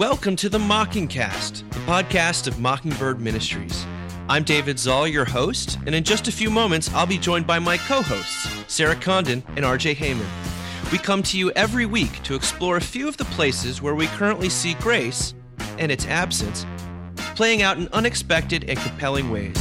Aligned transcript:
Welcome 0.00 0.34
to 0.36 0.48
the 0.48 0.58
Mockingcast, 0.58 1.70
the 1.72 1.78
podcast 1.80 2.46
of 2.46 2.58
Mockingbird 2.58 3.20
Ministries. 3.20 3.84
I'm 4.30 4.44
David 4.44 4.78
Zahl, 4.78 5.06
your 5.06 5.26
host, 5.26 5.78
and 5.84 5.94
in 5.94 6.04
just 6.04 6.26
a 6.26 6.32
few 6.32 6.48
moments, 6.48 6.90
I'll 6.94 7.04
be 7.04 7.18
joined 7.18 7.46
by 7.46 7.58
my 7.58 7.76
co 7.76 8.00
hosts, 8.00 8.48
Sarah 8.66 8.96
Condon 8.96 9.42
and 9.56 9.66
RJ 9.66 9.96
Heijmen. 9.96 10.90
We 10.90 10.96
come 10.96 11.22
to 11.24 11.36
you 11.38 11.50
every 11.50 11.84
week 11.84 12.22
to 12.22 12.34
explore 12.34 12.78
a 12.78 12.80
few 12.80 13.08
of 13.08 13.18
the 13.18 13.26
places 13.26 13.82
where 13.82 13.94
we 13.94 14.06
currently 14.06 14.48
see 14.48 14.72
grace 14.72 15.34
and 15.78 15.92
its 15.92 16.06
absence 16.06 16.64
playing 17.36 17.60
out 17.60 17.76
in 17.76 17.86
unexpected 17.88 18.70
and 18.70 18.78
compelling 18.78 19.30
ways. 19.30 19.58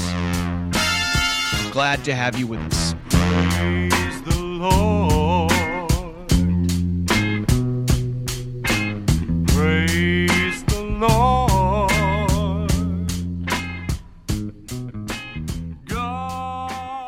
Glad 1.74 2.02
to 2.06 2.16
have 2.16 2.40
you 2.40 2.48
with 2.48 2.62
us. 2.62 2.96
Praise 3.10 4.22
the 4.22 4.42
Lord. 4.42 4.99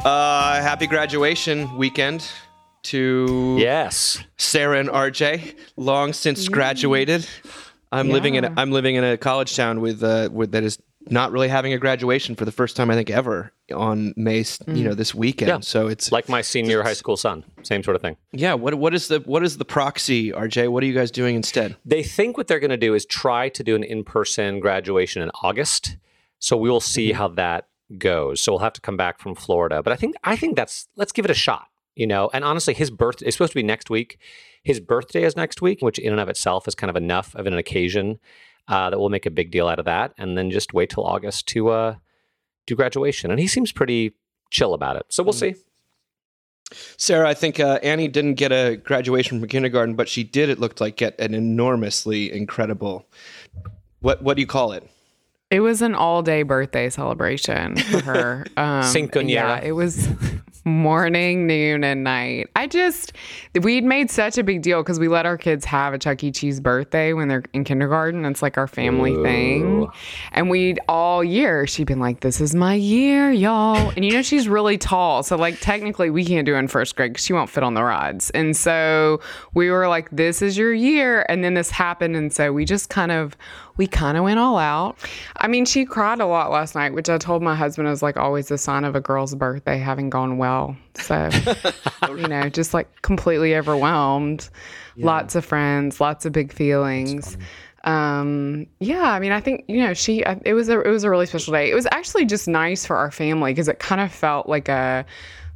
Uh, 0.04 0.60
happy 0.62 0.88
graduation 0.88 1.78
weekend 1.78 2.28
to 2.82 3.58
Yes. 3.60 4.18
Sarah 4.38 4.80
and 4.80 4.90
RJ, 4.90 5.56
long 5.78 6.14
since 6.14 6.48
graduated. 6.48 7.28
I'm 7.92 8.10
living 8.10 8.34
in 8.36 8.46
a, 8.46 8.54
I'm 8.58 8.72
living 8.72 8.96
in 8.96 9.04
a 9.04 9.16
college 9.18 9.56
town 9.56 9.80
with 9.80 10.02
uh 10.04 10.30
with 10.32 10.54
that 10.54 10.64
is 10.64 10.80
not 11.10 11.32
really 11.32 11.50
having 11.50 11.74
a 11.74 11.78
graduation 11.78 12.36
for 12.36 12.46
the 12.46 12.52
first 12.52 12.76
time 12.76 12.90
I 12.90 12.96
think 12.96 13.10
ever 13.12 13.52
on 13.74 14.14
May 14.18 14.40
s- 14.40 14.60
you 14.66 14.84
know 14.84 14.96
this 14.96 15.14
weekend. 15.14 15.50
Yeah. 15.50 15.60
So 15.60 15.88
it's 15.88 16.12
Like 16.12 16.28
my 16.30 16.42
senior 16.42 16.82
high 16.82 16.94
school 16.94 17.18
son. 17.18 17.44
Same 17.62 17.84
sort 17.84 17.96
of 17.96 18.02
thing. 18.02 18.18
yeah. 18.32 18.56
What 18.56 18.74
what 18.76 18.96
is 18.96 19.08
the 19.08 19.20
what 19.20 19.44
is 19.44 19.58
the 19.60 19.66
proxy, 19.66 20.32
RJ? 20.32 20.70
What 20.70 20.82
are 20.82 20.88
you 20.88 20.94
guys 20.96 21.12
doing 21.12 21.36
instead? 21.36 21.76
They 21.86 22.02
think 22.02 22.38
what 22.38 22.48
they're 22.48 22.60
going 22.60 22.72
to 22.72 22.78
do 22.78 22.96
is 22.96 23.06
try 23.06 23.50
to 23.50 23.64
do 23.64 23.76
an 23.76 23.84
in 23.84 24.04
person 24.04 24.60
graduation 24.62 25.22
in 25.22 25.30
August. 25.44 25.98
So 26.40 26.58
we 26.58 26.72
will 26.72 26.82
see 26.82 27.12
how 27.12 27.28
that 27.28 27.68
goes. 27.98 28.42
So 28.42 28.52
we'll 28.52 28.60
have 28.60 28.74
to 28.74 28.82
come 28.82 28.98
back 28.98 29.20
from 29.20 29.36
Florida. 29.36 29.82
But 29.84 29.94
I 29.94 29.96
think 29.96 30.16
I 30.24 30.36
think 30.36 30.56
that's 30.56 30.88
let's 30.96 31.12
give 31.12 31.26
it 31.26 31.32
a 31.32 31.36
shot. 31.36 31.68
You 31.96 32.08
know, 32.08 32.30
and 32.34 32.46
honestly, 32.46 32.74
his 32.74 32.90
birth 32.90 33.22
is 33.22 33.36
supposed 33.36 33.52
to 33.52 33.60
be 33.60 33.64
next 33.64 33.90
week. 33.90 34.18
His 34.64 34.80
birthday 34.80 35.24
is 35.24 35.36
next 35.36 35.62
week, 35.62 35.82
which 35.82 36.00
in 36.00 36.14
and 36.14 36.22
of 36.22 36.30
itself 36.30 36.68
is 36.68 36.76
kind 36.76 36.90
of 36.90 36.96
enough 36.96 37.36
of 37.36 37.48
an 37.48 37.58
occasion 37.58 38.20
uh, 38.68 38.90
that 38.90 39.00
we'll 39.00 39.10
make 39.10 39.26
a 39.26 39.32
big 39.32 39.52
deal 39.52 39.68
out 39.68 39.80
of 39.80 39.86
that, 39.86 40.14
and 40.18 40.38
then 40.38 40.52
just 40.52 40.74
wait 40.74 40.90
till 40.90 41.04
August 41.04 41.48
to 41.50 41.70
uh, 41.70 41.96
do 42.66 42.76
graduation. 42.76 43.30
And 43.30 43.40
he 43.40 43.48
seems 43.48 43.72
pretty 43.72 44.14
chill 44.52 44.74
about 44.74 44.96
it. 44.96 45.06
So 45.10 45.24
we'll 45.24 45.34
see. 45.34 45.56
Sarah, 46.98 47.28
I 47.28 47.34
think 47.34 47.60
uh, 47.60 47.80
Annie 47.84 48.08
didn't 48.08 48.36
get 48.36 48.52
a 48.52 48.78
graduation 48.78 49.40
from 49.40 49.50
kindergarten, 49.50 49.96
but 49.96 50.08
she 50.08 50.24
did. 50.24 50.50
It 50.50 50.60
looked 50.60 50.80
like 50.80 50.96
get 50.96 51.20
an 51.20 51.34
enormously 51.34 52.32
incredible. 52.32 53.06
What 54.00 54.22
what 54.22 54.36
do 54.36 54.42
you 54.42 54.48
call 54.48 54.72
it? 54.72 54.90
It 55.52 55.60
was 55.60 55.82
an 55.82 55.94
all 55.94 56.22
day 56.24 56.44
birthday 56.44 56.90
celebration 56.90 57.76
for 57.78 58.02
her. 58.04 58.46
Um. 58.58 58.84
Yeah, 59.30 59.68
it 59.68 59.72
was 59.74 60.08
morning, 60.66 61.48
noon, 61.48 61.84
and 61.84 62.04
night. 62.04 62.50
I 62.56 62.68
just, 62.68 63.14
we'd 63.60 63.84
made 63.84 64.12
such 64.12 64.38
a 64.38 64.44
big 64.44 64.62
deal 64.62 64.84
because 64.84 65.00
we 65.00 65.08
let 65.08 65.26
our 65.26 65.38
kids 65.38 65.66
have 65.66 65.94
a 65.94 65.98
Chuck 65.98 66.24
E. 66.24 66.32
Cheese 66.32 66.60
birthday 66.60 67.14
when 67.14 67.28
they're 67.28 67.44
in 67.54 67.64
kindergarten. 67.64 68.26
It's 68.26 68.42
like 68.42 68.58
our 68.58 68.68
family 68.68 69.16
thing. 69.24 69.88
And 70.32 70.50
we'd 70.50 70.80
all 70.88 71.24
year, 71.24 71.66
she'd 71.66 71.88
been 71.88 72.00
like, 72.00 72.20
This 72.20 72.42
is 72.42 72.54
my 72.54 72.76
year, 72.76 73.32
y'all. 73.32 73.92
And 73.96 74.06
you 74.06 74.12
know, 74.12 74.22
she's 74.22 74.48
really 74.48 74.78
tall. 74.78 75.24
So, 75.24 75.36
like, 75.36 75.60
technically, 75.60 76.10
we 76.10 76.24
can't 76.26 76.46
do 76.46 76.56
it 76.56 76.60
in 76.60 76.68
first 76.68 76.96
grade 76.96 77.14
because 77.14 77.26
she 77.26 77.34
won't 77.34 77.50
fit 77.50 77.64
on 77.64 77.74
the 77.74 77.84
rods. 77.84 78.30
And 78.32 78.56
so 78.56 79.20
we 79.54 79.70
were 79.72 79.88
like, 79.88 80.10
This 80.12 80.42
is 80.42 80.58
your 80.58 80.74
year. 80.74 81.26
And 81.30 81.44
then 81.44 81.54
this 81.56 81.72
happened. 81.72 82.16
And 82.16 82.32
so 82.32 82.54
we 82.54 82.66
just 82.66 82.90
kind 82.90 83.12
of, 83.12 83.36
we 83.78 83.88
kind 83.88 84.18
of 84.18 84.24
went 84.24 84.40
all 84.40 84.58
out. 84.58 84.98
I 85.42 85.48
mean, 85.48 85.66
she 85.66 85.86
cried 85.86 86.20
a 86.20 86.28
lot 86.28 86.52
last 86.52 86.76
night, 86.76 86.94
which 86.94 87.10
I 87.10 87.18
told 87.18 87.42
my 87.42 87.56
husband 87.56 87.88
is 87.88 88.04
like 88.04 88.16
always 88.16 88.52
a 88.52 88.60
sign 88.60 88.86
of 88.86 88.96
a 88.96 89.02
girl's 89.02 89.34
birthday 89.34 89.80
having 89.80 90.10
gone 90.10 90.38
well. 90.38 90.78
So, 90.96 91.30
you 92.10 92.28
know, 92.28 92.48
just 92.48 92.76
like 92.76 93.02
completely 93.02 93.56
overwhelmed. 93.56 94.50
Lots 94.98 95.34
of 95.36 95.44
friends, 95.44 96.00
lots 96.00 96.26
of 96.28 96.32
big 96.32 96.54
feelings. 96.54 97.38
Um, 97.86 98.68
yeah, 98.80 99.12
I 99.12 99.20
mean, 99.20 99.32
I 99.32 99.40
think 99.42 99.66
you 99.68 99.78
know, 99.80 99.96
she. 99.96 100.24
It 100.46 100.54
was 100.54 100.70
a 100.70 100.80
it 100.82 100.90
was 100.90 101.04
a 101.04 101.10
really 101.10 101.26
special 101.26 101.54
day. 101.54 101.72
It 101.72 101.74
was 101.74 101.88
actually 101.92 102.26
just 102.26 102.48
nice 102.48 102.86
for 102.86 102.96
our 102.96 103.10
family 103.10 103.52
because 103.52 103.68
it 103.68 103.80
kind 103.80 104.00
of 104.00 104.12
felt 104.12 104.48
like 104.48 104.70
a 104.70 105.04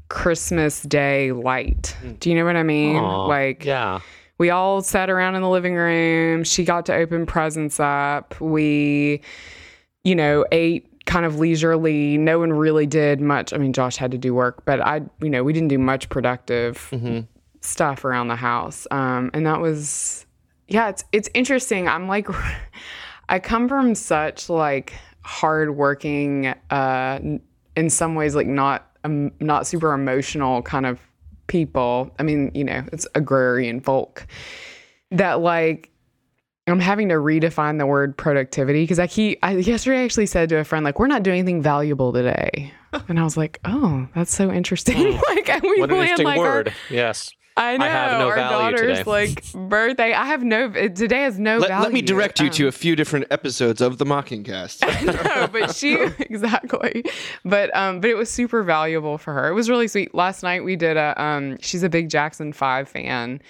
Christmas 0.09 0.81
Day 0.81 1.31
light. 1.31 1.95
Do 2.19 2.29
you 2.29 2.35
know 2.35 2.45
what 2.45 2.55
I 2.55 2.63
mean? 2.63 2.97
Aw, 2.97 3.25
like, 3.25 3.65
yeah. 3.65 3.99
we 4.39 4.49
all 4.49 4.81
sat 4.81 5.11
around 5.11 5.35
in 5.35 5.43
the 5.43 5.49
living 5.49 5.75
room. 5.75 6.43
She 6.43 6.63
got 6.63 6.87
to 6.87 6.95
open 6.95 7.27
presents 7.27 7.79
up. 7.79 8.39
We, 8.41 9.21
you 10.05 10.15
know, 10.15 10.45
ate 10.53 11.05
kind 11.05 11.25
of 11.25 11.39
leisurely. 11.39 12.17
No 12.17 12.39
one 12.39 12.53
really 12.53 12.85
did 12.85 13.19
much. 13.19 13.51
I 13.53 13.57
mean, 13.57 13.73
Josh 13.73 13.97
had 13.97 14.11
to 14.11 14.17
do 14.17 14.33
work, 14.33 14.63
but 14.63 14.79
I, 14.79 15.01
you 15.21 15.29
know, 15.29 15.43
we 15.43 15.51
didn't 15.51 15.67
do 15.67 15.77
much 15.77 16.07
productive 16.07 16.89
stuff 17.61 18.05
around 18.05 18.29
the 18.29 18.35
house. 18.37 18.87
Um, 18.91 19.31
and 19.33 19.45
that 19.45 19.59
was, 19.59 20.25
yeah, 20.67 20.89
it's 20.89 21.03
it's 21.11 21.29
interesting. 21.33 21.87
I'm 21.87 22.07
like, 22.07 22.27
I 23.29 23.39
come 23.39 23.67
from 23.67 23.95
such 23.95 24.49
like 24.49 24.93
hardworking, 25.21 26.53
uh, 26.69 27.19
in 27.75 27.89
some 27.89 28.15
ways, 28.15 28.35
like 28.35 28.47
not 28.47 28.89
um, 29.03 29.31
not 29.39 29.67
super 29.67 29.93
emotional 29.93 30.61
kind 30.61 30.85
of 30.85 30.99
people. 31.47 32.13
I 32.19 32.23
mean, 32.23 32.51
you 32.53 32.63
know, 32.63 32.83
it's 32.93 33.07
agrarian 33.15 33.81
folk 33.81 34.27
that 35.11 35.41
like 35.41 35.91
I'm 36.67 36.79
having 36.79 37.09
to 37.09 37.15
redefine 37.15 37.77
the 37.77 37.85
word 37.85 38.17
productivity 38.17 38.83
because 38.83 38.97
I 38.99 39.07
keep 39.07 39.37
I 39.43 39.53
yesterday 39.57 39.99
I 40.01 40.03
actually 40.03 40.25
said 40.25 40.49
to 40.49 40.57
a 40.57 40.63
friend 40.63 40.83
like 40.83 40.97
we're 40.99 41.07
not 41.07 41.21
doing 41.23 41.39
anything 41.39 41.61
valuable 41.61 42.11
today. 42.13 42.71
And 43.09 43.19
I 43.19 43.23
was 43.23 43.35
like, 43.35 43.59
"Oh, 43.65 44.07
that's 44.15 44.33
so 44.33 44.49
interesting." 44.49 44.95
like, 45.35 45.61
we 45.61 45.81
What 45.81 45.91
an 45.91 45.97
interesting 45.97 46.25
like, 46.25 46.37
our- 46.39 46.43
word. 46.45 46.73
yes. 46.89 47.29
I 47.57 47.75
know. 47.77 47.85
have 47.85 48.19
no 48.19 48.27
our 48.29 48.35
value 48.35 48.71
daughter's 48.77 48.97
today. 48.99 49.09
like 49.09 49.53
birthday. 49.69 50.13
I 50.13 50.25
have 50.25 50.43
no. 50.43 50.69
Today 50.71 51.21
has 51.23 51.37
no 51.39 51.57
Let, 51.57 51.69
value. 51.69 51.83
let 51.83 51.93
me 51.93 52.01
direct 52.01 52.39
you 52.39 52.47
Um, 52.47 52.51
to 52.53 52.67
a 52.67 52.71
few 52.71 52.95
different 52.97 53.27
episodes 53.31 53.79
of 53.81 53.97
the 53.97 54.05
Mockingcast. 54.05 54.81
no, 55.35 55.47
but 55.47 55.73
she 55.75 55.93
exactly. 56.19 57.03
But 57.43 57.75
um, 57.75 57.99
but 58.01 58.09
it 58.09 58.15
was 58.15 58.29
super 58.29 58.63
valuable 58.63 59.17
for 59.17 59.33
her. 59.33 59.47
It 59.49 59.53
was 59.53 59.69
really 59.69 59.87
sweet. 59.89 60.13
Last 60.15 60.41
night 60.43 60.63
we 60.63 60.75
did 60.77 60.95
a 60.97 61.21
um, 61.21 61.57
she's 61.61 61.83
a 61.83 61.89
big 61.89 62.09
Jackson 62.09 62.51
Five 62.53 62.87
fan, 62.89 63.41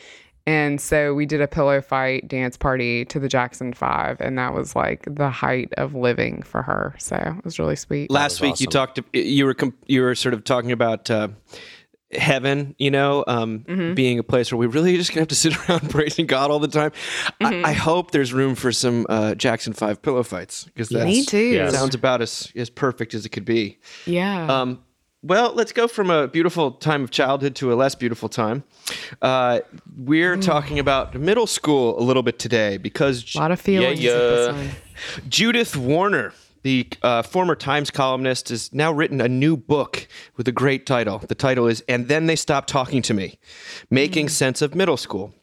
and 0.47 0.79
so 0.79 1.13
we 1.13 1.25
did 1.25 1.41
a 1.41 1.47
pillow 1.47 1.81
fight 1.81 2.28
dance 2.28 2.57
party 2.57 3.06
to 3.06 3.19
the 3.19 3.28
Jackson 3.28 3.73
Five, 3.73 4.17
and 4.22 4.38
that 4.38 4.53
was 4.53 4.75
like 4.75 5.03
the 5.09 5.29
height 5.29 5.73
of 5.78 5.95
living 5.95 6.41
for 6.44 6.61
her. 6.61 6.95
So 7.00 7.16
it 7.16 7.44
was 7.45 7.57
really 7.59 7.75
sweet. 7.75 8.11
Last 8.11 8.41
week 8.41 8.59
you 8.59 8.67
talked. 8.67 9.00
You 9.13 9.45
were 9.45 9.53
com- 9.53 9.75
you 9.88 10.01
were 10.01 10.16
sort 10.16 10.34
of 10.34 10.44
talking 10.44 10.72
about. 10.72 11.09
Uh, 11.09 11.29
Heaven, 12.11 12.75
you 12.78 12.91
know, 12.91 13.25
um, 13.28 13.59
Mm-hmm. 13.67 13.94
being 13.95 14.19
a 14.19 14.23
place 14.23 14.50
where 14.51 14.59
we 14.59 14.67
really 14.67 14.95
just 14.95 15.09
gonna 15.09 15.22
have 15.22 15.28
to 15.29 15.35
sit 15.44 15.57
around 15.67 15.89
praising 15.89 16.28
God 16.28 16.50
all 16.51 16.59
the 16.59 16.67
time. 16.67 16.91
Mm-hmm. 17.41 17.66
I, 17.66 17.69
I 17.69 17.73
hope 17.73 18.11
there's 18.11 18.31
room 18.31 18.55
for 18.55 18.72
some 18.72 19.05
uh, 19.09 19.35
Jackson 19.35 19.73
Five 19.73 20.01
pillow 20.01 20.23
fights 20.23 20.63
because 20.66 20.89
that 20.89 21.05
Me 21.05 21.25
too. 21.25 21.38
Yes. 21.39 21.73
sounds 21.73 21.95
about 21.95 22.22
as 22.22 22.53
as 22.55 22.69
perfect 22.69 23.16
as 23.16 23.25
it 23.25 23.29
could 23.29 23.44
be. 23.44 23.79
Yeah. 24.05 24.45
Um, 24.47 24.79
well, 25.25 25.53
let's 25.55 25.71
go 25.71 25.87
from 25.87 26.11
a 26.11 26.27
beautiful 26.27 26.71
time 26.71 27.03
of 27.03 27.09
childhood 27.09 27.55
to 27.55 27.73
a 27.73 27.75
less 27.75 27.95
beautiful 27.95 28.29
time. 28.29 28.63
Uh, 29.23 29.61
we're 29.97 30.37
talking 30.37 30.77
about 30.77 31.15
middle 31.15 31.47
school 31.47 31.99
a 31.99 32.03
little 32.03 32.21
bit 32.21 32.37
today 32.37 32.77
because 32.77 33.33
a 33.33 33.39
lot 33.39 33.51
of 33.51 33.59
feelings. 33.59 33.99
yeah. 33.99 34.51
one. 34.51 34.69
Judith 35.27 35.75
Warner, 35.75 36.31
the 36.61 36.87
uh, 37.01 37.23
former 37.23 37.55
Times 37.55 37.89
columnist, 37.89 38.49
has 38.49 38.71
now 38.71 38.91
written 38.91 39.19
a 39.19 39.27
new 39.27 39.57
book 39.57 40.07
with 40.37 40.47
a 40.47 40.51
great 40.51 40.85
title. 40.85 41.17
The 41.17 41.35
title 41.35 41.65
is 41.65 41.83
And 41.87 42.07
Then 42.07 42.27
They 42.27 42.35
Stopped 42.35 42.69
Talking 42.69 43.01
to 43.03 43.15
Me 43.15 43.39
Making 43.89 44.29
Sense 44.29 44.61
of 44.61 44.75
Middle 44.75 44.97
School. 44.97 45.33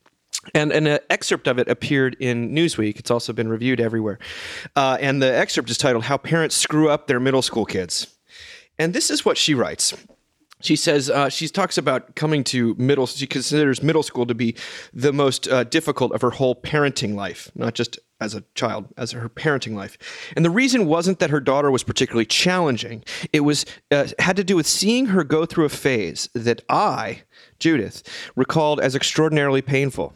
And 0.54 0.72
an 0.72 0.86
uh, 0.86 0.98
excerpt 1.10 1.48
of 1.48 1.58
it 1.58 1.68
appeared 1.68 2.16
in 2.20 2.52
Newsweek. 2.52 2.98
It's 2.98 3.10
also 3.10 3.32
been 3.32 3.48
reviewed 3.48 3.80
everywhere. 3.80 4.20
Uh, 4.76 4.96
and 5.00 5.20
the 5.20 5.36
excerpt 5.36 5.70
is 5.70 5.78
titled 5.78 6.04
How 6.04 6.18
Parents 6.18 6.56
Screw 6.56 6.88
Up 6.88 7.08
Their 7.08 7.20
Middle 7.20 7.42
School 7.42 7.64
Kids. 7.64 8.06
And 8.82 8.92
this 8.92 9.12
is 9.12 9.24
what 9.24 9.38
she 9.38 9.54
writes. 9.54 9.94
She 10.60 10.74
says 10.74 11.08
uh, 11.08 11.28
she 11.28 11.46
talks 11.46 11.78
about 11.78 12.16
coming 12.16 12.42
to 12.44 12.74
middle. 12.78 13.06
She 13.06 13.28
considers 13.28 13.80
middle 13.80 14.02
school 14.02 14.26
to 14.26 14.34
be 14.34 14.56
the 14.92 15.12
most 15.12 15.46
uh, 15.46 15.62
difficult 15.62 16.10
of 16.10 16.20
her 16.20 16.30
whole 16.30 16.56
parenting 16.56 17.14
life, 17.14 17.48
not 17.54 17.74
just 17.74 18.00
as 18.20 18.34
a 18.34 18.42
child, 18.56 18.88
as 18.96 19.12
her 19.12 19.28
parenting 19.28 19.74
life. 19.74 19.96
And 20.34 20.44
the 20.44 20.50
reason 20.50 20.86
wasn't 20.86 21.20
that 21.20 21.30
her 21.30 21.38
daughter 21.38 21.70
was 21.70 21.84
particularly 21.84 22.26
challenging. 22.26 23.04
It 23.32 23.40
was 23.40 23.66
uh, 23.92 24.08
had 24.18 24.34
to 24.34 24.44
do 24.44 24.56
with 24.56 24.66
seeing 24.66 25.06
her 25.06 25.22
go 25.22 25.46
through 25.46 25.66
a 25.66 25.68
phase 25.68 26.28
that 26.34 26.62
I, 26.68 27.22
Judith, 27.60 28.02
recalled 28.34 28.80
as 28.80 28.96
extraordinarily 28.96 29.62
painful. 29.62 30.12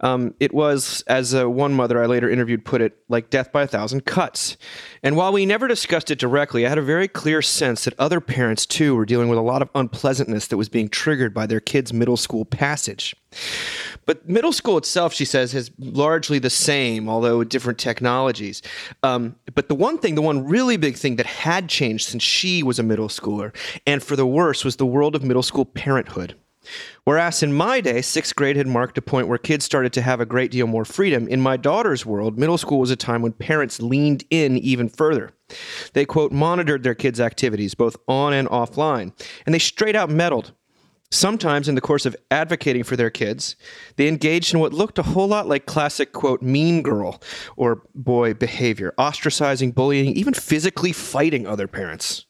Um, 0.00 0.34
it 0.40 0.54
was, 0.54 1.02
as 1.06 1.34
uh, 1.34 1.48
one 1.50 1.74
mother 1.74 2.02
I 2.02 2.06
later 2.06 2.30
interviewed 2.30 2.64
put 2.64 2.80
it, 2.80 2.96
like 3.08 3.30
death 3.30 3.52
by 3.52 3.62
a 3.62 3.66
thousand 3.66 4.04
cuts. 4.04 4.56
And 5.02 5.16
while 5.16 5.32
we 5.32 5.46
never 5.46 5.68
discussed 5.68 6.10
it 6.10 6.18
directly, 6.18 6.64
I 6.66 6.68
had 6.68 6.78
a 6.78 6.82
very 6.82 7.08
clear 7.08 7.42
sense 7.42 7.84
that 7.84 7.94
other 7.98 8.20
parents, 8.20 8.66
too, 8.66 8.94
were 8.94 9.04
dealing 9.04 9.28
with 9.28 9.38
a 9.38 9.42
lot 9.42 9.62
of 9.62 9.70
unpleasantness 9.74 10.46
that 10.48 10.56
was 10.56 10.68
being 10.68 10.88
triggered 10.88 11.34
by 11.34 11.46
their 11.46 11.60
kids' 11.60 11.92
middle 11.92 12.16
school 12.16 12.44
passage. 12.44 13.14
But 14.06 14.28
middle 14.28 14.52
school 14.52 14.78
itself, 14.78 15.12
she 15.12 15.24
says, 15.24 15.54
is 15.54 15.70
largely 15.78 16.38
the 16.38 16.50
same, 16.50 17.08
although 17.08 17.38
with 17.38 17.48
different 17.48 17.78
technologies. 17.78 18.62
Um, 19.02 19.36
but 19.54 19.68
the 19.68 19.74
one 19.74 19.98
thing, 19.98 20.14
the 20.14 20.22
one 20.22 20.44
really 20.44 20.76
big 20.76 20.96
thing 20.96 21.16
that 21.16 21.26
had 21.26 21.68
changed 21.68 22.08
since 22.08 22.22
she 22.22 22.62
was 22.62 22.78
a 22.78 22.82
middle 22.82 23.08
schooler, 23.08 23.54
and 23.86 24.02
for 24.02 24.16
the 24.16 24.26
worse, 24.26 24.64
was 24.64 24.76
the 24.76 24.86
world 24.86 25.16
of 25.16 25.24
middle 25.24 25.42
school 25.42 25.64
parenthood. 25.64 26.36
Whereas 27.04 27.42
in 27.42 27.52
my 27.52 27.80
day, 27.80 28.02
sixth 28.02 28.34
grade 28.34 28.56
had 28.56 28.66
marked 28.66 28.98
a 28.98 29.02
point 29.02 29.28
where 29.28 29.38
kids 29.38 29.64
started 29.64 29.92
to 29.94 30.02
have 30.02 30.20
a 30.20 30.26
great 30.26 30.50
deal 30.50 30.66
more 30.66 30.84
freedom. 30.84 31.28
In 31.28 31.40
my 31.40 31.56
daughter's 31.56 32.04
world, 32.04 32.38
middle 32.38 32.58
school 32.58 32.80
was 32.80 32.90
a 32.90 32.96
time 32.96 33.22
when 33.22 33.32
parents 33.32 33.80
leaned 33.80 34.24
in 34.30 34.58
even 34.58 34.88
further. 34.88 35.32
They, 35.92 36.04
quote, 36.04 36.32
monitored 36.32 36.82
their 36.82 36.94
kids' 36.94 37.20
activities, 37.20 37.74
both 37.74 37.96
on 38.08 38.32
and 38.32 38.48
offline, 38.48 39.12
and 39.44 39.54
they 39.54 39.58
straight 39.58 39.96
out 39.96 40.10
meddled. 40.10 40.52
Sometimes, 41.10 41.68
in 41.68 41.76
the 41.76 41.80
course 41.80 42.04
of 42.04 42.16
advocating 42.32 42.82
for 42.82 42.96
their 42.96 43.10
kids, 43.10 43.54
they 43.94 44.08
engaged 44.08 44.52
in 44.52 44.60
what 44.60 44.74
looked 44.74 44.98
a 44.98 45.04
whole 45.04 45.28
lot 45.28 45.46
like 45.46 45.64
classic, 45.64 46.12
quote, 46.12 46.42
mean 46.42 46.82
girl 46.82 47.22
or 47.56 47.82
boy 47.94 48.34
behavior, 48.34 48.92
ostracizing, 48.98 49.72
bullying, 49.72 50.06
even 50.16 50.34
physically 50.34 50.92
fighting 50.92 51.46
other 51.46 51.68
parents. 51.68 52.25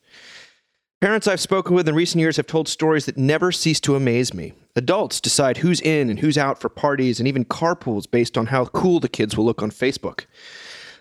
Parents 1.02 1.28
I've 1.28 1.40
spoken 1.40 1.74
with 1.76 1.86
in 1.86 1.94
recent 1.94 2.20
years 2.20 2.38
have 2.38 2.46
told 2.46 2.68
stories 2.68 3.04
that 3.04 3.18
never 3.18 3.52
cease 3.52 3.80
to 3.80 3.96
amaze 3.96 4.32
me. 4.32 4.54
Adults 4.76 5.20
decide 5.20 5.58
who's 5.58 5.82
in 5.82 6.08
and 6.08 6.20
who's 6.20 6.38
out 6.38 6.58
for 6.58 6.70
parties 6.70 7.18
and 7.18 7.28
even 7.28 7.44
carpools 7.44 8.10
based 8.10 8.38
on 8.38 8.46
how 8.46 8.64
cool 8.64 8.98
the 8.98 9.08
kids 9.08 9.36
will 9.36 9.44
look 9.44 9.62
on 9.62 9.70
Facebook. 9.70 10.24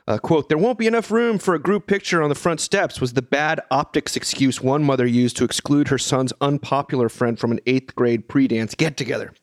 Uh, 0.06 0.18
quote, 0.18 0.50
there 0.50 0.57
won't 0.57 0.77
be 0.77 0.86
enough 0.86 1.12
room 1.12 1.39
for 1.39 1.56
a 1.56 1.59
group 1.59 1.88
picture 1.88 2.21
on 2.21 2.27
the 2.27 2.36
front 2.36 2.59
steps 2.59 3.00
was 3.00 3.13
the 3.13 3.21
bad 3.21 3.62
optics 3.71 4.18
excuse 4.18 4.62
one 4.62 4.83
mother 4.83 5.07
used 5.07 5.38
to 5.38 5.45
exclude 5.45 5.88
her 5.88 5.98
son's 5.98 6.33
unpopular 6.41 7.07
friend 7.07 7.39
from 7.39 7.53
an 7.53 7.62
eighth 7.65 7.95
grade 7.95 8.27
pre 8.27 8.50
dance 8.50 8.75
get 8.75 8.98
together. 8.98 9.33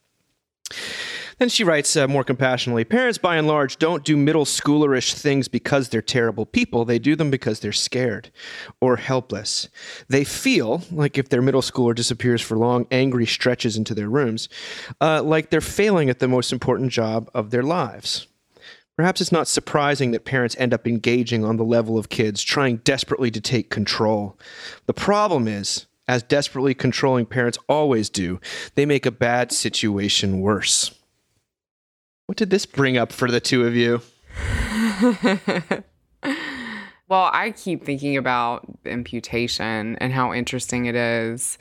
Then 1.43 1.49
she 1.49 1.65
writes 1.65 1.97
uh, 1.97 2.07
more 2.07 2.23
compassionately 2.23 2.85
Parents, 2.85 3.19
by 3.19 3.35
and 3.35 3.49
large, 3.49 3.77
don't 3.79 4.05
do 4.05 4.17
middle 4.17 4.45
schoolerish 4.45 5.15
things 5.15 5.49
because 5.49 5.89
they're 5.89 6.01
terrible 6.01 6.47
people. 6.47 6.85
They 6.85 7.01
do 7.01 7.17
them 7.17 7.33
because 7.33 7.59
they're 7.59 7.73
scared 7.73 8.31
or 8.81 8.95
helpless. 8.95 9.69
They 10.07 10.23
feel 10.23 10.83
like 10.93 11.19
if 11.19 11.31
their 11.31 11.43
middle 11.43 11.61
schooler 11.61 11.97
disappears 11.97 12.41
for 12.43 12.57
long, 12.57 12.87
angry 12.93 13.27
stretches 13.27 13.77
into 13.77 13.93
their 13.93 14.09
rooms, 14.09 14.49
uh, 15.01 15.21
like 15.25 15.51
they're 15.51 15.61
failing 15.61 16.09
at 16.09 16.21
the 16.21 16.29
most 16.29 16.53
important 16.53 16.93
job 16.93 17.29
of 17.35 17.51
their 17.51 17.65
lives. 17.65 18.29
Perhaps 18.95 19.21
it's 19.21 19.33
not 19.33 19.49
surprising 19.49 20.13
that 20.13 20.25
parents 20.25 20.55
end 20.61 20.73
up 20.73 20.87
engaging 20.87 21.45
on 21.45 21.57
the 21.57 21.65
level 21.65 21.99
of 21.99 22.09
kids, 22.09 22.45
trying 22.45 22.77
desperately 22.77 23.33
to 23.33 23.41
take 23.41 23.69
control. 23.69 24.39
The 24.87 24.95
problem 24.95 25.49
is, 25.49 25.87
as 26.07 26.23
desperately 26.23 26.75
controlling 26.75 27.27
parents 27.27 27.59
always 27.69 28.09
do, 28.09 28.41
they 28.77 28.87
make 28.87 29.07
a 29.07 29.11
bad 29.11 29.51
situation 29.51 30.41
worse. 30.41 30.97
What 32.27 32.39
did 32.39 32.51
this 32.51 32.67
bring 32.67 32.97
up 32.97 33.13
for 33.13 33.31
the 33.31 33.41
two 33.41 33.67
of 33.67 33.75
you? 33.75 34.01
Well, 37.13 37.29
I 37.31 37.51
keep 37.51 37.85
thinking 37.85 38.17
about 38.17 38.65
imputation 38.87 39.97
and 39.97 40.15
how 40.15 40.33
interesting 40.33 40.87
it 40.87 40.95
is 40.95 41.59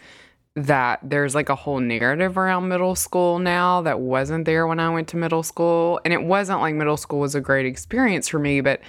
that 0.56 1.02
there's 1.04 1.36
like 1.36 1.50
a 1.50 1.56
whole 1.56 1.82
narrative 1.82 2.38
around 2.38 2.70
middle 2.70 2.96
school 2.96 3.38
now 3.38 3.82
that 3.82 4.00
wasn't 4.00 4.46
there 4.46 4.66
when 4.66 4.80
I 4.80 4.90
went 4.92 5.10
to 5.10 5.18
middle 5.18 5.44
school. 5.44 6.00
And 6.06 6.14
it 6.14 6.24
wasn't 6.24 6.62
like 6.62 6.76
middle 6.76 6.96
school 6.96 7.20
was 7.20 7.36
a 7.36 7.42
great 7.42 7.66
experience 7.66 8.30
for 8.30 8.40
me, 8.40 8.62
but 8.62 8.80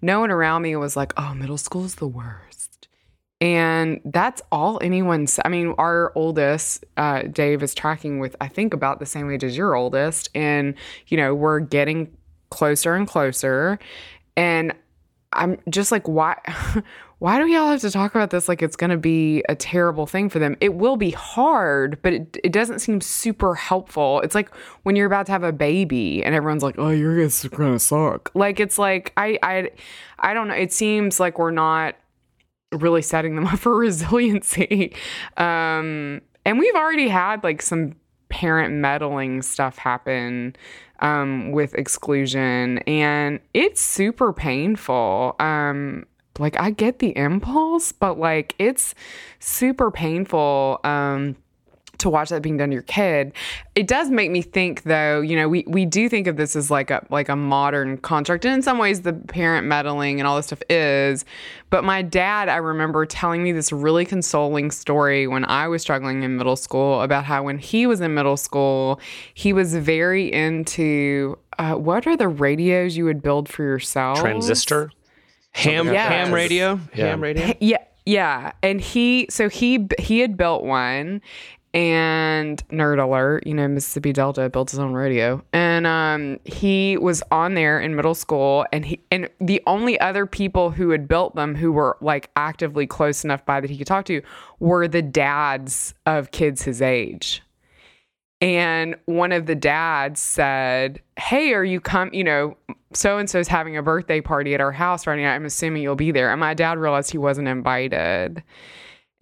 no 0.00 0.20
one 0.20 0.30
around 0.30 0.62
me 0.62 0.76
was 0.76 0.96
like, 0.96 1.12
oh, 1.16 1.34
middle 1.34 1.58
school 1.58 1.84
is 1.84 1.96
the 1.96 2.06
worst. 2.06 2.51
And 3.42 4.00
that's 4.04 4.40
all 4.52 4.78
anyone's. 4.80 5.40
I 5.44 5.48
mean, 5.48 5.74
our 5.76 6.12
oldest, 6.14 6.84
uh, 6.96 7.22
Dave, 7.22 7.64
is 7.64 7.74
tracking 7.74 8.20
with, 8.20 8.36
I 8.40 8.46
think, 8.46 8.72
about 8.72 9.00
the 9.00 9.04
same 9.04 9.28
age 9.32 9.42
as 9.42 9.56
your 9.56 9.74
oldest. 9.74 10.30
And, 10.32 10.76
you 11.08 11.16
know, 11.16 11.34
we're 11.34 11.58
getting 11.58 12.16
closer 12.50 12.94
and 12.94 13.08
closer. 13.08 13.80
And 14.36 14.72
I'm 15.32 15.58
just 15.68 15.90
like, 15.90 16.06
why? 16.06 16.38
Why 17.18 17.38
do 17.38 17.44
we 17.44 17.54
all 17.54 17.70
have 17.70 17.80
to 17.82 17.90
talk 17.92 18.16
about 18.16 18.30
this 18.30 18.48
like 18.48 18.62
it's 18.62 18.74
going 18.74 18.90
to 18.90 18.96
be 18.96 19.44
a 19.48 19.54
terrible 19.54 20.08
thing 20.08 20.28
for 20.28 20.40
them? 20.40 20.56
It 20.60 20.74
will 20.74 20.96
be 20.96 21.12
hard, 21.12 22.02
but 22.02 22.12
it, 22.12 22.36
it 22.42 22.50
doesn't 22.50 22.80
seem 22.80 23.00
super 23.00 23.54
helpful. 23.54 24.20
It's 24.22 24.34
like 24.34 24.52
when 24.82 24.96
you're 24.96 25.06
about 25.06 25.26
to 25.26 25.32
have 25.32 25.44
a 25.44 25.52
baby 25.52 26.24
and 26.24 26.34
everyone's 26.34 26.64
like, 26.64 26.74
"Oh, 26.78 26.90
you're 26.90 27.14
going 27.14 27.28
to 27.28 27.78
suck." 27.78 28.32
Like 28.34 28.58
it's 28.58 28.76
like 28.76 29.12
I 29.16 29.38
I 29.40 29.70
I 30.18 30.34
don't 30.34 30.48
know. 30.48 30.54
It 30.54 30.72
seems 30.72 31.20
like 31.20 31.38
we're 31.38 31.52
not 31.52 31.94
really 32.72 33.02
setting 33.02 33.36
them 33.36 33.46
up 33.48 33.58
for 33.58 33.74
resiliency. 33.76 34.94
Um, 35.36 36.20
and 36.44 36.58
we've 36.58 36.74
already 36.74 37.08
had 37.08 37.44
like 37.44 37.62
some 37.62 37.94
parent 38.28 38.74
meddling 38.74 39.42
stuff 39.42 39.78
happen 39.78 40.56
um, 41.00 41.52
with 41.52 41.74
exclusion, 41.74 42.78
and 42.78 43.40
it's 43.54 43.80
super 43.80 44.32
painful. 44.32 45.36
Um, 45.38 46.06
like 46.38 46.58
I 46.58 46.70
get 46.70 46.98
the 46.98 47.16
impulse, 47.16 47.92
but 47.92 48.18
like 48.18 48.54
it's 48.58 48.94
super 49.38 49.90
painful. 49.90 50.80
Um, 50.84 51.36
to 52.02 52.10
watch 52.10 52.28
that 52.28 52.42
being 52.42 52.56
done 52.56 52.70
to 52.70 52.74
your 52.74 52.82
kid. 52.82 53.32
It 53.74 53.86
does 53.86 54.10
make 54.10 54.30
me 54.30 54.42
think 54.42 54.82
though, 54.82 55.20
you 55.20 55.36
know, 55.36 55.48
we, 55.48 55.64
we 55.66 55.86
do 55.86 56.08
think 56.08 56.26
of 56.26 56.36
this 56.36 56.54
as 56.54 56.70
like 56.70 56.90
a 56.90 57.04
like 57.10 57.28
a 57.28 57.36
modern 57.36 57.98
construct. 57.98 58.44
And 58.44 58.54
in 58.54 58.62
some 58.62 58.78
ways 58.78 59.02
the 59.02 59.12
parent 59.12 59.66
meddling 59.66 60.20
and 60.20 60.26
all 60.26 60.36
this 60.36 60.46
stuff 60.46 60.62
is. 60.68 61.24
But 61.70 61.84
my 61.84 62.02
dad, 62.02 62.48
I 62.48 62.56
remember 62.56 63.06
telling 63.06 63.42
me 63.42 63.52
this 63.52 63.72
really 63.72 64.04
consoling 64.04 64.70
story 64.70 65.26
when 65.26 65.44
I 65.46 65.68
was 65.68 65.80
struggling 65.80 66.22
in 66.22 66.36
middle 66.36 66.56
school 66.56 67.00
about 67.00 67.24
how 67.24 67.42
when 67.42 67.58
he 67.58 67.86
was 67.86 68.00
in 68.00 68.12
middle 68.14 68.36
school, 68.36 69.00
he 69.32 69.52
was 69.52 69.74
very 69.74 70.30
into 70.30 71.38
uh, 71.58 71.74
what 71.74 72.06
are 72.06 72.16
the 72.16 72.28
radios 72.28 72.96
you 72.96 73.04
would 73.04 73.22
build 73.22 73.48
for 73.48 73.62
yourself? 73.62 74.18
Transistor. 74.18 74.90
Ham, 75.52 75.86
like 75.86 75.94
that. 75.94 76.10
ham 76.10 76.32
radio? 76.32 76.80
Yeah. 76.94 77.06
Ham 77.06 77.20
radio? 77.22 77.52
Yeah, 77.60 77.78
yeah, 78.04 78.52
and 78.62 78.80
he 78.80 79.26
so 79.30 79.48
he 79.48 79.86
he 79.98 80.20
had 80.20 80.36
built 80.36 80.64
one, 80.64 81.20
and 81.74 82.66
nerd 82.68 83.02
alert, 83.02 83.46
you 83.46 83.54
know 83.54 83.66
Mississippi 83.68 84.12
Delta 84.12 84.48
built 84.50 84.70
his 84.70 84.78
own 84.78 84.92
radio, 84.92 85.42
and 85.52 85.86
um 85.86 86.38
he 86.44 86.96
was 86.98 87.22
on 87.30 87.54
there 87.54 87.80
in 87.80 87.96
middle 87.96 88.14
school, 88.14 88.66
and 88.72 88.84
he 88.84 89.00
and 89.10 89.28
the 89.40 89.62
only 89.66 89.98
other 90.00 90.26
people 90.26 90.70
who 90.70 90.90
had 90.90 91.08
built 91.08 91.34
them 91.34 91.54
who 91.54 91.72
were 91.72 91.96
like 92.00 92.30
actively 92.36 92.86
close 92.86 93.24
enough 93.24 93.44
by 93.46 93.60
that 93.60 93.70
he 93.70 93.78
could 93.78 93.86
talk 93.86 94.04
to 94.06 94.22
were 94.60 94.86
the 94.86 95.02
dads 95.02 95.94
of 96.06 96.30
kids 96.30 96.62
his 96.62 96.82
age. 96.82 97.42
And 98.42 98.96
one 99.04 99.30
of 99.30 99.46
the 99.46 99.54
dads 99.54 100.20
said, 100.20 101.00
Hey, 101.16 101.52
are 101.54 101.64
you 101.64 101.80
come, 101.80 102.10
you 102.12 102.24
know, 102.24 102.56
so 102.92 103.16
and 103.18 103.30
so's 103.30 103.46
having 103.46 103.76
a 103.76 103.82
birthday 103.82 104.20
party 104.20 104.52
at 104.52 104.60
our 104.60 104.72
house 104.72 105.04
Friday 105.04 105.22
night. 105.22 105.36
I'm 105.36 105.44
assuming 105.44 105.82
you'll 105.82 105.94
be 105.94 106.10
there. 106.10 106.30
And 106.30 106.40
my 106.40 106.52
dad 106.52 106.78
realized 106.78 107.12
he 107.12 107.18
wasn't 107.18 107.46
invited. 107.46 108.42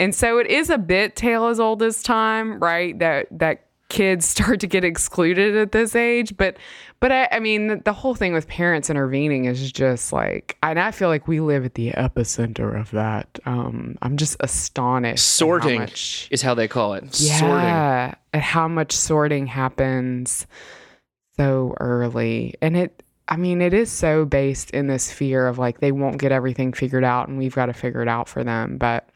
And 0.00 0.14
so 0.14 0.38
it 0.38 0.49
is 0.49 0.71
a 0.71 0.78
bit 0.78 1.14
tale 1.14 1.47
as 1.47 1.61
old 1.61 1.83
as 1.83 2.02
time, 2.02 2.59
right? 2.59 2.99
That 2.99 3.26
that 3.30 3.66
kids 3.90 4.25
start 4.28 4.61
to 4.61 4.66
get 4.66 4.83
excluded 4.85 5.57
at 5.57 5.73
this 5.73 5.95
age. 5.95 6.37
But 6.37 6.57
but 7.00 7.12
I, 7.12 7.28
I 7.33 7.38
mean 7.40 7.66
the, 7.66 7.76
the 7.85 7.92
whole 7.92 8.14
thing 8.14 8.33
with 8.33 8.49
parents 8.49 8.88
intervening 8.88 9.45
is 9.45 9.71
just 9.73 10.12
like 10.12 10.57
and 10.62 10.78
I 10.78 10.90
feel 10.90 11.09
like 11.09 11.28
we 11.28 11.40
live 11.40 11.64
at 11.64 11.75
the 11.75 11.90
epicenter 11.92 12.80
of 12.80 12.90
that. 12.92 13.38
Um, 13.45 13.97
I'm 14.00 14.16
just 14.16 14.37
astonished. 14.40 15.21
at 15.42 15.45
how 15.45 15.47
Sorting 15.47 15.80
much- 15.80 16.28
is 16.30 16.40
how 16.42 16.54
they 16.54 16.66
call 16.66 16.95
it. 16.95 17.14
Sorting. 17.14 17.49
yeah, 17.49 18.14
and 18.33 18.42
how 18.42 18.69
much 18.69 18.92
sorting 18.92 19.47
happens 19.49 20.47
so 21.37 21.75
early. 21.80 22.54
And 22.62 22.76
it, 22.76 23.02
I 23.28 23.37
mean, 23.37 23.61
it 23.62 23.73
is 23.75 23.90
so 23.90 24.25
based 24.25 24.71
in 24.71 24.87
this 24.87 25.11
fear 25.12 25.47
of 25.47 25.59
like 25.59 25.80
they 25.80 25.92
won't 25.92 26.19
get 26.19 26.33
everything 26.33 26.73
figured 26.73 27.04
out 27.04 27.28
and 27.28 27.38
we've 27.38 27.54
got 27.54 27.66
to 27.66 27.73
figure 27.73 28.02
it 28.02 28.09
out 28.09 28.28
for 28.28 28.45
them. 28.45 28.76
But 28.78 29.09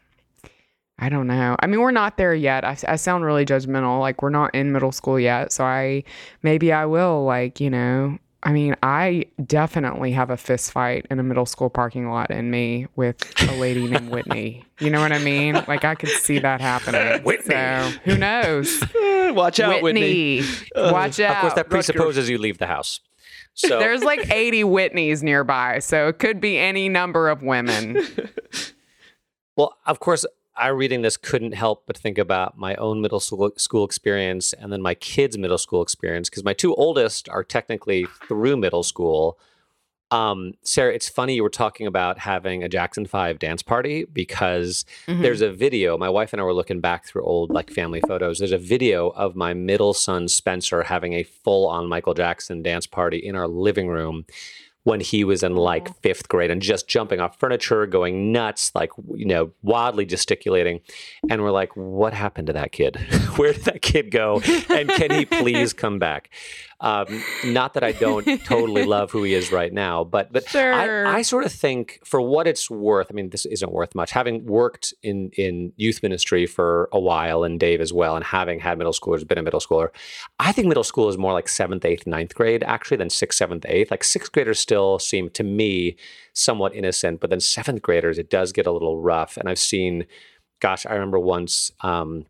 I 0.97 1.09
don't 1.09 1.27
know. 1.27 1.55
I 1.59 1.67
mean, 1.67 1.81
we're 1.81 1.91
not 1.91 2.17
there 2.17 2.33
yet. 2.33 2.63
I, 2.63 2.77
I 2.87 2.95
sound 2.95 3.25
really 3.25 3.45
judgmental. 3.45 3.99
Like, 3.99 4.21
we're 4.21 4.29
not 4.29 4.55
in 4.55 4.71
middle 4.71 4.93
school 4.93 5.19
yet. 5.19 5.51
So 5.51 5.65
I, 5.65 6.03
maybe 6.41 6.71
I 6.71 6.85
will, 6.85 7.25
like, 7.25 7.59
you 7.59 7.69
know, 7.69 8.17
I 8.45 8.53
mean, 8.53 8.75
I 8.83 9.25
definitely 9.43 10.11
have 10.11 10.29
a 10.29 10.37
fist 10.37 10.71
fight 10.71 11.07
in 11.09 11.19
a 11.19 11.23
middle 11.23 11.47
school 11.47 11.71
parking 11.71 12.09
lot 12.09 12.29
in 12.29 12.51
me 12.51 12.85
with 12.95 13.17
a 13.49 13.55
lady 13.55 13.87
named 13.87 14.11
Whitney. 14.11 14.63
You 14.79 14.91
know 14.91 15.01
what 15.01 15.11
I 15.11 15.17
mean? 15.17 15.55
Like 15.67 15.83
I 15.83 15.95
could 15.95 16.09
see 16.09 16.37
that 16.37 16.61
happening. 16.61 17.23
Whitney. 17.23 17.55
So 17.55 17.91
who 18.03 18.17
knows? 18.17 18.83
Watch 19.33 19.59
out, 19.59 19.81
Whitney. 19.81 20.41
Uh, 20.75 20.91
Watch 20.93 21.19
out. 21.19 21.37
Of 21.37 21.41
course, 21.41 21.53
that 21.55 21.69
presupposes 21.71 22.29
you 22.29 22.37
leave 22.37 22.59
the 22.59 22.67
house. 22.67 22.99
So 23.55 23.79
There's 23.79 24.03
like 24.03 24.31
80 24.31 24.63
Whitneys 24.65 25.23
nearby, 25.23 25.79
so 25.79 26.07
it 26.07 26.19
could 26.19 26.39
be 26.39 26.59
any 26.59 26.87
number 26.87 27.29
of 27.29 27.41
women. 27.41 28.05
Well, 29.55 29.75
of 29.87 29.99
course, 29.99 30.23
I 30.57 30.69
reading 30.69 31.01
this 31.01 31.17
couldn't 31.17 31.53
help 31.53 31.83
but 31.85 31.97
think 31.97 32.17
about 32.17 32.57
my 32.57 32.75
own 32.75 33.01
middle 33.01 33.19
school, 33.19 33.51
school 33.57 33.83
experience 33.83 34.53
and 34.53 34.71
then 34.71 34.81
my 34.81 34.95
kids' 34.95 35.37
middle 35.37 35.57
school 35.57 35.81
experience 35.81 36.29
because 36.29 36.43
my 36.43 36.53
two 36.53 36.73
oldest 36.75 37.27
are 37.29 37.43
technically 37.43 38.05
through 38.27 38.57
middle 38.57 38.83
school. 38.83 39.37
Um, 40.11 40.53
Sarah, 40.61 40.93
it's 40.93 41.09
funny 41.09 41.33
you 41.35 41.43
were 41.43 41.49
talking 41.49 41.87
about 41.87 42.19
having 42.19 42.63
a 42.63 42.69
Jackson 42.69 43.05
5 43.05 43.39
dance 43.39 43.63
party 43.63 44.05
because 44.05 44.85
Mhm. 45.07 45.23
there's 45.23 45.41
a 45.41 45.51
video. 45.51 45.97
My 45.97 46.09
wife 46.09 46.31
and 46.31 46.39
I 46.39 46.45
were 46.45 46.53
looking 46.53 46.79
back 46.79 47.05
through 47.05 47.23
old 47.23 47.49
like 47.49 47.71
family 47.71 47.99
photos. 48.07 48.37
There's 48.37 48.51
a 48.51 48.57
video 48.57 49.09
of 49.09 49.35
my 49.35 49.53
middle 49.53 49.93
son 49.93 50.27
Spencer 50.27 50.83
having 50.83 51.13
a 51.13 51.23
full 51.23 51.67
on 51.67 51.87
Michael 51.87 52.13
Jackson 52.13 52.61
dance 52.61 52.85
party 52.87 53.17
in 53.17 53.35
our 53.35 53.47
living 53.47 53.87
room 53.89 54.25
when 54.85 54.99
he 54.99 55.23
was 55.23 55.41
in 55.41 55.55
like 55.55 55.99
fifth 56.01 56.29
grade 56.29 56.51
and 56.51 56.61
just 56.61 56.87
jumping 56.87 57.19
off 57.19 57.39
furniture, 57.39 57.87
going 57.87 58.31
nuts, 58.31 58.71
like, 58.75 58.91
you 59.15 59.25
know, 59.25 59.51
wildly 59.63 60.05
gesticulating. 60.05 60.79
And 61.27 61.41
we're 61.41 61.51
like, 61.51 61.75
what 61.75 62.13
happened 62.13 62.47
to 62.47 62.53
that 62.53 62.71
kid? 62.71 62.95
Where 63.35 63.51
did 63.51 63.63
that 63.63 63.81
kid 63.81 64.11
go? 64.11 64.41
And 64.69 64.87
can 64.87 65.09
he 65.09 65.25
please 65.41 65.73
come 65.73 65.97
back? 65.97 66.29
Um, 66.81 67.23
not 67.45 67.73
that 67.75 67.83
I 67.83 67.93
don't 67.93 68.43
totally 68.43 68.83
love 68.95 69.09
who 69.09 69.23
he 69.23 69.33
is 69.33 69.51
right 69.51 69.71
now, 69.71 70.03
but 70.03 70.33
but 70.33 70.47
Sure. 70.49 71.07
I, 71.07 71.17
I 71.17 71.21
sort 71.21 71.45
of 71.45 71.51
think 71.51 71.99
for 72.03 72.19
what 72.19 72.47
it's 72.47 72.69
worth, 72.69 73.07
I 73.09 73.13
mean, 73.13 73.29
this 73.29 73.45
isn't 73.45 73.71
worth 73.71 73.95
much. 73.95 74.11
Having 74.11 74.45
worked 74.45 74.93
in 75.01 75.29
in 75.37 75.71
youth 75.77 76.03
ministry 76.03 76.45
for 76.45 76.89
a 76.91 76.99
while, 76.99 77.43
and 77.43 77.59
Dave 77.59 77.79
as 77.79 77.93
well, 77.93 78.15
and 78.15 78.25
having 78.25 78.59
had 78.59 78.77
middle 78.77 78.93
schoolers, 78.93 79.25
been 79.25 79.37
a 79.37 79.43
middle 79.43 79.61
schooler, 79.61 79.89
I 80.39 80.51
think 80.51 80.67
middle 80.67 80.83
school 80.83 81.07
is 81.07 81.17
more 81.17 81.33
like 81.33 81.47
seventh, 81.47 81.85
eighth, 81.85 82.05
ninth 82.05 82.35
grade 82.35 82.63
actually 82.63 82.97
than 82.97 83.09
sixth, 83.09 83.37
seventh, 83.37 83.65
eighth. 83.67 83.89
Like 83.91 84.03
sixth 84.03 84.31
graders 84.31 84.59
still 84.59 84.99
seem 84.99 85.29
to 85.31 85.43
me 85.43 85.95
somewhat 86.33 86.75
innocent, 86.75 87.21
but 87.21 87.29
then 87.29 87.39
seventh 87.39 87.81
graders, 87.81 88.17
it 88.17 88.29
does 88.29 88.51
get 88.51 88.67
a 88.67 88.71
little 88.71 89.01
rough. 89.01 89.37
And 89.37 89.47
I've 89.47 89.59
seen, 89.59 90.05
gosh, 90.59 90.85
I 90.85 90.93
remember 90.93 91.19
once 91.19 91.71
um, 91.81 92.25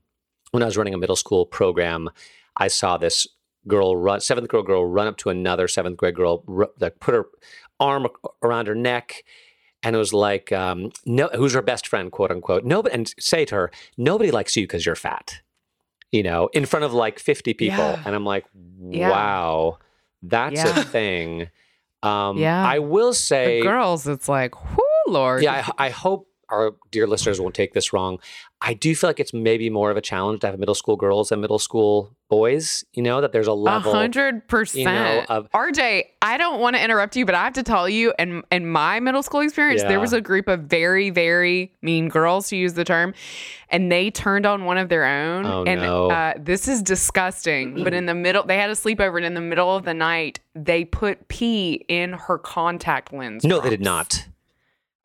when 0.52 0.62
I 0.62 0.68
was 0.68 0.78
running 0.78 0.94
a 0.94 0.98
middle 1.00 1.16
school 1.16 1.46
program, 1.46 2.10
I 2.58 2.70
saw 2.70 2.98
this 2.98 3.28
girl 3.68 3.96
run, 3.98 4.20
seventh 4.22 4.48
grade 4.48 4.66
girl 4.66 4.86
run 4.86 5.08
up 5.08 5.18
to 5.18 5.30
another 5.30 5.68
seventh 5.68 5.98
grade 5.98 6.16
girl, 6.16 6.44
like 6.80 7.00
put 7.00 7.14
her 7.16 7.26
arm 7.80 8.08
around 8.44 8.68
her 8.68 8.76
neck. 8.76 9.24
And 9.84 9.96
it 9.96 10.00
was 10.00 10.14
like, 10.14 10.52
um, 10.52 10.92
no, 11.06 11.28
who's 11.36 11.54
her 11.54 11.62
best 11.62 11.88
friend, 11.88 12.12
quote 12.12 12.32
unquote. 12.32 12.64
Nobody, 12.66 12.96
and 12.96 13.14
say 13.20 13.46
to 13.46 13.56
her, 13.56 13.72
nobody 13.98 14.32
likes 14.32 14.56
you 14.58 14.64
because 14.64 14.86
you're 14.86 14.96
fat, 14.96 15.42
you 16.12 16.24
know, 16.24 16.48
in 16.54 16.66
front 16.66 16.86
of 16.86 16.94
like 16.94 17.20
50 17.20 17.54
people. 17.54 17.78
Yeah. 17.78 18.02
And 18.06 18.16
I'm 18.16 18.26
like, 18.26 18.46
Yeah. 18.90 19.10
wow, 19.10 19.78
that's 20.24 20.56
Yeah. 20.56 20.80
a 20.80 20.84
thing. 20.84 21.50
Um, 22.02 22.38
Yeah. 22.38 22.66
I 22.66 22.80
will 22.80 23.14
say, 23.14 23.62
girls, 23.62 24.08
it's 24.08 24.28
like, 24.28 24.56
whoo, 24.76 24.84
Lord. 25.08 25.44
yeah, 25.44 25.68
I, 25.78 25.86
I 25.88 25.90
hope 25.90 26.28
our 26.50 26.76
dear 26.92 27.08
listeners 27.08 27.40
won't 27.42 27.56
take 27.56 27.74
this 27.74 27.92
wrong. 27.94 28.20
I 28.62 28.74
do 28.74 28.96
feel 28.96 29.10
like 29.10 29.20
it's 29.20 29.34
maybe 29.34 29.70
more 29.70 29.92
of 29.92 29.98
a 29.98 30.02
challenge 30.02 30.40
to 30.42 30.48
have 30.48 30.58
middle 30.60 30.74
school 30.76 30.96
girls 30.96 31.32
and 31.32 31.40
middle 31.42 31.60
school 31.60 32.16
boys. 32.30 32.84
You 32.94 33.04
know 33.04 33.22
that 33.22 33.32
there's 33.32 33.48
a 33.48 33.54
level. 33.54 33.94
hundred 33.94 34.48
percent. 34.48 35.30
of- 35.30 35.50
RJ, 35.52 36.04
I 36.22 36.38
don't 36.38 36.60
want 36.60 36.76
to 36.76 36.84
interrupt 36.84 37.16
you, 37.16 37.26
but 37.26 37.36
I 37.36 37.44
have 37.44 37.54
to 37.54 37.64
tell 37.64 37.88
you, 37.88 38.14
in 38.18 38.44
in 38.52 38.66
my 38.68 39.00
middle 39.00 39.22
school 39.24 39.42
experience, 39.42 39.82
Yeah. 39.84 39.90
there 39.90 40.00
was 40.00 40.14
a 40.14 40.22
group 40.22 40.48
of 40.48 40.62
very, 40.62 41.10
very 41.12 41.72
mean 41.82 42.10
girls, 42.10 42.50
to 42.50 42.56
use 42.56 42.74
the 42.74 42.84
term, 42.86 43.14
and 43.70 43.92
they 43.92 44.10
turned 44.10 44.46
on 44.46 44.66
one 44.66 44.78
of 44.78 44.90
their 44.90 45.06
own. 45.06 45.46
Oh, 45.46 45.64
and 45.66 45.82
no. 45.82 46.10
uh, 46.10 46.34
this 46.40 46.68
is 46.68 46.82
disgusting. 46.82 47.84
but 47.84 47.94
in 47.94 48.06
the 48.08 48.16
middle, 48.16 48.44
they 48.44 48.58
had 48.58 48.70
a 48.70 48.74
sleepover, 48.74 49.18
and 49.18 49.26
in 49.26 49.34
the 49.36 49.42
middle 49.42 49.76
of 49.76 49.84
the 49.86 49.94
night, 49.94 50.40
they 50.56 50.86
put 50.86 51.28
pee 51.28 51.86
in 51.88 52.14
her 52.14 52.38
contact 52.38 53.14
lens. 53.14 53.44
No, 53.44 53.60
they 53.60 53.70
did 53.70 53.82
not. 53.82 54.26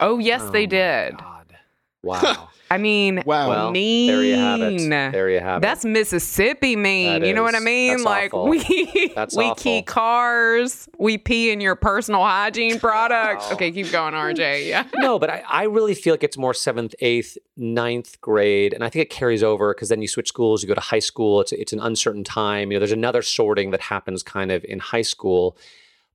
Oh 0.01 0.19
yes, 0.19 0.43
Oh 0.43 0.51
they 0.51 0.67
did. 0.67 1.17
God. 1.19 1.57
Wow. 2.03 2.49
I 2.73 2.79
mean, 2.79 3.25
Wow. 3.27 3.49
well, 3.49 3.71
mean. 3.73 4.07
there 4.07 4.23
you 4.23 4.37
have 4.37 4.61
it. 4.61 4.89
There 5.13 5.29
you 5.29 5.41
have 5.41 5.59
it. 5.59 5.63
That's. 5.63 5.85
Mississippi 5.85 6.77
mean. 6.77 7.21
That 7.23 7.27
you 7.27 7.35
know 7.35 7.43
what 7.43 7.57
I 7.57 7.59
mean? 7.59 7.95
That's 7.95 8.05
like 8.05 8.33
awful. 8.33 8.47
we 8.49 9.13
That's 9.13 9.37
we 9.37 9.45
awful. 9.47 9.57
key 9.57 9.83
cars, 9.83 10.89
we 10.97 11.19
pee 11.19 11.51
in 11.51 11.61
your 11.61 11.75
personal 11.75 12.23
hygiene 12.23 12.79
products. 12.81 13.47
Wow. 13.49 13.55
Okay, 13.55 13.73
keep 13.73 13.91
going, 13.91 14.15
RJ. 14.15 14.69
Yeah. 14.69 14.87
no, 14.99 15.19
but 15.19 15.31
I, 15.31 15.43
I 15.49 15.63
really 15.65 15.95
feel 15.95 16.15
like 16.15 16.23
it's 16.23 16.39
more 16.39 16.55
seventh, 16.55 16.95
eighth, 17.01 17.37
ninth 17.57 18.21
grade, 18.21 18.73
and 18.73 18.85
I 18.85 18.89
think 18.89 19.03
it 19.03 19.11
carries 19.11 19.43
over 19.43 19.75
because 19.75 19.89
then 19.89 20.01
you 20.01 20.07
switch 20.07 20.29
schools, 20.29 20.63
you 20.63 20.69
go 20.69 20.75
to 20.75 20.81
high 20.81 21.01
school. 21.01 21.41
It's 21.41 21.51
it's 21.51 21.73
an 21.73 21.81
uncertain 21.81 22.23
time. 22.23 22.71
You 22.71 22.77
know, 22.77 22.81
there's 22.81 22.93
another 22.93 23.23
sorting 23.23 23.73
that 23.73 23.81
happens 23.81 24.23
kind 24.23 24.53
of 24.53 24.65
in 24.65 24.79
high 24.79 25.03
school. 25.03 25.57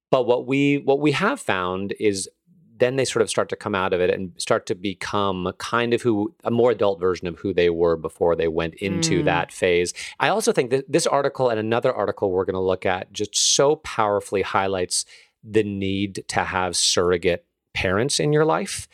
But 0.10 0.26
what 0.26 0.48
we 0.48 0.78
what 0.78 1.02
we 1.02 1.12
have 1.12 1.42
found 1.42 1.94
is 2.00 2.30
then 2.78 2.98
they 2.98 3.06
sort 3.06 3.22
of 3.22 3.30
start 3.30 3.48
to 3.50 3.56
come 3.56 3.74
out 3.74 3.94
of 3.94 4.02
it 4.02 4.10
and 4.10 4.34
start 4.38 4.66
to 4.66 4.76
become 4.76 5.52
kind 5.58 5.94
of 5.94 6.02
who 6.02 6.34
a 6.44 6.52
more 6.52 6.72
adult 6.72 7.00
version 7.00 7.26
of 7.28 7.40
who 7.40 7.54
they 7.54 7.70
were 7.70 7.96
before 7.96 8.36
they 8.36 8.48
went 8.50 8.74
into 8.76 9.22
Mm. 9.22 9.26
that 9.26 9.52
phase. 9.52 9.94
I 10.20 10.28
also 10.30 10.52
think 10.52 10.72
that 10.72 10.92
this 10.92 11.08
article 11.08 11.50
and 11.50 11.60
another 11.60 11.94
article 11.94 12.32
we're 12.32 12.46
going 12.46 12.56
to 12.56 12.60
look 12.60 12.86
at 12.86 13.14
just 13.14 13.36
so 13.36 13.78
powerfully 13.78 14.42
highlights 14.42 15.06
the 15.44 15.64
need 15.64 16.24
to 16.28 16.42
have 16.42 16.76
surrogate 16.76 17.46
parents 17.74 18.20
in 18.20 18.34
your 18.34 18.46
life. 18.46 18.88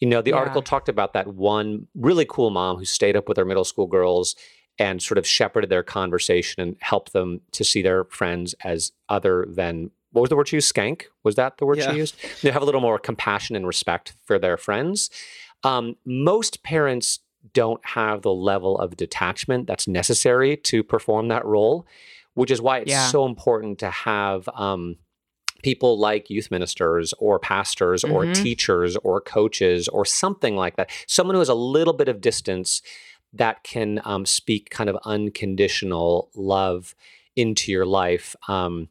You 0.00 0.08
know, 0.08 0.22
the 0.22 0.30
Yeah. 0.30 0.36
article 0.36 0.62
talked 0.62 0.88
about 0.88 1.12
that 1.12 1.26
one 1.28 1.86
really 1.94 2.24
cool 2.24 2.50
mom 2.50 2.76
who 2.78 2.84
stayed 2.84 3.16
up 3.16 3.28
with 3.28 3.36
her 3.36 3.44
middle 3.44 3.64
school 3.64 3.86
girls 3.86 4.34
and 4.80 5.02
sort 5.02 5.18
of 5.18 5.26
shepherded 5.26 5.70
their 5.70 5.82
conversation 5.82 6.62
and 6.62 6.76
helped 6.80 7.12
them 7.12 7.40
to 7.52 7.64
see 7.64 7.82
their 7.82 8.04
friends 8.04 8.54
as 8.64 8.92
other 9.08 9.44
than 9.48 9.90
what 10.12 10.22
was 10.22 10.30
the 10.30 10.36
word 10.36 10.48
she 10.48 10.56
used? 10.56 10.72
Skank? 10.74 11.02
Was 11.24 11.34
that 11.36 11.58
the 11.58 11.66
word 11.66 11.78
Yeah. 11.78 11.90
she 11.92 11.98
used? 11.98 12.16
They 12.42 12.50
have 12.50 12.62
a 12.62 12.64
little 12.64 12.80
more 12.80 12.98
compassion 12.98 13.54
and 13.56 13.66
respect 13.66 14.16
for 14.24 14.38
their 14.38 14.56
friends. 14.56 15.10
Um, 15.64 15.96
most 16.04 16.62
parents 16.62 17.20
don't 17.52 17.84
have 17.84 18.22
the 18.22 18.32
level 18.32 18.78
of 18.78 18.96
detachment 18.96 19.66
that's 19.66 19.86
necessary 19.88 20.56
to 20.56 20.82
perform 20.82 21.28
that 21.28 21.44
role, 21.44 21.86
which 22.34 22.50
is 22.50 22.60
why 22.60 22.78
it's 22.78 22.90
Yeah. 22.90 23.10
so 23.10 23.26
important 23.26 23.78
to 23.80 23.90
have 23.90 24.48
um, 24.54 24.96
people 25.62 25.98
like 25.98 26.30
youth 26.30 26.50
ministers 26.50 27.12
or 27.18 27.38
pastors 27.38 28.04
or 28.04 28.24
Mhm. 28.26 28.34
teachers 28.34 28.96
or 28.98 29.20
coaches 29.20 29.88
or 29.88 30.04
something 30.04 30.56
like 30.56 30.76
that. 30.76 30.90
Someone 31.06 31.34
who 31.34 31.40
has 31.40 31.48
a 31.48 31.54
little 31.54 31.94
bit 31.94 32.08
of 32.08 32.20
distance 32.20 32.80
that 33.32 33.62
can 33.64 34.00
um, 34.04 34.24
speak 34.24 34.70
kind 34.70 34.88
of 34.88 34.96
unconditional 35.04 36.30
love 36.34 36.94
into 37.36 37.70
your 37.72 37.86
life. 37.86 38.34
Um, 38.48 38.88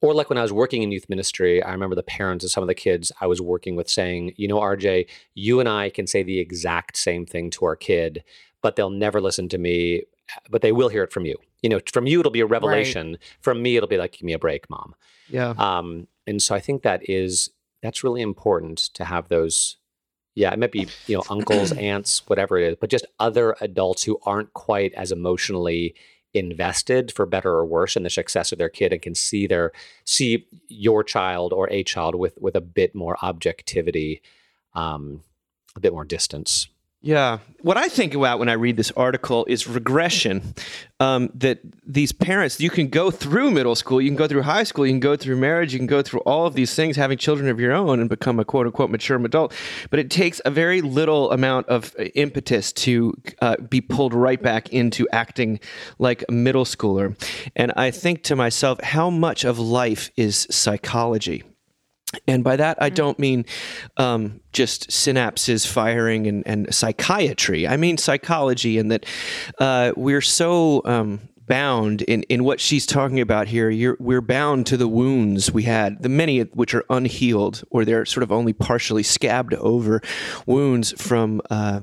or 0.00 0.14
like 0.14 0.28
when 0.28 0.38
I 0.38 0.42
was 0.42 0.52
working 0.52 0.82
in 0.82 0.92
youth 0.92 1.08
ministry, 1.08 1.62
I 1.62 1.72
remember 1.72 1.96
the 1.96 2.02
parents 2.02 2.44
of 2.44 2.50
some 2.50 2.62
of 2.62 2.68
the 2.68 2.74
kids 2.74 3.10
I 3.20 3.26
was 3.26 3.40
working 3.40 3.74
with 3.74 3.88
saying, 3.88 4.32
you 4.36 4.46
know, 4.46 4.58
RJ, 4.58 5.08
you 5.34 5.60
and 5.60 5.68
I 5.68 5.90
can 5.90 6.06
say 6.06 6.22
the 6.22 6.38
exact 6.38 6.96
same 6.96 7.26
thing 7.26 7.50
to 7.50 7.64
our 7.64 7.76
kid, 7.76 8.22
but 8.62 8.76
they'll 8.76 8.90
never 8.90 9.20
listen 9.20 9.48
to 9.48 9.58
me, 9.58 10.04
but 10.50 10.62
they 10.62 10.72
will 10.72 10.88
hear 10.88 11.02
it 11.02 11.12
from 11.12 11.24
you. 11.24 11.36
You 11.62 11.70
know, 11.70 11.80
from 11.92 12.06
you, 12.06 12.20
it'll 12.20 12.30
be 12.30 12.40
a 12.40 12.46
revelation. 12.46 13.18
From 13.40 13.60
me, 13.60 13.76
it'll 13.76 13.88
be 13.88 13.96
like, 13.96 14.12
give 14.12 14.22
me 14.22 14.32
a 14.32 14.38
break, 14.38 14.70
mom. 14.70 14.94
Yeah. 15.28 15.54
Um, 15.58 16.06
and 16.26 16.40
so 16.40 16.54
I 16.54 16.60
think 16.60 16.82
that 16.82 17.08
is, 17.10 17.50
that's 17.82 18.04
really 18.04 18.22
important 18.22 18.78
to 18.94 19.04
have 19.04 19.28
those. 19.28 19.76
Yeah, 20.36 20.52
it 20.52 20.58
might 20.60 20.70
be, 20.70 20.86
you 21.08 21.16
know, 21.16 21.24
uncles, 21.28 21.72
aunts, 21.76 22.22
whatever 22.28 22.58
it 22.58 22.68
is, 22.68 22.76
but 22.80 22.90
just 22.90 23.06
other 23.18 23.56
adults 23.60 24.04
who 24.04 24.20
aren't 24.24 24.52
quite 24.52 24.92
as 24.94 25.10
emotionally 25.10 25.96
invested 26.38 27.12
for 27.12 27.26
better 27.26 27.50
or 27.50 27.66
worse 27.66 27.96
in 27.96 28.02
the 28.02 28.10
success 28.10 28.52
of 28.52 28.58
their 28.58 28.68
kid 28.68 28.92
and 28.92 29.02
can 29.02 29.14
see 29.14 29.46
their 29.46 29.72
see 30.04 30.46
your 30.68 31.02
child 31.04 31.52
or 31.52 31.70
a 31.70 31.82
child 31.82 32.14
with 32.14 32.38
with 32.40 32.54
a 32.54 32.60
bit 32.60 32.94
more 32.94 33.16
objectivity 33.22 34.22
um 34.74 35.22
a 35.76 35.80
bit 35.80 35.92
more 35.92 36.04
distance 36.04 36.68
Yeah. 37.00 37.38
What 37.60 37.76
I 37.76 37.88
think 37.88 38.14
about 38.14 38.40
when 38.40 38.48
I 38.48 38.54
read 38.54 38.76
this 38.76 38.90
article 38.96 39.44
is 39.48 39.68
regression. 39.68 40.54
Um, 40.98 41.30
that 41.34 41.60
these 41.86 42.10
parents, 42.10 42.60
you 42.60 42.70
can 42.70 42.88
go 42.88 43.12
through 43.12 43.52
middle 43.52 43.76
school, 43.76 44.00
you 44.00 44.08
can 44.08 44.16
go 44.16 44.26
through 44.26 44.42
high 44.42 44.64
school, 44.64 44.84
you 44.84 44.92
can 44.92 45.00
go 45.00 45.14
through 45.14 45.36
marriage, 45.36 45.72
you 45.72 45.78
can 45.78 45.86
go 45.86 46.02
through 46.02 46.20
all 46.20 46.44
of 46.46 46.54
these 46.54 46.74
things, 46.74 46.96
having 46.96 47.16
children 47.16 47.48
of 47.48 47.60
your 47.60 47.72
own 47.72 48.00
and 48.00 48.08
become 48.08 48.40
a 48.40 48.44
quote 48.44 48.66
unquote 48.66 48.90
mature 48.90 49.24
adult. 49.24 49.54
But 49.90 50.00
it 50.00 50.10
takes 50.10 50.40
a 50.44 50.50
very 50.50 50.80
little 50.80 51.30
amount 51.30 51.68
of 51.68 51.94
uh, 52.00 52.04
impetus 52.16 52.72
to 52.72 53.14
uh, 53.40 53.56
be 53.58 53.80
pulled 53.80 54.12
right 54.12 54.42
back 54.42 54.72
into 54.72 55.08
acting 55.12 55.60
like 56.00 56.24
a 56.28 56.32
middle 56.32 56.64
schooler. 56.64 57.16
And 57.54 57.72
I 57.76 57.92
think 57.92 58.24
to 58.24 58.34
myself, 58.34 58.80
how 58.80 59.08
much 59.08 59.44
of 59.44 59.60
life 59.60 60.10
is 60.16 60.48
psychology? 60.50 61.44
And 62.26 62.42
by 62.42 62.56
that, 62.56 62.78
I 62.80 62.88
don't 62.90 63.18
mean 63.18 63.44
um, 63.96 64.40
just 64.52 64.88
synapses 64.90 65.66
firing 65.66 66.26
and, 66.26 66.46
and 66.46 66.74
psychiatry. 66.74 67.68
I 67.68 67.76
mean 67.76 67.98
psychology, 67.98 68.78
and 68.78 68.90
that 68.90 69.04
uh, 69.58 69.92
we're 69.96 70.22
so 70.22 70.82
um, 70.84 71.20
bound 71.48 72.02
in, 72.02 72.22
in 72.24 72.44
what 72.44 72.60
she's 72.60 72.86
talking 72.86 73.20
about 73.20 73.48
here. 73.48 73.96
We're 73.98 74.20
bound 74.20 74.66
to 74.66 74.76
the 74.76 74.88
wounds 74.88 75.50
we 75.50 75.64
had, 75.64 76.02
the 76.02 76.08
many 76.08 76.40
which 76.40 76.74
are 76.74 76.84
unhealed, 76.90 77.64
or 77.70 77.84
they're 77.84 78.04
sort 78.04 78.22
of 78.22 78.30
only 78.30 78.52
partially 78.52 79.02
scabbed 79.02 79.54
over 79.54 80.00
wounds 80.46 80.92
from 81.00 81.40
uh, 81.50 81.80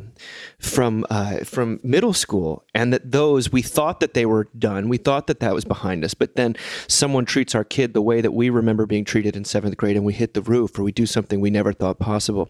from 0.60 1.06
uh, 1.10 1.40
from 1.40 1.80
middle 1.84 2.14
school, 2.14 2.64
and 2.74 2.94
that 2.94 3.12
those 3.12 3.52
we 3.52 3.62
thought 3.62 4.00
that 4.00 4.14
they 4.14 4.26
were 4.26 4.48
done. 4.58 4.88
We 4.88 4.98
thought 4.98 5.28
that 5.28 5.40
that 5.40 5.54
was 5.54 5.66
behind 5.66 6.06
us, 6.06 6.14
but 6.14 6.36
then 6.36 6.56
someone 6.88 7.26
treats 7.26 7.56
our 7.56 7.64
kid 7.64 7.94
the 7.94 8.02
way 8.02 8.22
that 8.22 8.32
we 8.32 8.50
remember 8.50 8.86
being 8.86 9.06
treated 9.06 9.36
in 9.36 9.46
seventh 9.46 9.78
grade, 9.78 9.96
and 9.96 10.06
we 10.06 10.14
hit 10.14 10.34
the 10.34 10.42
roof, 10.42 10.78
or 10.78 10.84
we 10.84 10.92
do 10.92 11.06
something 11.06 11.42
we 11.42 11.50
never 11.50 11.74
thought 11.74 12.00
possible, 12.00 12.50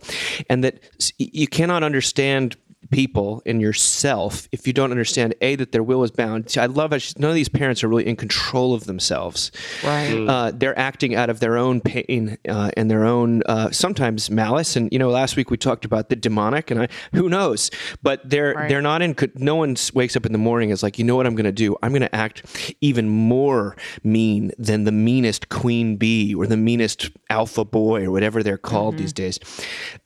and 0.49 0.63
that 0.63 0.79
you 1.17 1.47
cannot 1.47 1.83
understand 1.83 2.57
people 2.91 3.41
and 3.45 3.61
yourself 3.61 4.47
if 4.51 4.67
you 4.67 4.73
don't 4.73 4.91
understand 4.91 5.33
a 5.41 5.55
that 5.55 5.71
their 5.71 5.83
will 5.83 6.03
is 6.03 6.11
bound. 6.11 6.49
See, 6.49 6.59
I 6.59 6.65
love 6.67 6.91
how 6.91 6.97
she's, 6.97 7.17
none 7.17 7.29
of 7.29 7.35
these 7.35 7.49
parents 7.49 7.83
are 7.83 7.87
really 7.87 8.05
in 8.07 8.15
control 8.15 8.73
of 8.73 8.85
themselves. 8.85 9.51
Right. 9.83 10.13
Uh, 10.27 10.51
they're 10.53 10.77
acting 10.77 11.15
out 11.15 11.29
of 11.29 11.39
their 11.39 11.57
own 11.57 11.81
pain 11.81 12.37
uh, 12.47 12.71
and 12.77 12.89
their 12.89 13.05
own 13.05 13.41
uh, 13.47 13.71
sometimes 13.71 14.29
malice. 14.29 14.75
And 14.75 14.89
you 14.91 14.99
know, 14.99 15.09
last 15.09 15.35
week 15.35 15.49
we 15.51 15.57
talked 15.57 15.85
about 15.85 16.09
the 16.09 16.15
demonic, 16.15 16.71
and 16.71 16.83
I, 16.83 16.87
who 17.13 17.29
knows? 17.29 17.71
But 18.03 18.27
they're 18.29 18.53
Right. 18.55 18.69
they're 18.69 18.81
not 18.81 19.01
in. 19.01 19.15
co- 19.15 19.27
No 19.35 19.55
one 19.55 19.75
wakes 19.93 20.15
up 20.15 20.25
in 20.25 20.31
the 20.31 20.37
morning 20.37 20.69
is 20.69 20.83
like, 20.83 20.97
you 20.99 21.03
know 21.05 21.15
what 21.15 21.25
I'm 21.27 21.35
going 21.35 21.45
to 21.45 21.51
do? 21.51 21.75
I'm 21.83 21.91
going 21.91 22.01
to 22.01 22.15
act 22.15 22.75
even 22.81 23.09
more 23.09 23.75
mean 24.03 24.51
than 24.57 24.83
the 24.83 24.91
meanest 24.91 25.49
queen 25.49 25.97
bee 25.97 26.33
or 26.35 26.47
the 26.47 26.57
meanest 26.57 27.09
alpha 27.29 27.65
boy 27.65 28.05
or 28.05 28.11
whatever 28.11 28.43
they're 28.43 28.57
called 28.57 28.97
these 28.97 29.11
days. 29.13 29.39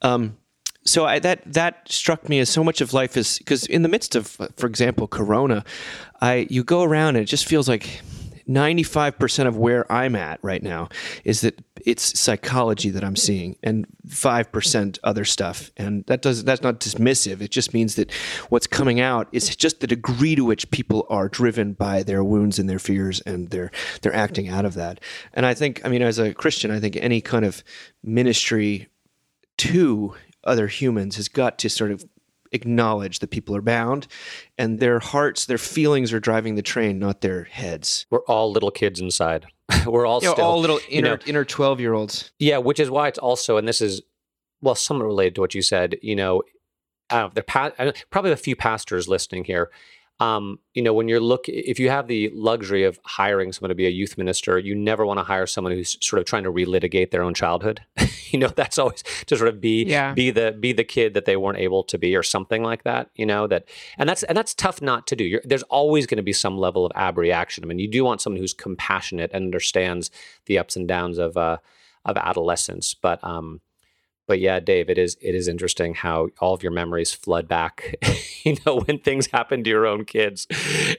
Um, 0.02 0.36
so 0.84 1.04
I, 1.04 1.18
that 1.20 1.40
that 1.52 1.90
struck 1.90 2.28
me 2.28 2.38
as 2.40 2.48
so 2.48 2.64
much 2.64 2.80
of 2.80 2.92
life 2.92 3.16
is 3.16 3.38
because 3.38 3.66
in 3.66 3.82
the 3.82 3.88
midst 3.88 4.16
of, 4.16 4.26
for 4.56 4.66
example, 4.66 5.06
Corona, 5.06 5.64
I 6.20 6.46
you 6.50 6.64
go 6.64 6.82
around 6.82 7.16
and 7.16 7.22
it 7.22 7.26
just 7.26 7.46
feels 7.46 7.68
like. 7.68 8.02
95% 8.48 9.46
of 9.46 9.56
where 9.56 9.90
I'm 9.92 10.16
at 10.16 10.40
right 10.42 10.62
now 10.62 10.88
is 11.22 11.42
that 11.42 11.62
it's 11.86 12.18
psychology 12.18 12.90
that 12.90 13.04
I'm 13.04 13.14
seeing 13.14 13.56
and 13.62 13.86
5% 14.08 14.98
other 15.04 15.24
stuff. 15.24 15.70
And 15.76 16.04
that 16.06 16.20
does 16.20 16.42
that's 16.42 16.60
not 16.60 16.80
dismissive. 16.80 17.42
It 17.42 17.52
just 17.52 17.72
means 17.72 17.94
that 17.94 18.12
what's 18.48 18.66
coming 18.66 18.98
out 18.98 19.28
is 19.30 19.54
just 19.54 19.78
the 19.78 19.86
degree 19.86 20.34
to 20.34 20.44
which 20.44 20.68
people 20.72 21.06
are 21.08 21.28
driven 21.28 21.74
by 21.74 22.02
their 22.02 22.24
wounds 22.24 22.58
and 22.58 22.68
their 22.68 22.80
fears 22.80 23.20
and 23.20 23.50
they're 23.50 23.70
they're 24.02 24.14
acting 24.14 24.48
out 24.48 24.64
of 24.64 24.74
that. 24.74 24.98
And 25.32 25.46
I 25.46 25.54
think 25.54 25.80
I 25.84 25.88
mean 25.88 26.02
as 26.02 26.18
a 26.18 26.34
Christian, 26.34 26.72
I 26.72 26.80
think 26.80 26.96
any 26.96 27.20
kind 27.20 27.44
of 27.44 27.62
ministry 28.02 28.88
to 29.58 30.14
other 30.44 30.66
humans 30.68 31.16
has 31.16 31.28
got 31.28 31.58
to 31.58 31.68
sort 31.68 31.90
of 31.90 32.04
acknowledge 32.52 33.20
that 33.20 33.30
people 33.30 33.54
are 33.54 33.62
bound 33.62 34.06
and 34.58 34.80
their 34.80 34.98
hearts, 34.98 35.46
their 35.46 35.58
feelings 35.58 36.12
are 36.12 36.20
driving 36.20 36.56
the 36.56 36.62
train, 36.62 36.98
not 36.98 37.20
their 37.20 37.44
heads. 37.44 38.06
We're 38.10 38.24
all 38.24 38.50
little 38.50 38.70
kids 38.70 39.00
inside. 39.00 39.46
We're 39.86 40.06
all 40.06 40.20
You 40.20 40.28
know, 40.28 40.34
still 40.34 40.44
all 40.46 40.60
little 40.60 40.80
you 40.88 40.98
inner 40.98 41.16
know, 41.16 41.22
inner 41.26 41.44
twelve 41.44 41.78
year 41.80 41.94
olds. 41.94 42.32
Yeah, 42.38 42.58
which 42.58 42.80
is 42.80 42.90
why 42.90 43.08
it's 43.08 43.18
also, 43.18 43.56
and 43.56 43.68
this 43.68 43.80
is 43.80 44.02
well, 44.62 44.74
somewhat 44.74 45.06
related 45.06 45.36
to 45.36 45.40
what 45.40 45.54
you 45.54 45.62
said. 45.62 45.96
You 46.02 46.16
know, 46.16 46.42
uh, 47.08 47.28
I 47.54 47.70
don't- 47.84 48.04
probably 48.10 48.32
a 48.32 48.36
few 48.36 48.56
pastors 48.56 49.08
listening 49.08 49.44
here. 49.44 49.70
Um, 50.20 50.58
you 50.74 50.82
know, 50.82 50.92
when 50.92 51.08
you're 51.08 51.18
look, 51.20 51.48
if 51.48 51.78
you 51.80 51.88
have 51.88 52.06
the 52.06 52.30
luxury 52.34 52.84
of 52.84 53.00
hiring 53.04 53.52
someone 53.52 53.70
to 53.70 53.74
be 53.74 53.86
a 53.86 53.90
youth 53.90 54.18
minister, 54.18 54.58
you 54.58 54.74
never 54.74 55.06
want 55.06 55.18
to 55.18 55.24
hire 55.24 55.46
someone 55.46 55.72
who's 55.72 55.96
sort 56.06 56.20
of 56.20 56.26
trying 56.26 56.44
to 56.44 56.52
relitigate 56.52 57.10
their 57.10 57.22
own 57.22 57.32
childhood. 57.32 57.80
you 58.30 58.38
know, 58.38 58.48
that's 58.48 58.78
always 58.78 59.02
to 59.26 59.36
sort 59.36 59.48
of 59.48 59.60
be 59.60 59.84
Yeah. 59.84 60.12
be 60.12 60.30
the 60.30 60.52
be 60.52 60.72
the 60.72 60.84
kid 60.84 61.14
that 61.14 61.24
they 61.24 61.36
weren't 61.36 61.58
able 61.58 61.82
to 61.84 61.96
be, 61.96 62.14
or 62.14 62.22
something 62.22 62.62
like 62.62 62.84
that. 62.84 63.08
You 63.14 63.24
know 63.24 63.46
that, 63.46 63.64
and 63.96 64.08
that's 64.08 64.22
and 64.24 64.36
that's 64.36 64.54
tough 64.54 64.82
not 64.82 65.06
to 65.06 65.16
do. 65.16 65.24
You're, 65.24 65.42
there's 65.44 65.62
always 65.64 66.06
going 66.06 66.18
to 66.18 66.22
be 66.22 66.34
some 66.34 66.58
level 66.58 66.84
of 66.84 66.92
abreaction. 66.94 67.64
I 67.64 67.66
mean, 67.66 67.78
you 67.78 67.88
do 67.88 68.04
want 68.04 68.20
someone 68.20 68.40
who's 68.40 68.52
compassionate 68.54 69.30
and 69.32 69.44
understands 69.46 70.10
the 70.46 70.58
ups 70.58 70.76
and 70.76 70.86
downs 70.86 71.16
of 71.16 71.36
uh, 71.38 71.56
of 72.04 72.16
adolescence, 72.18 72.92
but 72.94 73.22
um, 73.24 73.60
but 74.30 74.38
yeah, 74.38 74.60
Dave, 74.60 74.88
it 74.88 74.96
is 74.96 75.16
it 75.20 75.34
is 75.34 75.48
interesting 75.48 75.92
how 75.92 76.28
all 76.38 76.54
of 76.54 76.62
your 76.62 76.70
memories 76.70 77.12
flood 77.12 77.48
back. 77.48 77.96
you 78.44 78.56
know, 78.64 78.78
when 78.82 79.00
things 79.00 79.26
happen 79.26 79.64
to 79.64 79.68
your 79.68 79.86
own 79.88 80.04
kids, 80.04 80.46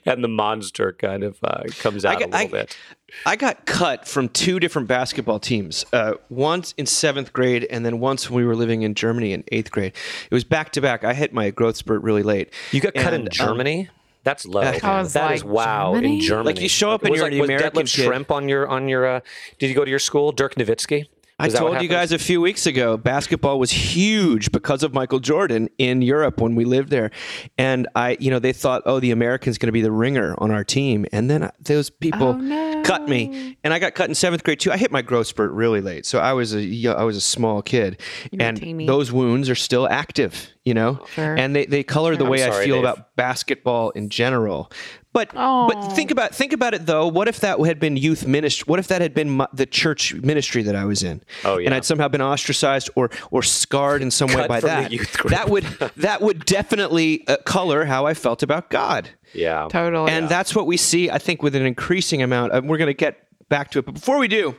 and 0.06 0.22
the 0.22 0.28
monster 0.28 0.92
kind 0.92 1.24
of 1.24 1.38
uh, 1.42 1.64
comes 1.80 2.04
out 2.04 2.20
got- 2.20 2.28
a 2.28 2.32
little 2.32 2.48
I- 2.58 2.62
bit. 2.64 2.78
I 3.26 3.38
got 3.38 3.66
cut 3.66 4.06
from 4.06 4.28
two 4.28 4.60
different 4.60 4.90
basketball 4.90 5.40
teams. 5.40 5.86
Uh, 5.94 6.16
once 6.30 6.74
in 6.78 6.86
seventh 6.86 7.32
grade, 7.32 7.66
and 7.70 7.86
then 7.86 8.02
once 8.02 8.30
when 8.30 8.36
we 8.42 8.46
were 8.46 8.56
living 8.56 8.82
in 8.82 8.94
Germany 8.96 9.32
in 9.32 9.46
eighth 9.54 9.72
grade. 9.72 9.94
It 10.30 10.34
was 10.34 10.44
back 10.44 10.74
to 10.74 10.82
back. 10.82 11.06
I 11.06 11.14
hit 11.14 11.32
my 11.34 11.52
growth 11.52 11.78
spurt 11.78 12.04
really 12.04 12.24
late. 12.24 12.54
You 12.74 12.82
got 12.82 12.94
cut 12.96 13.14
And, 13.14 13.24
in 13.24 13.28
um, 13.28 13.30
Germany. 13.32 13.90
That's 14.24 14.46
low. 14.46 14.60
I 14.62 14.72
man. 14.82 15.04
was 15.04 15.14
That 15.14 15.32
is 15.36 15.44
like, 15.46 15.52
wow 15.54 15.94
in 15.96 16.02
Germany? 16.04 16.22
Germany. 16.22 16.46
Like, 16.54 16.62
you 16.62 16.70
show 16.70 16.92
up 16.92 17.02
and 17.04 17.12
was 17.12 17.20
you're 17.20 17.26
like, 17.28 17.34
the 17.34 17.40
was 17.42 17.50
American 17.50 17.82
Detlef 17.84 17.96
kid. 17.96 18.10
Schrempf 18.10 18.32
on 18.32 18.50
your 18.50 18.68
on 18.68 18.88
your. 18.90 19.06
Uh, 19.08 19.20
did 19.58 19.68
you 19.70 19.76
go 19.76 19.84
to 19.86 19.90
your 19.90 20.00
school, 20.00 20.32
Dirk 20.34 20.56
Nowitzki? 20.56 21.06
I 21.42 21.48
Is 21.48 21.54
that 21.54 21.64
what 21.64 21.72
told 21.72 21.82
you 21.84 21.90
guys 21.90 22.12
a 22.12 22.20
few 22.20 22.40
weeks 22.40 22.66
ago, 22.66 22.98
basketball 22.98 23.58
was 23.60 23.72
huge 23.72 24.52
because 24.52 24.84
of 24.84 24.94
Michael 24.94 25.20
Jordan 25.20 25.70
in 25.78 26.02
Europe 26.02 26.40
when 26.40 26.56
we 26.56 26.66
lived 26.66 26.90
there, 26.90 27.10
and 27.58 27.88
I, 27.96 28.16
you 28.20 28.30
know, 28.30 28.40
they 28.40 28.54
thought, 28.54 28.84
oh, 28.86 29.00
the 29.00 29.12
American's 29.12 29.58
going 29.58 29.68
to 29.68 29.72
be 29.72 29.82
the 29.82 29.92
ringer 29.92 30.36
on 30.38 30.52
our 30.52 30.64
team, 30.64 31.06
and 31.12 31.30
then 31.30 31.44
uh, 31.44 31.52
those 31.60 31.90
people 31.90 32.28
Oh, 32.30 32.34
no. 32.38 32.84
cut 32.84 33.10
me, 33.10 33.58
and 33.64 33.74
I 33.74 33.80
got 33.80 33.96
cut 33.96 34.08
in 34.10 34.16
seventh 34.16 34.44
grade 34.44 34.60
too. 34.60 34.72
I 34.72 34.78
hit 34.78 34.92
my 34.92 35.02
growth 35.02 35.28
spurt 35.28 35.52
really 35.52 35.82
late, 35.82 36.06
so 36.06 36.20
I 36.20 36.34
was 36.34 36.54
a, 36.54 36.62
yo- 36.62 36.94
I 36.94 37.04
was 37.04 37.18
a 37.18 37.22
small 37.22 37.62
kid, 37.62 38.00
were 38.32 38.42
and 38.42 38.58
teeny. 38.58 38.86
those 38.86 39.12
wounds 39.12 39.50
are 39.50 39.56
still 39.56 39.88
active, 39.90 40.50
you 40.64 40.74
know, 40.74 41.04
Sure. 41.16 41.36
and 41.36 41.56
they 41.56 41.66
they 41.66 41.84
color 41.84 42.16
the 42.16 42.26
I'm 42.26 42.30
way 42.30 42.46
I 42.46 42.52
feel 42.64 42.76
Dave. 42.76 42.84
about 42.84 43.16
basketball 43.16 43.90
in 43.92 44.10
general. 44.10 44.72
But 45.14 45.32
Oh. 45.36 45.68
but 45.68 45.90
think 45.94 46.10
about 46.12 46.34
think 46.34 46.54
about 46.54 46.74
it 46.74 46.86
though. 46.86 47.08
What 47.08 47.28
if 47.28 47.40
that 47.42 47.60
had 47.60 47.80
been 47.80 47.98
youth 47.98 48.26
ministry? 48.26 48.64
What 48.68 48.80
if 48.80 48.88
that 48.88 49.02
had 49.02 49.14
been 49.14 49.30
my, 49.30 49.48
the 49.54 49.66
church 49.66 50.14
ministry 50.14 50.64
that 50.64 50.76
I 50.76 50.86
was 50.86 51.04
in? 51.04 51.22
Oh, 51.44 51.58
yeah. 51.58 51.66
And. 51.68 51.76
I'd 51.76 51.84
somehow 51.86 52.08
been 52.08 52.22
ostracized 52.22 52.90
or 52.96 53.10
or 53.30 53.44
scarred 53.44 54.02
in 54.02 54.10
some 54.12 54.30
way 54.30 54.48
by 54.48 54.60
from 54.62 54.70
the 54.70 54.76
that. 54.76 54.92
youth 54.92 55.18
group. 55.18 55.32
That 55.34 55.50
would 55.50 55.64
that 55.98 56.22
would 56.22 56.46
definitely 56.46 57.28
uh, 57.28 57.38
color 57.46 57.86
how 57.86 58.06
I 58.06 58.14
felt 58.14 58.42
about 58.44 58.70
God. 58.70 59.10
Yeah. 59.34 59.68
Totally. 59.70 60.12
And 60.12 60.30
that's 60.30 60.56
what 60.56 60.66
we 60.66 60.78
see, 60.78 61.10
I 61.10 61.18
think, 61.18 61.42
with 61.44 61.56
an 61.56 61.66
increasing 61.66 62.22
amount. 62.22 62.54
Of, 62.54 62.66
we're 62.66 62.78
going 62.78 62.88
to 62.88 62.94
get 62.94 63.28
back 63.50 63.72
to 63.72 63.80
it, 63.80 63.86
but 63.86 63.94
before 63.94 64.18
we 64.18 64.28
do. 64.28 64.56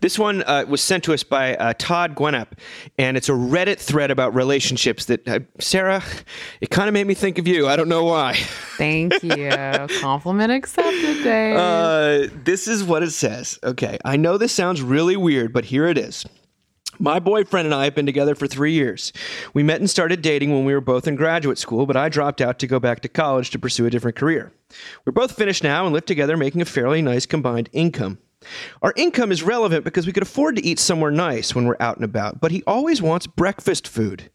This 0.00 0.18
one 0.18 0.42
uh, 0.44 0.64
was 0.66 0.80
sent 0.80 1.04
to 1.04 1.12
us 1.12 1.22
by 1.22 1.54
uh, 1.56 1.74
Todd 1.76 2.14
Gwenup, 2.14 2.46
and 2.96 3.14
it's 3.18 3.28
a 3.28 3.32
Reddit 3.32 3.78
thread 3.78 4.10
about 4.10 4.34
relationships 4.34 5.04
that, 5.04 5.28
uh, 5.28 5.40
Sarah, 5.58 6.02
it 6.62 6.70
kind 6.70 6.88
of 6.88 6.94
made 6.94 7.06
me 7.06 7.12
think 7.12 7.36
of 7.36 7.46
you. 7.46 7.68
I 7.68 7.76
don't 7.76 7.90
know 7.90 8.04
why. 8.04 8.38
Thank 8.80 9.22
you. 9.22 9.50
Compliment 10.00 10.50
accepted, 10.50 11.22
Dave. 11.22 11.54
Uh, 11.54 12.28
this 12.44 12.66
is 12.66 12.82
what 12.82 13.02
it 13.02 13.10
says. 13.10 13.58
Okay, 13.62 13.98
I 14.06 14.16
know 14.16 14.38
this 14.38 14.52
sounds 14.52 14.80
really 14.80 15.18
weird, 15.18 15.52
but 15.52 15.66
here 15.66 15.86
it 15.86 15.98
is. 15.98 16.24
My 16.98 17.18
boyfriend 17.18 17.66
and 17.66 17.74
I 17.74 17.84
have 17.84 17.94
been 17.94 18.06
together 18.06 18.34
for 18.34 18.46
three 18.46 18.72
years. 18.72 19.12
We 19.52 19.62
met 19.62 19.80
and 19.80 19.90
started 19.90 20.22
dating 20.22 20.52
when 20.52 20.64
we 20.64 20.72
were 20.72 20.80
both 20.80 21.06
in 21.06 21.14
graduate 21.16 21.58
school, 21.58 21.84
but 21.84 21.96
I 21.96 22.08
dropped 22.08 22.40
out 22.40 22.58
to 22.60 22.66
go 22.66 22.80
back 22.80 23.00
to 23.00 23.08
college 23.08 23.50
to 23.50 23.58
pursue 23.58 23.84
a 23.84 23.90
different 23.90 24.16
career. 24.16 24.50
We're 25.04 25.12
both 25.12 25.36
finished 25.36 25.62
now 25.62 25.84
and 25.84 25.92
live 25.92 26.06
together, 26.06 26.38
making 26.38 26.62
a 26.62 26.66
fairly 26.66 27.02
nice 27.02 27.26
combined 27.26 27.68
income. 27.72 28.16
Our 28.80 28.94
income 28.96 29.30
is 29.30 29.42
relevant 29.42 29.84
because 29.84 30.06
we 30.06 30.14
could 30.14 30.22
afford 30.22 30.56
to 30.56 30.64
eat 30.64 30.78
somewhere 30.78 31.10
nice 31.10 31.54
when 31.54 31.66
we're 31.66 31.76
out 31.80 31.96
and 31.96 32.04
about, 32.04 32.40
but 32.40 32.50
he 32.50 32.62
always 32.66 33.02
wants 33.02 33.26
breakfast 33.26 33.86
food. 33.86 34.30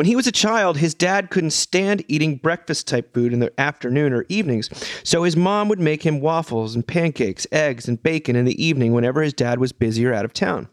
When 0.00 0.06
he 0.06 0.16
was 0.16 0.26
a 0.26 0.32
child, 0.32 0.78
his 0.78 0.94
dad 0.94 1.28
couldn't 1.28 1.50
stand 1.50 2.06
eating 2.08 2.36
breakfast 2.36 2.88
type 2.88 3.12
food 3.12 3.34
in 3.34 3.40
the 3.40 3.52
afternoon 3.60 4.14
or 4.14 4.24
evenings, 4.30 4.70
so 5.04 5.24
his 5.24 5.36
mom 5.36 5.68
would 5.68 5.78
make 5.78 6.04
him 6.04 6.22
waffles 6.22 6.74
and 6.74 6.86
pancakes, 6.86 7.46
eggs, 7.52 7.86
and 7.86 8.02
bacon 8.02 8.34
in 8.34 8.46
the 8.46 8.64
evening 8.64 8.94
whenever 8.94 9.20
his 9.20 9.34
dad 9.34 9.58
was 9.58 9.72
busy 9.72 10.06
or 10.06 10.14
out 10.14 10.24
of 10.24 10.32
town. 10.32 10.68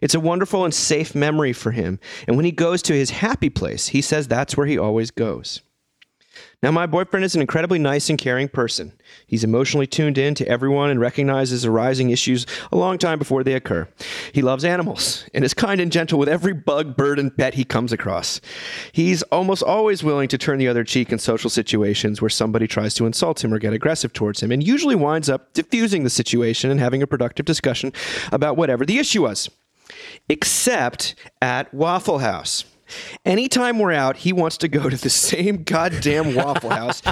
It's 0.00 0.14
a 0.14 0.20
wonderful 0.20 0.64
and 0.64 0.72
safe 0.72 1.12
memory 1.12 1.52
for 1.52 1.72
him, 1.72 1.98
and 2.28 2.36
when 2.36 2.44
he 2.44 2.52
goes 2.52 2.82
to 2.82 2.92
his 2.92 3.10
happy 3.10 3.50
place, 3.50 3.88
he 3.88 4.00
says 4.00 4.28
that's 4.28 4.56
where 4.56 4.68
he 4.68 4.78
always 4.78 5.10
goes. 5.10 5.60
Now, 6.62 6.70
my 6.70 6.86
boyfriend 6.86 7.24
is 7.24 7.34
an 7.34 7.40
incredibly 7.40 7.80
nice 7.80 8.08
and 8.08 8.16
caring 8.16 8.48
person. 8.48 8.92
He's 9.26 9.42
emotionally 9.42 9.88
tuned 9.88 10.16
in 10.16 10.36
to 10.36 10.46
everyone 10.46 10.90
and 10.90 11.00
recognizes 11.00 11.66
arising 11.66 12.10
issues 12.10 12.46
a 12.70 12.76
long 12.76 12.98
time 12.98 13.18
before 13.18 13.42
they 13.42 13.54
occur. 13.54 13.88
He 14.32 14.42
loves 14.42 14.64
animals 14.64 15.24
and 15.34 15.44
is 15.44 15.54
kind 15.54 15.80
and 15.80 15.90
gentle 15.90 16.20
with 16.20 16.28
every 16.28 16.52
bug, 16.52 16.96
bird, 16.96 17.18
and 17.18 17.36
pet 17.36 17.54
he 17.54 17.64
comes 17.64 17.92
across. 17.92 18.40
He's 18.92 19.24
almost 19.24 19.64
always 19.64 20.04
willing 20.04 20.28
to 20.28 20.38
turn 20.38 20.58
the 20.58 20.68
other 20.68 20.84
cheek 20.84 21.10
in 21.10 21.18
social 21.18 21.50
situations 21.50 22.22
where 22.22 22.28
somebody 22.28 22.68
tries 22.68 22.94
to 22.94 23.06
insult 23.06 23.42
him 23.42 23.52
or 23.52 23.58
get 23.58 23.72
aggressive 23.72 24.12
towards 24.12 24.40
him, 24.40 24.52
and 24.52 24.62
usually 24.62 24.94
winds 24.94 25.28
up 25.28 25.52
diffusing 25.54 26.04
the 26.04 26.10
situation 26.10 26.70
and 26.70 26.78
having 26.78 27.02
a 27.02 27.08
productive 27.08 27.44
discussion 27.44 27.92
about 28.30 28.56
whatever 28.56 28.86
the 28.86 28.98
issue 28.98 29.22
was 29.22 29.50
except 30.28 31.14
at 31.40 31.72
Waffle 31.74 32.18
House. 32.18 32.64
Anytime 33.24 33.78
we're 33.78 33.92
out, 33.92 34.18
he 34.18 34.32
wants 34.32 34.56
to 34.58 34.68
go 34.68 34.88
to 34.88 34.96
the 34.96 35.10
same 35.10 35.62
goddamn 35.64 36.34
Waffle 36.34 36.70
House 36.70 37.02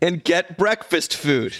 and 0.00 0.22
get 0.22 0.56
breakfast 0.56 1.14
food. 1.16 1.54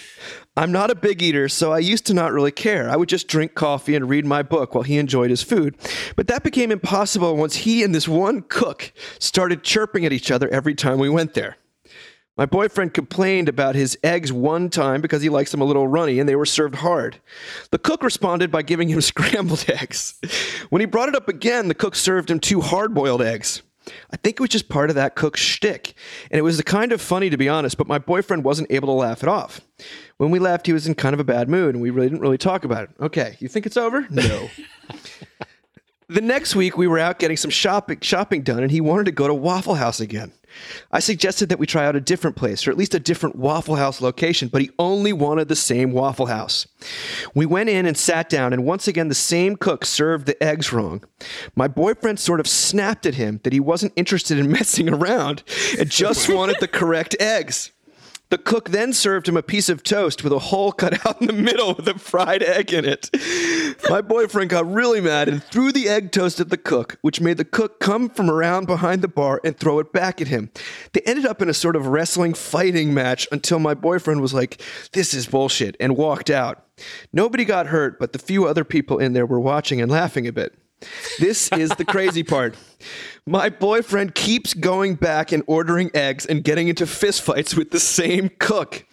I'm 0.57 0.71
not 0.71 0.89
a 0.89 0.95
big 0.95 1.21
eater, 1.21 1.49
so 1.49 1.73
I 1.73 1.79
used 1.79 2.05
to 2.05 2.13
not 2.13 2.31
really 2.31 2.51
care. 2.51 2.89
I 2.89 2.95
would 2.95 3.09
just 3.09 3.27
drink 3.27 3.55
coffee 3.55 3.93
and 3.95 4.09
read 4.09 4.25
my 4.25 4.41
book 4.41 4.73
while 4.73 4.83
he 4.83 4.97
enjoyed 4.97 5.29
his 5.29 5.43
food. 5.43 5.75
But 6.15 6.27
that 6.27 6.43
became 6.43 6.71
impossible 6.71 7.35
once 7.35 7.57
he 7.57 7.83
and 7.83 7.93
this 7.93 8.07
one 8.07 8.41
cook 8.43 8.93
started 9.19 9.63
chirping 9.63 10.05
at 10.05 10.13
each 10.13 10.31
other 10.31 10.47
every 10.49 10.73
time 10.73 10.97
we 10.97 11.09
went 11.09 11.33
there. 11.33 11.57
My 12.37 12.45
boyfriend 12.45 12.93
complained 12.93 13.47
about 13.47 13.75
his 13.75 13.97
eggs 14.03 14.33
one 14.33 14.69
time 14.69 15.01
because 15.01 15.21
he 15.21 15.29
likes 15.29 15.51
them 15.51 15.61
a 15.61 15.65
little 15.65 15.87
runny 15.87 16.19
and 16.19 16.27
they 16.27 16.35
were 16.35 16.45
served 16.45 16.75
hard. 16.75 17.21
The 17.71 17.79
cook 17.79 18.03
responded 18.03 18.51
by 18.51 18.61
giving 18.61 18.89
him 18.89 19.01
scrambled 19.01 19.65
eggs. 19.69 20.15
When 20.69 20.81
he 20.81 20.85
brought 20.85 21.09
it 21.09 21.15
up 21.15 21.29
again, 21.29 21.69
the 21.69 21.75
cook 21.75 21.95
served 21.95 22.29
him 22.29 22.39
two 22.39 22.59
hard 22.59 22.93
boiled 22.93 23.21
eggs. 23.21 23.61
I 24.11 24.17
think 24.17 24.35
it 24.35 24.41
was 24.41 24.49
just 24.49 24.67
part 24.67 24.89
of 24.89 24.95
that 24.95 25.15
cook's 25.15 25.39
shtick, 25.39 25.93
and 26.31 26.39
it 26.39 26.41
was 26.41 26.59
kind 26.63 26.91
of 26.91 26.99
funny 26.99 27.29
to 27.29 27.37
be 27.37 27.47
honest, 27.47 27.77
but 27.77 27.87
my 27.87 27.99
boyfriend 27.99 28.43
wasn't 28.43 28.71
able 28.71 28.87
to 28.87 28.93
laugh 28.93 29.21
it 29.21 29.29
off. 29.29 29.61
When 30.17 30.31
we 30.31 30.39
left, 30.39 30.65
he 30.65 30.73
was 30.73 30.87
in 30.87 30.95
kind 30.95 31.13
of 31.13 31.19
a 31.19 31.23
bad 31.23 31.49
mood, 31.49 31.75
and 31.75 31.83
we 31.83 31.91
really 31.91 32.09
didn't 32.09 32.21
really 32.21 32.39
talk 32.39 32.65
about 32.65 32.85
it. 32.85 32.89
Okay, 32.99 33.37
you 33.39 33.47
think 33.47 33.67
it's 33.67 33.77
over? 33.77 34.07
No. 34.09 34.49
The 36.07 36.21
next 36.21 36.55
week, 36.55 36.77
we 36.77 36.87
were 36.87 36.99
out 36.99 37.17
getting 37.17 37.37
some 37.37 37.49
shopping, 37.49 37.99
shopping 38.01 38.43
done, 38.43 38.61
and 38.61 38.71
he 38.71 38.79
wanted 38.79 39.05
to 39.05 39.11
go 39.11 39.27
to 39.27 39.33
Waffle 39.33 39.75
House 39.75 39.99
again. 39.99 40.33
I 40.91 40.99
suggested 40.99 41.49
that 41.49 41.59
we 41.59 41.65
try 41.65 41.85
out 41.85 41.95
a 41.95 42.01
different 42.01 42.35
place, 42.35 42.65
or 42.65 42.71
at 42.71 42.77
least 42.77 42.93
a 42.93 42.99
different 42.99 43.35
Waffle 43.35 43.75
House 43.75 44.01
location, 44.01 44.47
but 44.47 44.61
he 44.61 44.69
only 44.77 45.13
wanted 45.13 45.47
the 45.47 45.55
same 45.55 45.91
Waffle 45.91 46.27
House. 46.27 46.67
We 47.33 47.45
went 47.47 47.69
in 47.69 47.85
and 47.87 47.97
sat 47.97 48.29
down, 48.29 48.53
and 48.53 48.65
once 48.65 48.87
again, 48.87 49.07
the 49.07 49.15
same 49.15 49.55
cook 49.55 49.83
served 49.83 50.27
the 50.27 50.41
eggs 50.41 50.71
wrong. 50.71 51.03
My 51.55 51.67
boyfriend 51.67 52.19
sort 52.19 52.39
of 52.39 52.47
snapped 52.47 53.05
at 53.05 53.15
him 53.15 53.39
that 53.43 53.53
he 53.53 53.59
wasn't 53.59 53.93
interested 53.95 54.37
in 54.37 54.51
messing 54.51 54.89
around 54.89 55.43
and 55.79 55.89
just 55.89 56.29
wanted 56.29 56.57
the 56.59 56.67
correct 56.67 57.15
eggs. 57.19 57.71
The 58.29 58.37
cook 58.39 58.69
then 58.69 58.91
served 58.91 59.29
him 59.29 59.37
a 59.37 59.43
piece 59.43 59.69
of 59.69 59.83
toast 59.83 60.23
with 60.23 60.33
a 60.33 60.39
hole 60.39 60.71
cut 60.71 61.05
out 61.05 61.21
in 61.21 61.27
the 61.27 61.33
middle 61.33 61.75
with 61.75 61.87
a 61.87 61.97
fried 61.99 62.41
egg 62.41 62.73
in 62.73 62.85
it. 62.85 63.09
My 63.89 64.01
boyfriend 64.01 64.49
got 64.49 64.69
really 64.71 64.99
mad 65.01 65.29
and 65.29 65.43
threw 65.43 65.71
the 65.71 65.87
egg 65.87 66.11
toast 66.11 66.39
at 66.39 66.49
the 66.49 66.57
cook, 66.57 66.97
which 67.01 67.21
made 67.21 67.37
the 67.37 67.45
cook 67.45 67.79
come 67.79 68.09
from 68.09 68.29
around 68.29 68.65
behind 68.65 69.01
the 69.01 69.07
bar 69.07 69.39
and 69.43 69.57
throw 69.57 69.79
it 69.79 69.93
back 69.93 70.21
at 70.21 70.27
him. 70.27 70.49
They 70.93 71.01
ended 71.01 71.25
up 71.25 71.41
in 71.41 71.49
a 71.49 71.53
sort 71.53 71.75
of 71.75 71.87
wrestling 71.87 72.33
fighting 72.33 72.93
match 72.93 73.27
until 73.31 73.59
my 73.59 73.73
boyfriend 73.73 74.21
was 74.21 74.33
like, 74.33 74.61
This 74.93 75.13
is 75.13 75.27
bullshit, 75.27 75.75
and 75.79 75.95
walked 75.95 76.29
out. 76.29 76.65
Nobody 77.13 77.45
got 77.45 77.67
hurt, 77.67 77.99
but 77.99 78.11
the 78.11 78.19
few 78.19 78.45
other 78.45 78.63
people 78.63 78.97
in 78.97 79.13
there 79.13 79.25
were 79.25 79.39
watching 79.39 79.81
and 79.81 79.91
laughing 79.91 80.27
a 80.27 80.33
bit. 80.33 80.53
This 81.19 81.49
is 81.53 81.69
the 81.71 81.85
crazy 81.85 82.23
part. 82.35 82.55
My 83.27 83.49
boyfriend 83.49 84.13
keeps 84.13 84.53
going 84.53 84.95
back 84.95 85.31
and 85.31 85.41
ordering 85.47 85.89
eggs 85.95 86.27
and 86.27 86.43
getting 86.43 86.67
into 86.67 86.85
fistfights 86.85 87.57
with 87.57 87.71
the 87.71 87.79
same 87.79 88.29
cook. 88.37 88.85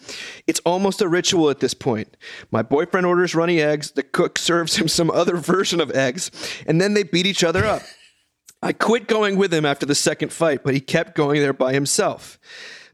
It's 0.47 0.59
almost 0.61 1.03
a 1.03 1.07
ritual 1.07 1.51
at 1.51 1.59
this 1.59 1.75
point. 1.75 2.17
My 2.49 2.63
boyfriend 2.63 3.05
orders 3.05 3.35
runny 3.35 3.61
eggs, 3.61 3.91
the 3.91 4.01
cook 4.01 4.39
serves 4.39 4.77
him 4.77 4.87
some 4.87 5.11
other 5.11 5.37
version 5.37 5.79
of 5.79 5.91
eggs, 5.91 6.31
and 6.65 6.81
then 6.81 6.95
they 6.95 7.03
beat 7.03 7.27
each 7.27 7.43
other 7.43 7.63
up. 7.63 7.83
I 8.63 8.73
quit 8.73 9.07
going 9.07 9.35
with 9.35 9.53
him 9.53 9.65
after 9.65 9.85
the 9.85 9.93
second 9.93 10.33
fight, 10.33 10.63
but 10.63 10.73
he 10.73 10.79
kept 10.79 11.15
going 11.15 11.41
there 11.41 11.53
by 11.53 11.73
himself. 11.73 12.39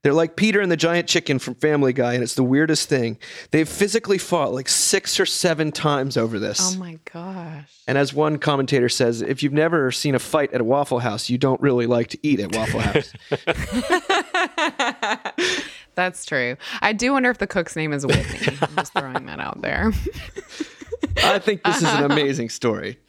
They're 0.01 0.13
like 0.13 0.35
Peter 0.35 0.61
and 0.61 0.71
the 0.71 0.77
giant 0.77 1.07
chicken 1.07 1.39
from 1.39 1.55
Family 1.55 1.93
Guy, 1.93 2.13
and 2.13 2.23
it's 2.23 2.35
the 2.35 2.43
weirdest 2.43 2.89
thing. 2.89 3.17
They've 3.51 3.67
physically 3.67 4.17
fought 4.17 4.53
like 4.53 4.69
six 4.69 5.19
or 5.19 5.25
seven 5.25 5.71
times 5.71 6.17
over 6.17 6.39
this. 6.39 6.75
Oh 6.75 6.79
my 6.79 6.99
gosh. 7.11 7.69
And 7.87 7.97
as 7.97 8.13
one 8.13 8.37
commentator 8.37 8.89
says, 8.89 9.21
if 9.21 9.43
you've 9.43 9.53
never 9.53 9.91
seen 9.91 10.15
a 10.15 10.19
fight 10.19 10.53
at 10.53 10.61
a 10.61 10.63
Waffle 10.63 10.99
House, 10.99 11.29
you 11.29 11.37
don't 11.37 11.59
really 11.61 11.87
like 11.87 12.07
to 12.09 12.19
eat 12.21 12.39
at 12.39 12.55
Waffle 12.55 12.79
House. 12.79 13.13
That's 15.95 16.25
true. 16.25 16.55
I 16.81 16.93
do 16.93 17.13
wonder 17.13 17.29
if 17.29 17.39
the 17.39 17.47
cook's 17.47 17.75
name 17.75 17.91
is 17.91 18.05
Whitney. 18.05 18.57
I'm 18.61 18.75
just 18.75 18.93
throwing 18.93 19.25
that 19.25 19.39
out 19.39 19.61
there. 19.61 19.91
I 21.17 21.39
think 21.39 21.63
this 21.63 21.77
is 21.77 21.89
an 21.89 22.09
amazing 22.09 22.49
story. 22.49 22.99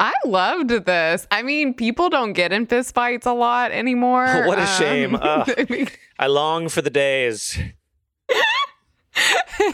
I 0.00 0.12
loved 0.24 0.70
this. 0.70 1.26
I 1.30 1.42
mean, 1.42 1.74
people 1.74 2.08
don't 2.10 2.32
get 2.32 2.52
in 2.52 2.66
fist 2.66 2.94
fights 2.94 3.26
a 3.26 3.32
lot 3.34 3.72
anymore. 3.72 4.26
What 4.46 4.58
a 4.58 4.62
Um, 4.62 4.66
shame. 4.78 5.14
Ugh. 5.20 5.50
I 5.56 5.66
mean, 5.68 5.88
I 6.18 6.26
long 6.26 6.68
for 6.68 6.82
the 6.82 6.90
days. 6.90 7.58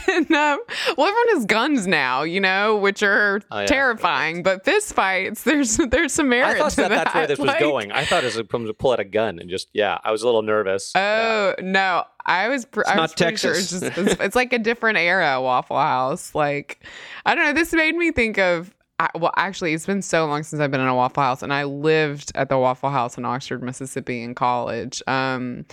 and, 0.09 0.31
um, 0.33 0.61
well, 0.99 1.07
everyone 1.07 1.29
has 1.35 1.47
guns 1.47 1.87
now, 1.87 2.23
you 2.23 2.41
know, 2.41 2.77
which 2.77 3.03
are 3.03 3.41
Oh, 3.51 3.61
yeah. 3.61 3.67
terrifying. 3.67 4.43
But 4.43 4.65
fist 4.65 4.93
fights, 4.93 5.45
there's 5.45 5.77
there's 5.79 6.13
some 6.13 6.29
merit 6.29 6.57
I 6.57 6.59
thought 6.59 6.73
that, 6.73 6.89
that. 6.91 7.05
that's 7.05 7.15
where 7.15 7.27
this 7.27 7.39
was 7.39 7.55
going. 7.59 7.91
I 7.91 8.05
thought 8.05 8.23
it 8.23 8.27
was 8.35 8.43
going 8.43 8.67
to 8.67 8.75
pull 8.75 8.93
out 8.93 9.01
a 9.01 9.05
gun 9.05 9.39
and 9.39 9.49
just 9.49 9.69
yeah. 9.73 9.99
I 10.05 10.13
was 10.13 10.23
a 10.23 10.27
little 10.27 10.43
nervous. 10.43 10.93
Oh 10.95 11.55
no, 11.61 12.05
I 12.27 12.49
was. 12.49 12.67
Pr- 12.67 12.83
I 12.87 12.95
not 12.97 13.03
was 13.03 13.11
sure 13.17 13.29
Texas. 13.31 13.73
it's 13.73 13.81
just 13.81 13.99
it's, 13.99 14.21
it's 14.21 14.37
like 14.37 14.53
a 14.53 14.59
different 14.59 14.99
era 14.99 15.41
Waffle 15.41 15.79
House. 15.79 16.35
Like 16.35 16.85
I 17.25 17.35
don't 17.35 17.45
know. 17.47 17.53
This 17.55 17.73
made 17.73 17.95
me 17.97 18.13
think 18.13 18.39
of. 18.39 18.75
I, 19.01 19.09
well, 19.15 19.33
actually, 19.37 19.73
it's 19.73 19.87
been 19.87 20.03
so 20.03 20.27
long 20.27 20.43
since 20.43 20.61
I've 20.61 20.71
been 20.71 20.83
in 20.83 20.87
a 20.87 20.95
Waffle 20.95 21.23
House, 21.23 21.43
and 21.43 21.55
I 21.55 21.65
lived 21.65 22.33
at 22.35 22.51
the 22.51 22.59
Waffle 22.59 22.91
House 22.91 23.17
in 23.17 23.25
Oxford, 23.25 23.63
Mississippi, 23.63 24.23
in 24.23 24.35
college. 24.35 25.03
Um, 25.07 25.65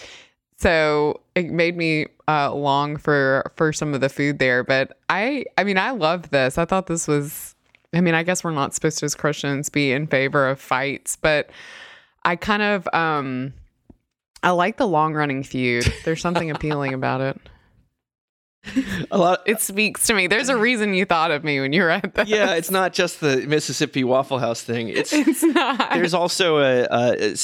so 0.57 1.19
it 1.35 1.51
made 1.51 1.75
me 1.75 2.07
uh, 2.29 2.53
long 2.53 2.95
for 2.95 3.51
for 3.57 3.73
some 3.73 3.93
of 3.93 3.99
the 3.99 4.07
food 4.07 4.39
there. 4.39 4.63
But 4.63 4.97
I, 5.09 5.43
I 5.57 5.65
mean, 5.65 5.77
I 5.77 5.91
love 5.91 6.29
this. 6.29 6.57
I 6.57 6.63
thought 6.63 6.87
this 6.87 7.05
was. 7.05 7.53
I 7.93 7.99
mean, 7.99 8.13
I 8.13 8.23
guess 8.23 8.45
we're 8.45 8.51
not 8.51 8.73
supposed 8.73 8.99
to 8.99 9.05
as 9.05 9.13
Christians 9.13 9.69
be 9.69 9.91
in 9.91 10.07
favor 10.07 10.47
of 10.47 10.61
fights, 10.61 11.17
but 11.17 11.49
I 12.23 12.37
kind 12.37 12.61
of 12.61 12.87
um 12.93 13.53
I 14.41 14.51
like 14.51 14.77
the 14.77 14.87
long 14.87 15.13
running 15.13 15.43
feud. 15.43 15.85
There's 16.05 16.21
something 16.21 16.49
appealing 16.49 16.93
about 16.93 17.19
it. 17.19 17.39
A 19.11 19.17
lot. 19.17 19.41
It 19.45 19.61
speaks 19.61 20.07
to 20.07 20.13
me. 20.13 20.27
There's 20.27 20.49
a 20.49 20.57
reason 20.57 20.93
you 20.93 21.05
thought 21.05 21.31
of 21.31 21.43
me 21.43 21.59
when 21.59 21.73
you 21.73 21.81
were 21.83 21.89
at 21.89 22.13
the 22.13 22.25
yeah, 22.25 22.53
it's 22.55 22.71
not 22.71 22.93
just 22.93 23.21
the 23.21 23.45
Mississippi 23.47 24.03
Waffle 24.03 24.39
House 24.39 24.61
thing. 24.63 24.89
It's 24.89 25.13
It's 25.27 25.43
not. 25.43 25.91
there's 25.93 26.13
also 26.13 26.57
a, 26.59 26.87
a 26.89 27.35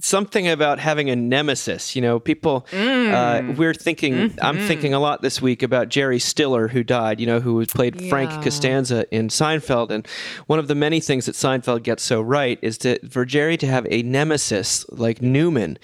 something 0.00 0.48
about 0.48 0.78
having 0.78 1.08
a 1.10 1.16
nemesis. 1.16 1.94
You 1.94 2.02
know, 2.02 2.18
people. 2.18 2.66
Uh, 2.72 3.54
we're 3.56 3.74
thinking. 3.74 4.34
I'm 4.42 4.58
thinking 4.58 4.94
a 4.94 4.98
lot 4.98 5.22
this 5.22 5.40
week 5.40 5.62
about 5.62 5.88
Jerry 5.88 6.18
Stiller, 6.18 6.68
who 6.68 6.82
died. 6.82 7.20
You 7.20 7.26
know, 7.26 7.40
who 7.40 7.64
played 7.66 8.08
Frank 8.08 8.42
Costanza 8.42 9.06
in 9.14 9.28
Seinfeld. 9.28 9.90
And 9.90 10.06
one 10.46 10.58
of 10.58 10.68
the 10.68 10.74
many 10.74 11.00
things 11.00 11.26
that 11.26 11.34
Seinfeld 11.34 11.82
gets 11.82 12.02
so 12.02 12.20
right 12.20 12.58
is 12.62 12.78
to 12.78 12.98
for 13.08 13.24
Jerry 13.24 13.56
to 13.58 13.66
have 13.66 13.86
a 13.90 14.02
nemesis 14.02 14.84
like 14.90 15.22
Newman, 15.22 15.78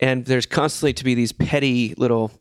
and 0.00 0.24
there's 0.26 0.46
constantly 0.46 0.92
to 0.94 1.04
be 1.04 1.14
these 1.14 1.32
petty 1.32 1.94
little. 1.96 2.32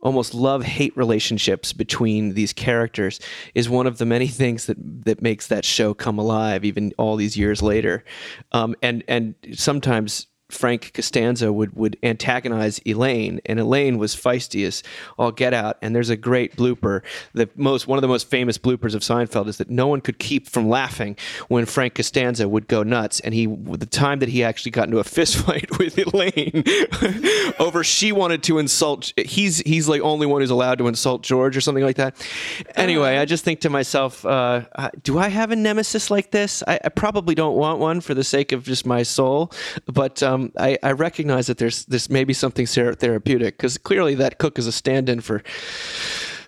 Almost 0.00 0.34
love 0.34 0.62
hate 0.64 0.96
relationships 0.96 1.72
between 1.72 2.34
these 2.34 2.52
characters 2.52 3.20
is 3.54 3.68
one 3.68 3.86
of 3.86 3.98
the 3.98 4.06
many 4.06 4.26
things 4.40 4.66
that 4.66 4.76
that 5.04 5.22
makes 5.22 5.48
that 5.48 5.64
show 5.64 5.94
come 5.94 6.18
alive 6.18 6.64
even 6.64 6.92
all 6.98 7.16
these 7.16 7.36
years 7.36 7.62
later, 7.62 8.04
um, 8.52 8.74
and 8.82 9.04
and 9.08 9.34
sometimes 9.54 10.26
Frank 10.50 10.92
Costanza 10.94 11.52
would 11.52 11.76
would 11.76 11.98
antagonize 12.02 12.80
Elaine, 12.86 13.40
and 13.44 13.60
Elaine 13.60 13.98
was 13.98 14.16
feisty 14.16 14.66
as 14.66 14.82
all 15.18 15.30
get 15.30 15.52
out. 15.52 15.76
And 15.82 15.94
there's 15.94 16.08
a 16.08 16.16
great 16.16 16.56
blooper. 16.56 17.02
The 17.34 17.50
most 17.54 17.86
one 17.86 17.98
of 17.98 18.02
the 18.02 18.08
most 18.08 18.30
famous 18.30 18.56
bloopers 18.56 18.94
of 18.94 19.02
Seinfeld 19.02 19.48
is 19.48 19.58
that 19.58 19.68
no 19.68 19.86
one 19.86 20.00
could 20.00 20.18
keep 20.18 20.48
from 20.48 20.68
laughing 20.68 21.16
when 21.48 21.66
Frank 21.66 21.94
Costanza 21.94 22.48
would 22.48 22.66
go 22.66 22.82
nuts. 22.82 23.20
And 23.20 23.34
he, 23.34 23.46
the 23.46 23.84
time 23.84 24.20
that 24.20 24.30
he 24.30 24.42
actually 24.42 24.70
got 24.70 24.86
into 24.86 24.98
a 24.98 25.04
fist 25.18 25.36
fight 25.36 25.78
with 25.78 25.98
Elaine 25.98 26.64
over 27.58 27.84
she 27.84 28.10
wanted 28.12 28.42
to 28.44 28.58
insult. 28.58 29.12
He's 29.18 29.58
he's 29.58 29.86
like 29.86 30.00
only 30.00 30.26
one 30.26 30.40
who's 30.40 30.50
allowed 30.50 30.78
to 30.78 30.88
insult 30.88 31.22
George 31.22 31.58
or 31.58 31.60
something 31.60 31.84
like 31.84 31.96
that. 31.96 32.16
Anyway, 32.74 33.18
I 33.18 33.26
just 33.26 33.44
think 33.44 33.60
to 33.60 33.70
myself, 33.70 34.24
uh, 34.24 34.62
do 35.02 35.18
I 35.18 35.28
have 35.28 35.50
a 35.50 35.56
nemesis 35.56 36.10
like 36.10 36.30
this? 36.30 36.62
I, 36.66 36.80
I 36.84 36.88
probably 36.88 37.34
don't 37.34 37.56
want 37.56 37.80
one 37.80 38.00
for 38.00 38.14
the 38.14 38.24
sake 38.24 38.52
of 38.52 38.64
just 38.64 38.86
my 38.86 39.02
soul, 39.02 39.52
but 39.86 40.22
um, 40.22 40.37
I, 40.58 40.78
I 40.82 40.92
recognize 40.92 41.46
that 41.46 41.58
there's 41.58 41.84
there's 41.86 42.08
maybe 42.10 42.32
something 42.32 42.66
therapeutic 42.66 43.56
because 43.56 43.78
clearly 43.78 44.14
that 44.16 44.38
cook 44.38 44.58
is 44.58 44.66
a 44.66 44.72
stand-in 44.72 45.20
for 45.20 45.42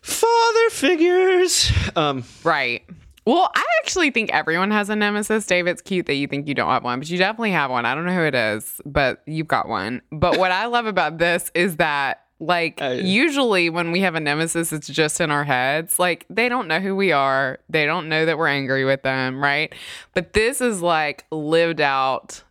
father 0.03 0.71
figures. 0.71 1.71
Um, 1.97 2.25
right. 2.45 2.83
Well, 3.27 3.51
I 3.55 3.65
actually 3.83 4.11
think 4.11 4.31
everyone 4.33 4.71
has 4.71 4.89
a 4.89 4.97
nemesis. 4.97 5.47
Dave, 5.47 5.67
it's 5.67 5.83
cute 5.83 6.07
that 6.07 6.15
you 6.15 6.27
think 6.27 6.49
you 6.49 6.55
don't 6.55 6.71
have 6.71 6.83
one, 6.85 6.99
but 6.99 7.11
you 7.11 7.19
definitely 7.19 7.53
have 7.53 7.71
one. 7.71 7.85
I 7.85 7.95
don't 7.95 8.07
know 8.07 8.15
who 8.15 8.25
it 8.25 8.35
is, 8.35 8.81
but 8.87 9.23
you've 9.27 9.47
got 9.47 9.69
one. 9.69 10.01
But 10.11 10.39
what 10.39 10.51
I 10.51 10.67
love 10.67 10.87
about 10.87 11.19
this 11.19 11.51
is 11.55 11.77
that 11.77 12.25
like 12.41 12.81
I- 12.81 12.95
usually 12.95 13.69
when 13.69 13.93
we 13.93 14.01
have 14.01 14.15
a 14.15 14.21
nemesis 14.21 14.73
it's 14.73 14.89
just 14.89 15.21
in 15.21 15.31
our 15.31 15.45
heads 15.45 15.99
like 15.99 16.25
they 16.31 16.49
don't 16.49 16.67
know 16.69 16.81
who 16.81 16.97
we 16.97 17.13
are 17.13 17.59
they 17.69 17.85
don't 17.85 18.09
know 18.09 18.25
that 18.25 18.39
we're 18.39 18.49
angry 18.49 18.87
with 18.87 19.03
them 19.03 19.43
right 19.43 19.75
but 20.15 20.33
this 20.33 20.63
is 20.63 20.81
like 20.81 21.27
lived 21.31 21.83
out 21.83 22.43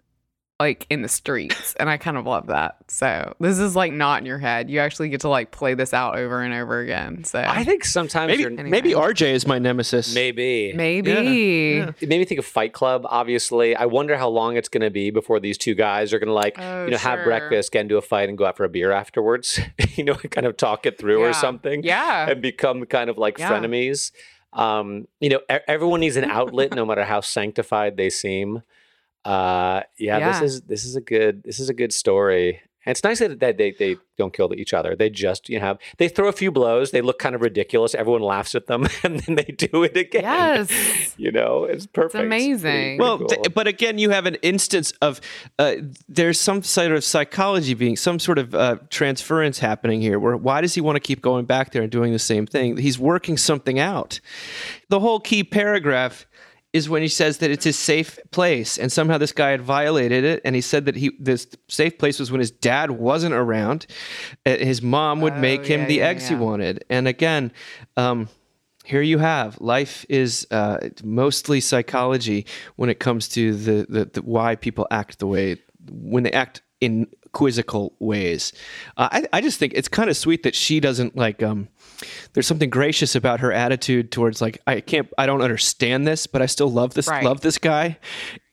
like 0.60 0.86
in 0.90 1.02
the 1.02 1.08
streets 1.08 1.74
and 1.80 1.90
i 1.90 1.96
kind 1.98 2.18
of 2.18 2.26
love 2.26 2.48
that 2.48 2.76
so 2.90 3.34
this 3.40 3.58
is 3.60 3.76
like 3.78 3.94
not 3.94 4.20
in 4.20 4.26
your 4.26 4.38
head 4.40 4.70
you 4.70 4.80
actually 4.80 5.08
get 5.08 5.22
to 5.22 5.30
like 5.30 5.52
play 5.52 5.74
this 5.74 5.94
out 5.94 6.18
over 6.18 6.42
and 6.42 6.54
over 6.54 6.80
again 6.80 7.24
so 7.24 7.40
I 7.48 7.64
think 7.64 7.86
sometimes 7.86 8.28
maybe 8.30 8.42
you're 8.42 8.52
maybe 8.52 8.92
RJ 8.92 9.32
is 9.34 9.48
my 9.48 9.58
nemesis. 9.60 10.14
maybe 10.14 10.74
maybe 10.74 11.12
It 11.80 12.10
made 12.10 12.20
me 12.20 12.26
think 12.26 12.40
of 12.40 12.46
Fight 12.46 12.74
Club. 12.74 13.04
Obviously, 13.06 13.76
I 13.76 13.86
wonder 13.86 14.18
how 14.18 14.28
long 14.30 14.58
it's 14.58 14.68
going 14.70 14.82
to 14.82 14.90
be 14.90 15.12
before 15.12 15.40
these 15.40 15.58
two 15.58 15.76
guys 15.76 16.12
are 16.14 16.20
going 16.20 16.28
to 16.28 16.34
like, 16.34 16.56
Oh, 16.60 16.86
you 16.86 16.92
know, 16.92 16.98
have 16.98 17.24
breakfast, 17.24 17.72
get 17.72 17.82
into 17.82 17.98
a 17.98 18.02
fight, 18.02 18.28
and 18.30 18.38
go 18.38 18.46
out 18.46 18.58
for 18.58 18.64
a 18.66 18.70
beer 18.70 18.92
afterwards. 18.92 19.60
you 19.96 20.04
know, 20.04 20.16
kind 20.16 20.46
of 20.48 20.58
talk 20.58 20.86
it 20.86 20.98
through 20.98 21.22
Yeah. 21.22 21.30
or 21.30 21.34
something. 21.34 21.84
Yeah. 21.84 22.30
and 22.30 22.42
become 22.42 22.86
kind 22.86 23.10
of 23.10 23.18
like 23.18 23.38
Yeah. 23.38 23.50
frenemies. 23.50 24.12
Um, 24.54 25.08
you 25.20 25.30
know, 25.30 25.40
e- 25.52 25.60
everyone 25.68 26.00
needs 26.02 26.16
an 26.18 26.26
outlet, 26.26 26.74
no 26.74 26.86
matter 26.90 27.04
how 27.06 27.22
sanctified 27.22 27.98
they 27.98 28.10
seem. 28.10 28.64
Uh, 29.26 29.82
yeah, 29.98 30.18
Yeah. 30.18 30.40
this 30.40 30.52
is 30.54 30.62
this 30.62 30.86
is 30.86 30.96
a 30.96 31.02
good 31.02 31.44
this 31.44 31.60
is 31.60 31.70
a 31.70 31.74
good 31.74 31.94
story. 31.94 32.62
And 32.86 32.92
it's 32.92 33.04
nice 33.04 33.20
that, 33.20 33.42
that 33.42 33.58
they, 33.58 33.72
they 33.72 33.98
don't 34.18 34.34
kill 34.34 34.54
each 34.56 34.74
other. 34.74 34.96
They 34.96 35.10
just 35.10 35.50
you 35.50 35.60
know 35.60 35.66
have 35.66 35.78
they 35.98 36.08
throw 36.08 36.30
a 36.30 36.32
few 36.32 36.50
blows. 36.50 36.92
They 36.92 37.02
look 37.02 37.20
kind 37.20 37.36
of 37.36 37.42
ridiculous. 37.42 37.94
Everyone 37.94 38.22
laughs 38.22 38.56
at 38.56 38.68
them, 38.68 38.88
and 39.04 39.20
then 39.20 39.36
they 39.36 39.44
do 39.44 39.84
it 39.84 39.98
again. 39.98 40.24
Yes. 40.24 41.14
you 41.18 41.30
know 41.30 41.66
it's 41.66 41.86
perfect. 41.86 42.14
pretty- 42.14 42.28
amazing. 42.28 42.62
pretty 42.62 43.00
Well, 43.00 43.18
cool. 43.20 43.28
th- 43.28 43.54
but 43.54 43.68
again, 43.68 43.98
you 44.00 44.12
have 44.12 44.26
an 44.26 44.36
instance 44.36 44.94
of 45.02 45.20
uh, 45.60 45.76
there's 46.08 46.40
some 46.40 46.64
sort 46.64 46.94
of 46.94 47.04
psychology 47.04 47.74
being 47.74 47.98
some 47.98 48.18
sort 48.18 48.40
of 48.40 48.56
uh, 48.56 48.78
transference 48.90 49.60
happening 49.60 50.02
here. 50.02 50.18
Where 50.18 50.38
why 50.38 50.62
does 50.62 50.74
he 50.74 50.80
want 50.82 50.96
to 50.96 51.02
keep 51.02 51.22
going 51.22 51.44
back 51.46 51.74
there 51.74 51.82
and 51.82 51.92
doing 51.92 52.14
the 52.14 52.18
same 52.20 52.48
thing? 52.48 52.78
He's 52.78 52.98
working 52.98 53.36
something 53.38 53.78
out. 53.78 54.22
The 54.88 55.02
whole 55.02 55.20
key 55.20 55.44
paragraph 55.44 56.26
is 56.72 56.88
when 56.88 57.02
he 57.02 57.08
says 57.08 57.40
that 57.40 57.50
it's 57.50 57.64
his 57.66 57.78
safe 57.78 58.20
place, 58.32 58.78
and 58.78 58.92
somehow 58.92 59.18
this 59.18 59.32
guy 59.32 59.50
had 59.52 59.62
violated 59.62 60.24
it, 60.24 60.42
and 60.46 60.56
he 60.56 60.62
said 60.62 60.86
that 60.86 60.96
he 60.96 61.12
this 61.20 61.48
safe 61.68 61.98
place 61.98 62.20
was 62.20 62.32
when 62.32 62.40
his 62.40 62.52
dad 62.52 62.92
wasn't 62.92 63.34
around. 63.34 63.88
Uh, 64.46 64.56
His 64.58 64.82
mom 64.82 65.22
would 65.22 65.34
Oh, 65.34 65.40
make 65.40 65.66
him 65.66 65.82
yeah, 65.82 65.88
the 65.88 65.96
yeah, 65.96 66.08
eggs 66.08 66.30
he 66.30 66.36
wanted, 66.36 66.84
and 66.90 67.08
again. 67.08 67.52
Um, 67.98 68.30
here 68.86 69.02
you 69.04 69.20
have 69.20 69.62
life 69.62 70.04
is 70.10 70.48
uh, 70.50 70.78
mostly 71.04 71.60
psychology 71.62 72.48
when 72.76 72.90
it 72.90 73.00
comes 73.00 73.28
to 73.30 73.54
the, 73.54 73.86
the, 73.88 74.06
the 74.06 74.22
why 74.24 74.56
people 74.56 74.88
act 74.90 75.20
the 75.20 75.28
way 75.28 75.58
when 75.92 76.24
they 76.24 76.32
act 76.32 76.64
in 76.82 77.06
quizzical 77.32 77.94
ways. 78.00 78.52
Uh, 78.98 79.10
I, 79.12 79.28
I 79.34 79.42
just 79.42 79.60
think 79.60 79.74
it's 79.76 79.88
kind 79.90 80.10
of 80.10 80.18
sweet 80.18 80.42
that 80.42 80.56
she 80.56 80.80
doesn't 80.80 81.16
like. 81.16 81.44
Um, 81.44 81.68
there's 82.34 82.48
something 82.48 82.70
gracious 82.70 83.16
about 83.16 83.40
her 83.42 83.52
attitude 83.52 84.12
towards 84.12 84.42
like 84.42 84.62
I 84.68 84.82
can't 84.82 85.08
I 85.18 85.26
don't 85.26 85.42
understand 85.42 86.08
this, 86.08 86.28
but 86.28 86.42
I 86.42 86.46
still 86.46 86.72
love 86.72 86.94
this 86.94 87.08
Right. 87.08 87.24
love 87.24 87.42
this 87.42 87.58
guy. 87.58 87.98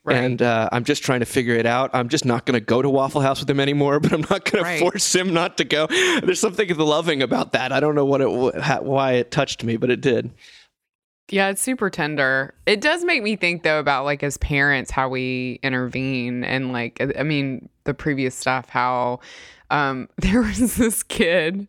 Right. 0.04 0.18
And 0.18 0.40
uh, 0.40 0.68
I'm 0.70 0.84
just 0.84 1.02
trying 1.02 1.18
to 1.20 1.26
figure 1.26 1.54
it 1.56 1.66
out. 1.66 1.90
I'm 1.92 2.08
just 2.08 2.24
not 2.24 2.46
going 2.46 2.54
to 2.54 2.64
go 2.64 2.80
to 2.80 2.88
Waffle 2.88 3.20
House 3.22 3.40
with 3.40 3.50
him 3.50 3.58
anymore, 3.58 3.98
but 4.00 4.12
I'm 4.12 4.20
not 4.30 4.44
going 4.50 4.62
Right. 4.62 4.74
to 4.78 4.80
force 4.80 5.12
him 5.12 5.34
not 5.34 5.56
to 5.58 5.64
go. 5.64 5.88
There's 5.88 6.38
something 6.38 6.68
loving 6.76 7.22
about 7.22 7.52
that. 7.52 7.72
I 7.72 7.80
don't 7.80 7.96
know 7.96 8.04
what 8.04 8.20
it 8.20 8.60
how, 8.62 8.82
why 8.82 9.14
it 9.14 9.32
touched 9.32 9.64
me, 9.64 9.76
but 9.76 9.90
it 9.90 10.00
did. 10.00 10.30
Yeah, 11.28 11.48
it's 11.48 11.60
super 11.60 11.90
tender. 11.90 12.54
It 12.66 12.80
does 12.80 13.04
make 13.04 13.20
me 13.22 13.34
think 13.34 13.64
though 13.64 13.80
about 13.80 14.04
like 14.04 14.22
as 14.22 14.36
parents 14.38 14.92
how 14.92 15.08
we 15.08 15.58
intervene 15.64 16.44
and 16.44 16.72
like 16.72 17.02
I 17.18 17.24
mean 17.24 17.68
the 17.82 17.94
previous 17.94 18.34
stuff 18.36 18.68
how 18.68 19.18
um 19.70 20.08
there 20.18 20.42
was 20.42 20.76
this 20.76 21.02
kid 21.02 21.66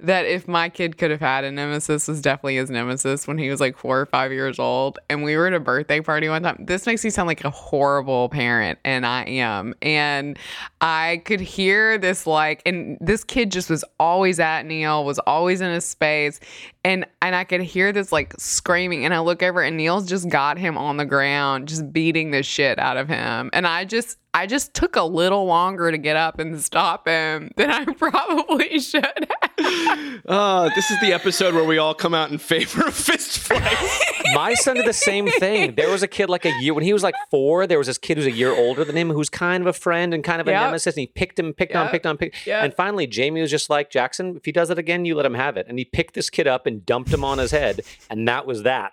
that 0.00 0.26
if 0.26 0.48
my 0.48 0.68
kid 0.68 0.98
could 0.98 1.10
have 1.10 1.20
had 1.20 1.44
a 1.44 1.50
nemesis 1.50 2.08
was 2.08 2.20
definitely 2.20 2.56
his 2.56 2.70
nemesis 2.70 3.26
when 3.26 3.38
he 3.38 3.50
was 3.50 3.60
like 3.60 3.76
4 3.76 4.00
or 4.00 4.06
5 4.06 4.32
years 4.32 4.58
old 4.58 4.98
and 5.08 5.22
we 5.22 5.36
were 5.36 5.46
at 5.46 5.52
a 5.54 5.60
birthday 5.60 6.00
party 6.00 6.28
one 6.28 6.42
time. 6.42 6.64
This 6.64 6.86
makes 6.86 7.04
me 7.04 7.10
sound 7.10 7.26
like 7.26 7.44
a 7.44 7.50
horrible 7.50 8.28
parent 8.28 8.78
and 8.84 9.06
I 9.06 9.24
am. 9.24 9.74
And 9.82 10.38
I 10.80 11.22
could 11.24 11.40
hear 11.40 11.98
this 11.98 12.26
like 12.26 12.62
and 12.66 12.98
this 13.00 13.24
kid 13.24 13.52
just 13.52 13.70
was 13.70 13.84
always 13.98 14.40
at 14.40 14.64
Neil, 14.66 15.04
was 15.04 15.18
always 15.20 15.60
in 15.60 15.72
his 15.72 15.84
space 15.84 16.40
and 16.84 17.06
and 17.22 17.34
I 17.34 17.44
could 17.44 17.62
hear 17.62 17.92
this 17.92 18.12
like 18.12 18.34
screaming 18.38 19.04
and 19.04 19.14
I 19.14 19.20
look 19.20 19.42
over 19.42 19.62
and 19.62 19.76
Neil's 19.76 20.06
just 20.06 20.28
got 20.28 20.58
him 20.58 20.76
on 20.76 20.96
the 20.98 21.04
ground 21.06 21.68
just 21.68 21.92
beating 21.92 22.30
the 22.30 22.42
shit 22.42 22.78
out 22.78 22.96
of 22.96 23.08
him 23.08 23.50
and 23.52 23.66
I 23.66 23.84
just 23.84 24.18
I 24.36 24.46
just 24.46 24.74
took 24.74 24.96
a 24.96 25.02
little 25.04 25.46
longer 25.46 25.92
to 25.92 25.96
get 25.98 26.16
up 26.16 26.40
and 26.40 26.60
stop 26.60 27.06
him 27.06 27.52
than 27.56 27.70
I 27.70 27.84
probably 27.98 28.80
should 28.80 29.04
have. 29.04 30.20
Oh, 30.26 30.68
this 30.74 30.90
is 30.90 30.98
the 31.00 31.12
episode 31.12 31.54
where 31.54 31.62
we 31.62 31.78
all 31.78 31.94
come 31.94 32.14
out 32.14 32.32
in 32.32 32.38
favor 32.38 32.84
of 32.88 32.94
fist 32.94 33.38
fights. 33.38 34.04
My 34.34 34.54
son 34.54 34.74
did 34.74 34.86
the 34.86 34.92
same 34.92 35.28
thing. 35.28 35.76
There 35.76 35.88
was 35.88 36.02
a 36.02 36.08
kid 36.08 36.28
like 36.30 36.44
a 36.44 36.52
year 36.60 36.74
when 36.74 36.82
he 36.82 36.92
was 36.92 37.04
like 37.04 37.14
four. 37.30 37.68
There 37.68 37.78
was 37.78 37.86
this 37.86 37.96
kid 37.98 38.16
who's 38.16 38.26
a 38.26 38.32
year 38.32 38.50
older 38.52 38.84
than 38.84 38.96
him 38.96 39.10
who's 39.10 39.30
kind 39.30 39.62
of 39.62 39.68
a 39.68 39.72
friend 39.72 40.12
and 40.12 40.24
kind 40.24 40.40
of 40.40 40.48
a 40.48 40.50
Yep. 40.50 40.60
nemesis. 40.62 40.94
And 40.96 41.00
he 41.02 41.06
picked 41.06 41.38
him, 41.38 41.52
picked 41.52 41.76
on, 41.76 41.88
picked 41.90 42.04
on, 42.06 42.16
picked. 42.16 42.44
Yep. 42.44 42.64
And 42.64 42.74
finally, 42.74 43.06
Jamie 43.06 43.40
was 43.40 43.52
just 43.52 43.70
like 43.70 43.88
Jackson. 43.88 44.36
If 44.36 44.44
he 44.44 44.50
does 44.50 44.68
it 44.70 44.78
again, 44.78 45.04
you 45.04 45.14
let 45.14 45.26
him 45.26 45.34
have 45.34 45.56
it. 45.56 45.66
And 45.68 45.78
he 45.78 45.84
picked 45.84 46.14
this 46.14 46.28
kid 46.28 46.48
up 46.48 46.66
and 46.66 46.73
dumped 46.80 47.12
him 47.12 47.24
on 47.24 47.38
his 47.38 47.50
head, 47.50 47.80
and 48.10 48.26
that 48.28 48.46
was 48.46 48.62
that. 48.64 48.92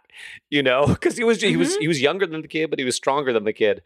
You 0.50 0.64
know, 0.64 0.86
because 0.88 1.18
he 1.18 1.24
was 1.24 1.42
he 1.42 1.56
was 1.58 1.70
Mm-hmm. 1.74 1.82
he 1.82 1.88
was 1.88 2.02
younger 2.02 2.26
than 2.28 2.42
the 2.42 2.48
kid, 2.48 2.70
but 2.70 2.80
he 2.80 2.86
was 2.86 2.96
stronger 2.96 3.32
than 3.34 3.44
the 3.44 3.54
kid. 3.54 3.82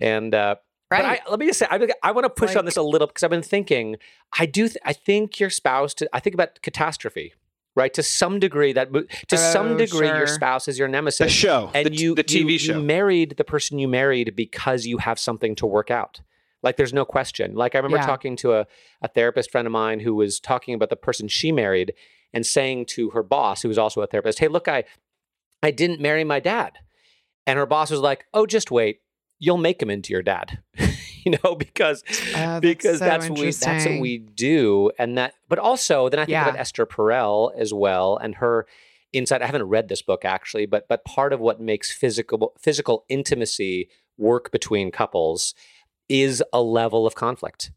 And 0.00 0.34
uh, 0.34 0.56
but 0.90 1.02
Right. 1.02 1.20
I, 1.26 1.30
let 1.30 1.38
me 1.38 1.46
just 1.46 1.58
say, 1.58 1.66
I, 1.70 1.86
I 2.02 2.12
want 2.12 2.24
to 2.24 2.30
push 2.30 2.56
on 2.56 2.64
this 2.64 2.76
a 2.78 2.82
little 2.82 3.06
because 3.08 3.22
I've 3.22 3.30
been 3.30 3.42
thinking. 3.42 3.96
I 4.38 4.46
do. 4.46 4.68
Th- 4.68 4.78
I 4.84 4.92
think 4.94 5.38
your 5.38 5.50
spouse. 5.50 5.92
To, 5.94 6.08
I 6.14 6.20
think 6.20 6.32
about 6.34 6.62
catastrophe, 6.62 7.34
right? 7.76 7.92
To 7.92 8.02
some 8.02 8.38
degree, 8.38 8.72
that 8.72 8.90
mo- 8.90 9.04
to 9.28 9.36
some 9.36 9.72
Oh, 9.72 9.76
degree, 9.76 10.06
your 10.08 10.26
spouse 10.26 10.66
is 10.66 10.78
your 10.78 10.88
nemesis. 10.88 11.26
The 11.26 11.28
show, 11.30 11.70
and 11.74 11.86
the, 11.88 11.94
you 11.94 12.14
the 12.14 12.24
TV 12.24 12.52
you, 12.52 12.58
show. 12.58 12.78
You 12.78 12.82
married 12.82 13.34
the 13.36 13.44
person 13.44 13.78
you 13.78 13.86
married 13.88 14.34
because 14.34 14.86
you 14.86 14.96
have 14.98 15.18
something 15.18 15.54
to 15.56 15.66
work 15.66 15.90
out. 15.90 16.20
Like 16.62 16.76
there's 16.76 16.94
no 16.94 17.04
question. 17.04 17.54
Like 17.54 17.74
I 17.74 17.78
remember 17.78 17.98
Yeah. 17.98 18.06
talking 18.06 18.34
to 18.36 18.54
a, 18.54 18.66
a 19.02 19.08
therapist 19.08 19.50
friend 19.50 19.66
of 19.66 19.72
mine 19.72 20.00
who 20.00 20.14
was 20.14 20.40
talking 20.40 20.74
about 20.74 20.88
the 20.90 20.96
person 20.96 21.28
she 21.28 21.52
married 21.52 21.92
and 22.32 22.44
saying 22.46 22.86
to 22.86 23.10
her 23.10 23.22
boss, 23.22 23.62
who 23.62 23.68
was 23.68 23.78
also 23.78 24.00
a 24.02 24.06
therapist, 24.06 24.38
"Hey, 24.38 24.48
look, 24.48 24.68
I 24.68 24.84
I 25.62 25.70
didn't 25.70 26.00
marry 26.00 26.24
my 26.24 26.40
dad," 26.40 26.78
and 27.46 27.58
her 27.58 27.66
boss 27.66 27.90
was 27.90 28.00
like, 28.00 28.26
"Oh, 28.34 28.46
just 28.46 28.70
wait, 28.70 29.00
you'll 29.38 29.58
make 29.58 29.82
him 29.82 29.90
into 29.90 30.12
your 30.12 30.22
dad." 30.22 30.58
you 31.24 31.36
know, 31.42 31.54
because 31.54 32.04
Oh, 32.34 32.60
that's 32.60 32.60
because 32.60 32.98
so 32.98 33.04
that's 33.04 33.30
we 33.30 33.50
that's 33.50 33.86
what 33.86 33.98
we 34.00 34.18
do, 34.18 34.90
and 34.98 35.16
that. 35.18 35.34
But 35.48 35.58
also, 35.58 36.08
then 36.08 36.20
I 36.20 36.24
think 36.24 36.32
Yeah. 36.32 36.48
about 36.48 36.60
Esther 36.60 36.86
Perel 36.86 37.52
as 37.56 37.72
well, 37.74 38.16
and 38.16 38.36
her 38.36 38.66
insight. 39.12 39.42
I 39.42 39.46
haven't 39.46 39.64
read 39.64 39.88
this 39.88 40.02
book 40.02 40.24
actually, 40.24 40.66
but 40.66 40.86
but 40.88 41.04
part 41.04 41.32
of 41.32 41.40
what 41.40 41.60
makes 41.60 41.90
physical 41.90 42.52
physical 42.58 43.04
intimacy 43.08 43.88
work 44.16 44.50
between 44.50 44.90
couples 44.90 45.54
is 46.08 46.42
a 46.52 46.62
level 46.62 47.06
of 47.06 47.14
conflict. 47.14 47.70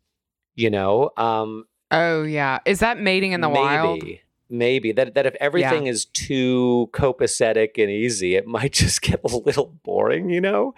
You 0.55 0.69
know, 0.69 1.11
um, 1.17 1.65
Oh 1.91 2.23
yeah. 2.23 2.59
Is 2.65 2.79
that 2.79 2.99
mating 2.99 3.31
in 3.31 3.41
the 3.41 3.49
maybe, 3.49 3.59
wild? 3.61 4.03
Maybe 4.51 4.91
that 4.91 5.15
that 5.15 5.25
if 5.25 5.35
everything 5.39 5.87
is 5.87 6.05
too 6.05 6.89
copacetic 6.93 7.81
and 7.81 7.89
easy, 7.89 8.35
it 8.35 8.45
might 8.45 8.73
just 8.83 9.01
get 9.01 9.21
a 9.23 9.27
little 9.37 9.67
boring. 9.83 10.29
You 10.29 10.41
know, 10.41 10.75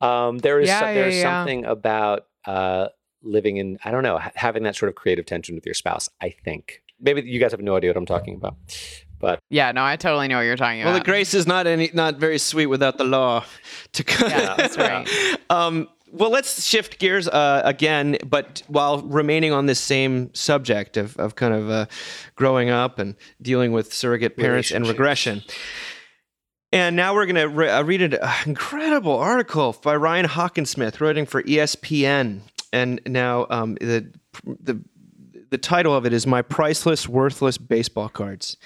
um, 0.00 0.38
there 0.38 0.60
is 0.60 0.68
Yeah, 0.68 0.80
some, 0.80 0.88
yeah, 0.88 0.94
there's 0.94 1.16
yeah. 1.16 1.22
something 1.22 1.64
about 1.64 2.26
uh, 2.44 2.88
living 3.22 3.56
in 3.56 3.78
I 3.84 3.90
don't 3.90 4.02
know 4.02 4.18
ha- 4.18 4.32
having 4.34 4.62
that 4.64 4.76
sort 4.76 4.88
of 4.90 4.94
creative 4.94 5.26
tension 5.26 5.54
with 5.54 5.64
your 5.66 5.74
spouse. 5.74 6.08
I 6.20 6.30
think 6.44 6.82
maybe 7.00 7.22
you 7.22 7.40
guys 7.40 7.50
have 7.52 7.60
no 7.62 7.76
idea 7.76 7.90
what 7.90 7.96
I'm 7.96 8.06
talking 8.06 8.34
about, 8.36 8.56
but 9.18 9.38
Yeah, 9.50 9.72
no, 9.72 9.82
I 9.84 9.96
totally 9.96 10.28
know 10.28 10.36
what 10.36 10.42
you're 10.42 10.56
talking 10.56 10.82
about. 10.82 10.90
well, 10.90 10.98
the 10.98 11.04
grace 11.04 11.32
is 11.34 11.46
not 11.46 11.66
any 11.66 11.90
not 11.94 12.16
very 12.18 12.38
sweet 12.38 12.66
without 12.66 12.98
the 12.98 13.04
law. 13.04 13.44
To 13.94 14.04
Yeah, 14.20 14.54
that's 14.58 14.76
right. 14.76 15.08
um, 15.50 15.88
well, 16.12 16.30
let's 16.30 16.64
shift 16.66 16.98
gears 16.98 17.28
uh, 17.28 17.62
again, 17.64 18.16
but 18.26 18.62
while 18.68 19.00
remaining 19.02 19.52
on 19.52 19.66
this 19.66 19.80
same 19.80 20.32
subject 20.34 20.96
of, 20.96 21.16
of 21.16 21.34
kind 21.34 21.54
of 21.54 21.70
uh, 21.70 21.86
growing 22.34 22.70
up 22.70 22.98
and 22.98 23.16
dealing 23.42 23.72
with 23.72 23.92
surrogate 23.92 24.36
parents 24.36 24.70
and 24.70 24.86
regression. 24.86 25.42
And 26.72 26.96
now 26.96 27.14
we're 27.14 27.26
going 27.26 27.36
to 27.36 27.48
re- 27.48 27.70
uh, 27.70 27.82
read 27.82 28.02
an 28.02 28.18
uh, 28.20 28.34
incredible 28.44 29.16
article 29.16 29.76
by 29.82 29.96
Ryan 29.96 30.26
Hockensmith, 30.26 31.00
writing 31.00 31.26
for 31.26 31.42
ESPN. 31.42 32.40
And 32.72 33.00
now 33.06 33.46
um, 33.50 33.76
the 33.80 34.12
the 34.44 34.82
the 35.50 35.58
title 35.58 35.94
of 35.94 36.06
it 36.06 36.12
is 36.12 36.26
"My 36.26 36.42
Priceless, 36.42 37.08
Worthless 37.08 37.58
Baseball 37.58 38.08
Cards," 38.08 38.56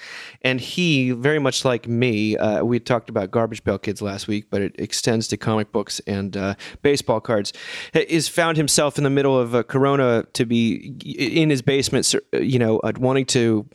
and 0.41 0.59
he, 0.59 1.11
very 1.11 1.39
much 1.39 1.65
like 1.65 1.87
me, 1.87 2.37
uh, 2.37 2.63
we 2.63 2.79
talked 2.79 3.09
about 3.09 3.31
Garbage 3.31 3.63
Pail 3.63 3.77
Kids 3.77 4.01
last 4.01 4.27
week, 4.27 4.49
but 4.49 4.61
it 4.61 4.75
extends 4.77 5.27
to 5.29 5.37
comic 5.37 5.71
books 5.71 5.99
and 6.07 6.35
uh, 6.35 6.55
baseball 6.81 7.19
cards. 7.19 7.53
Is 7.93 8.27
found 8.27 8.57
himself 8.57 8.97
in 8.97 9.03
the 9.03 9.09
middle 9.09 9.37
of 9.37 9.53
a 9.53 9.63
Corona 9.63 10.25
to 10.33 10.45
be 10.45 10.93
in 11.05 11.49
his 11.49 11.61
basement, 11.61 12.13
you 12.33 12.59
know, 12.59 12.79
uh, 12.79 12.91
wanting 12.97 13.25
to 13.27 13.67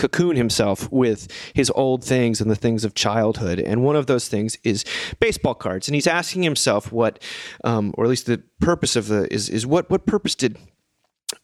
cocoon 0.00 0.34
himself 0.34 0.90
with 0.90 1.28
his 1.54 1.70
old 1.74 2.02
things 2.02 2.40
and 2.40 2.50
the 2.50 2.56
things 2.56 2.84
of 2.84 2.94
childhood. 2.94 3.60
And 3.60 3.84
one 3.84 3.96
of 3.96 4.06
those 4.06 4.28
things 4.28 4.56
is 4.64 4.84
baseball 5.20 5.54
cards. 5.54 5.88
And 5.88 5.94
he's 5.94 6.06
asking 6.06 6.42
himself 6.42 6.90
what, 6.90 7.22
um, 7.64 7.92
or 7.96 8.04
at 8.04 8.10
least 8.10 8.26
the 8.26 8.42
purpose 8.60 8.96
of 8.96 9.08
the 9.08 9.32
is 9.32 9.48
is 9.48 9.66
what 9.66 9.90
what 9.90 10.06
purpose 10.06 10.34
did 10.34 10.56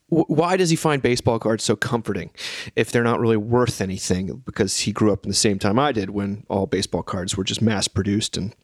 why 0.09 0.55
does 0.55 0.69
he 0.69 0.75
find 0.75 1.01
baseball 1.01 1.37
cards 1.37 1.63
so 1.63 1.75
comforting 1.75 2.31
if 2.75 2.91
they're 2.91 3.03
not 3.03 3.19
really 3.19 3.37
worth 3.37 3.81
anything? 3.81 4.41
Because 4.45 4.79
he 4.79 4.91
grew 4.91 5.11
up 5.11 5.25
in 5.25 5.29
the 5.29 5.35
same 5.35 5.59
time 5.59 5.77
I 5.77 5.91
did 5.91 6.11
when 6.11 6.45
all 6.49 6.65
baseball 6.65 7.03
cards 7.03 7.35
were 7.35 7.43
just 7.43 7.61
mass 7.61 7.87
produced 7.87 8.37
and 8.37 8.55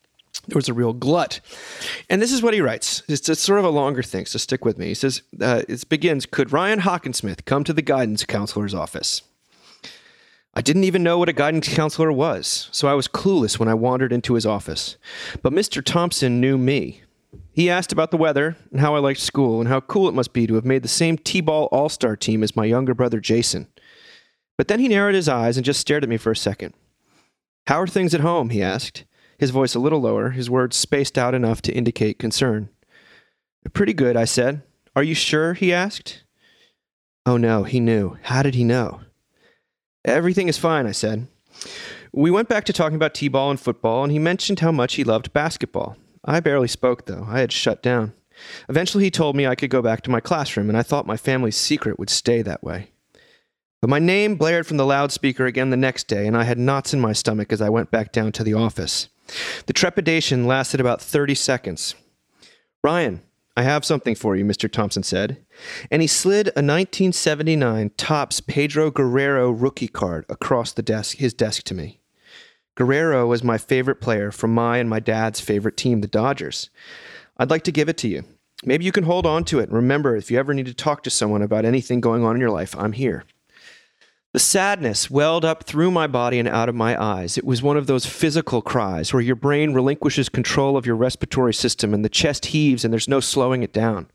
there 0.48 0.56
was 0.56 0.70
a 0.70 0.74
real 0.74 0.94
glut. 0.94 1.40
And 2.10 2.22
this 2.22 2.32
is 2.32 2.42
what 2.42 2.54
he 2.54 2.62
writes. 2.62 3.04
It's, 3.08 3.28
it's 3.30 3.42
sort 3.42 3.60
of 3.60 3.66
a 3.66 3.70
longer 3.70 4.04
thing, 4.04 4.26
so 4.26 4.38
stick 4.38 4.66
with 4.66 4.78
me. 4.78 4.88
He 4.88 4.94
says, 4.94 5.22
uh, 5.40 5.64
it 5.68 5.88
begins 5.90 6.26
Could 6.26 6.52
Ryan 6.52 6.82
Hockensmith 6.82 7.46
come 7.46 7.64
to 7.64 7.74
the 7.74 7.82
guidance 7.82 8.26
counselor's 8.26 8.74
office? 8.74 9.22
I 10.56 10.62
didn't 10.62 10.84
even 10.84 11.02
know 11.02 11.18
what 11.18 11.30
a 11.30 11.34
guidance 11.34 11.74
counselor 11.74 12.12
was, 12.12 12.70
so 12.72 12.88
I 12.88 12.94
was 12.94 13.08
clueless 13.08 13.58
when 13.58 13.70
I 13.70 13.74
wandered 13.74 14.14
into 14.14 14.36
his 14.36 14.46
office. 14.46 14.98
But 15.42 15.54
Mr. 15.54 15.84
Thompson 15.84 16.40
knew 16.40 16.58
me. 16.58 17.02
He 17.52 17.70
asked 17.70 17.92
about 17.92 18.12
the 18.12 18.18
weather 18.18 18.58
and 18.72 18.80
how 18.80 18.96
I 18.96 19.00
liked 19.00 19.20
school 19.20 19.60
and 19.60 19.70
how 19.70 19.82
cool 19.82 20.10
it 20.10 20.16
must 20.16 20.34
be 20.34 20.48
to 20.48 20.56
have 20.56 20.66
made 20.66 20.84
the 20.84 20.88
same 20.88 21.18
T 21.18 21.42
ball 21.42 21.66
all 21.72 21.90
star 21.90 22.16
team 22.16 22.44
as 22.44 22.56
my 22.56 22.66
younger 22.66 22.94
brother 22.94 23.20
Jason. 23.20 23.68
But 24.58 24.68
then 24.68 24.80
he 24.80 24.88
narrowed 24.88 25.16
his 25.16 25.30
eyes 25.30 25.58
and 25.58 25.66
just 25.66 25.80
stared 25.80 26.04
at 26.04 26.10
me 26.10 26.18
for 26.18 26.32
a 26.32 26.36
second. 26.36 26.74
How 27.68 27.80
are 27.80 27.88
things 27.88 28.14
at 28.14 28.22
home? 28.22 28.50
he 28.50 28.62
asked, 28.62 29.06
his 29.38 29.52
voice 29.52 29.76
a 29.76 29.80
little 29.80 30.02
lower, 30.02 30.32
his 30.32 30.50
words 30.50 30.76
spaced 30.76 31.18
out 31.18 31.34
enough 31.34 31.62
to 31.64 31.74
indicate 31.74 32.20
concern. 32.20 32.70
Pretty 33.74 33.94
good, 33.94 34.16
I 34.18 34.26
said. 34.26 34.62
Are 34.96 35.04
you 35.04 35.16
sure? 35.16 35.54
he 35.54 35.74
asked. 35.74 36.24
Oh 37.26 37.38
no, 37.38 37.64
he 37.64 37.80
knew. 37.80 38.18
How 38.24 38.44
did 38.44 38.56
he 38.56 38.64
know? 38.64 39.02
Everything 40.06 40.50
is 40.50 40.58
fine, 40.58 40.86
I 40.86 40.92
said. 40.92 41.28
We 42.12 42.30
went 42.30 42.50
back 42.50 42.66
to 42.66 42.74
talking 42.74 42.96
about 42.96 43.14
T 43.14 43.28
ball 43.28 43.50
and 43.50 43.60
football, 43.60 44.04
and 44.04 44.12
he 44.12 44.20
mentioned 44.20 44.60
how 44.60 44.72
much 44.72 44.96
he 44.96 45.04
loved 45.04 45.34
basketball. 45.34 45.98
I 46.26 46.40
barely 46.40 46.68
spoke, 46.68 47.06
though. 47.06 47.26
I 47.28 47.40
had 47.40 47.52
shut 47.52 47.84
down. 47.84 48.14
Eventually, 48.70 49.04
he 49.04 49.12
told 49.12 49.36
me 49.36 49.46
I 49.46 49.56
could 49.56 49.70
go 49.70 49.82
back 49.82 50.02
to 50.02 50.12
my 50.12 50.20
classroom, 50.20 50.70
and 50.70 50.78
I 50.78 50.84
thought 50.84 51.06
my 51.06 51.18
family's 51.18 51.58
secret 51.58 52.00
would 52.00 52.10
stay 52.10 52.42
that 52.42 52.64
way. 52.64 52.92
But 53.82 53.90
my 53.90 54.00
name 54.00 54.36
blared 54.36 54.66
from 54.66 54.78
the 54.78 54.86
loudspeaker 54.86 55.46
again 55.46 55.70
the 55.70 55.78
next 55.78 56.08
day, 56.08 56.26
and 56.26 56.38
I 56.38 56.44
had 56.46 56.58
knots 56.58 56.94
in 56.94 57.02
my 57.02 57.12
stomach 57.12 57.52
as 57.52 57.62
I 57.62 57.70
went 57.70 57.92
back 57.92 58.14
down 58.14 58.32
to 58.34 58.44
the 58.44 58.54
office. 58.54 59.10
The 59.66 59.74
trepidation 59.74 60.48
lasted 60.48 60.80
about 60.80 61.02
30 61.02 61.36
seconds. 61.36 61.96
Ryan, 62.84 63.22
I 63.56 63.64
have 63.64 63.86
something 63.86 64.16
for 64.16 64.36
you, 64.36 64.46
Mr. 64.46 64.72
Thompson 64.72 65.04
said. 65.04 65.46
And 65.92 66.02
he 66.02 66.08
slid 66.08 66.48
a 66.48 66.64
1979 66.64 67.92
Topps 67.98 68.40
Pedro 68.40 68.90
Guerrero 68.90 69.52
rookie 69.52 69.88
card 69.88 70.26
across 70.28 70.72
the 70.72 70.82
desk, 70.82 71.18
his 71.18 71.34
desk 71.34 71.64
to 71.64 71.76
me. 71.76 72.00
Guerrero 72.76 73.28
was 73.28 73.44
my 73.44 73.58
favorite 73.58 74.02
player 74.02 74.32
from 74.32 74.54
my 74.54 74.78
and 74.78 74.90
my 74.90 75.00
dad's 75.00 75.40
favorite 75.40 75.78
team, 75.78 76.02
the 76.02 76.08
Dodgers. 76.08 76.70
I'd 77.38 77.50
like 77.50 77.64
to 77.64 77.72
give 77.72 77.90
it 77.90 77.98
to 77.98 78.08
you. 78.08 78.24
Maybe 78.66 78.86
you 78.86 78.92
can 78.92 79.04
hold 79.04 79.26
on 79.26 79.44
to 79.46 79.60
it. 79.60 79.72
Remember, 79.72 80.16
if 80.16 80.32
you 80.32 80.40
ever 80.40 80.54
need 80.54 80.66
to 80.68 80.74
talk 80.74 81.04
to 81.04 81.10
someone 81.10 81.42
about 81.42 81.66
anything 81.66 82.02
going 82.02 82.24
on 82.24 82.36
in 82.36 82.42
your 82.42 82.50
life, 82.50 82.76
I'm 82.78 82.94
here. 82.94 83.26
The 84.32 84.40
sadness 84.40 85.12
welled 85.12 85.46
up 85.46 85.64
through 85.64 85.92
my 85.92 86.08
body 86.08 86.40
and 86.40 86.48
out 86.48 86.68
of 86.68 86.74
my 86.74 87.00
eyes. 87.00 87.38
It 87.38 87.46
was 87.46 87.62
one 87.62 87.78
of 87.78 87.86
those 87.86 88.08
physical 88.08 88.64
cries 88.64 89.14
where 89.14 89.22
your 89.22 89.36
brain 89.36 89.74
relinquishes 89.74 90.28
control 90.28 90.76
of 90.76 90.88
your 90.88 90.96
respiratory 90.96 91.54
system 91.54 91.94
and 91.94 92.04
the 92.04 92.10
chest 92.10 92.48
heaves 92.48 92.84
and 92.84 92.92
there's 92.92 93.08
no 93.08 93.20
slowing 93.20 93.62
it 93.62 93.72
down. 93.72 94.08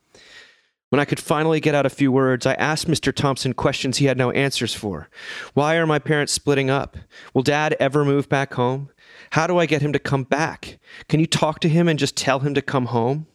When 0.90 1.00
I 1.00 1.04
could 1.04 1.20
finally 1.20 1.60
get 1.60 1.74
out 1.74 1.84
a 1.84 1.90
few 1.90 2.10
words, 2.10 2.46
I 2.46 2.54
asked 2.54 2.88
Mr. 2.88 3.14
Thompson 3.14 3.52
questions 3.52 3.98
he 3.98 4.06
had 4.06 4.16
no 4.16 4.30
answers 4.30 4.72
for. 4.72 5.10
Why 5.52 5.76
are 5.76 5.86
my 5.86 5.98
parents 5.98 6.32
splitting 6.32 6.70
up? 6.70 6.96
Will 7.34 7.42
dad 7.42 7.76
ever 7.78 8.06
move 8.06 8.28
back 8.30 8.54
home? 8.54 8.88
How 9.32 9.46
do 9.46 9.58
I 9.58 9.66
get 9.66 9.82
him 9.82 9.92
to 9.92 9.98
come 9.98 10.24
back? 10.24 10.78
Can 11.08 11.20
you 11.20 11.26
talk 11.26 11.60
to 11.60 11.68
him 11.68 11.88
and 11.88 11.98
just 11.98 12.16
tell 12.16 12.40
him 12.40 12.54
to 12.54 12.62
come 12.62 12.86
home? 12.86 13.26